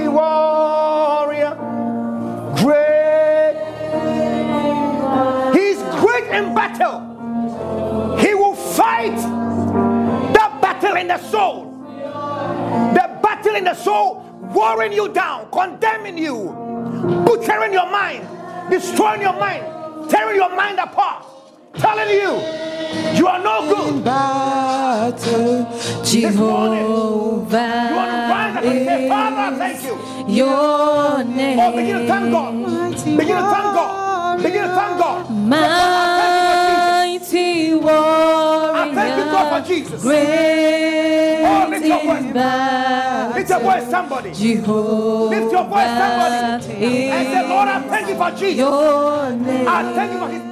warrior, 0.07 1.57
great. 2.57 3.57
He's 5.55 5.83
great 6.01 6.25
in 6.31 6.55
battle. 6.55 7.01
He 8.19 8.35
will 8.35 8.55
fight 8.55 9.17
the 9.17 10.51
battle 10.61 10.97
in 10.97 11.09
the 11.09 11.19
soul. 11.19 11.71
The 12.95 13.19
battle 13.23 13.57
in 13.57 13.65
the 13.65 13.75
soul, 13.75 14.21
warring 14.55 14.93
you 14.93 15.09
down, 15.09 15.51
condemning 15.51 16.19
you, 16.19 16.53
butchering 17.27 17.73
your 17.73 17.91
mind, 17.91 18.29
destroying 18.71 19.23
your 19.23 19.33
mind, 19.33 19.65
tearing 20.13 20.37
your 20.37 20.55
mind 20.55 20.79
apart, 20.79 21.25
telling 21.75 22.11
you 22.11 22.33
you 23.19 23.27
are 23.27 23.41
no 23.43 23.57
good. 23.73 24.05
battle, 24.05 25.65
Jehovah. 26.05 26.29
You 27.89 27.97
want 27.97 28.11
to 28.13 28.19
rise 28.33 28.57
up 28.57 28.65
and 28.65 28.87
say, 28.87 29.09
Father, 29.09 29.57
thank 29.57 29.79
you. 29.85 29.95
Your 30.29 31.25
name. 31.25 31.59
Oh, 31.59 31.71
begin 31.77 31.97
to 32.01 32.07
thank 32.07 32.31
God. 32.31 32.53
Begin 33.21 33.37
to 33.37 33.43
thank 33.55 33.69
God. 33.79 34.43
Begin 34.43 34.63
to 34.63 34.69
thank 34.69 34.99
God. 34.99 35.31
Mighty 36.53 37.75
warrior. 37.75 38.42
I 39.43 39.51
thank 39.51 39.69
you, 39.69 39.85
God, 39.85 39.91
for 39.91 39.91
Jesus. 39.91 40.03
Great 40.03 41.43
Oh, 41.45 41.69
lift 41.69 41.87
your 41.87 42.03
voice. 42.05 42.23
Lift 43.35 43.51
your 43.51 43.61
voice, 43.61 43.91
somebody. 43.91 44.33
Jehovah. 44.33 45.37
Lift 45.37 45.53
your 45.53 45.65
voice, 45.65 45.89
somebody. 46.01 46.65
And 47.11 47.29
say, 47.29 47.49
Lord, 47.49 47.69
I 47.69 47.81
thank 47.89 48.09
you 48.09 48.17
for 48.17 48.31
Jesus. 48.39 48.67
I 49.69 49.93
thank 49.95 50.13
you 50.13 50.19
for 50.19 50.29
his 50.29 50.52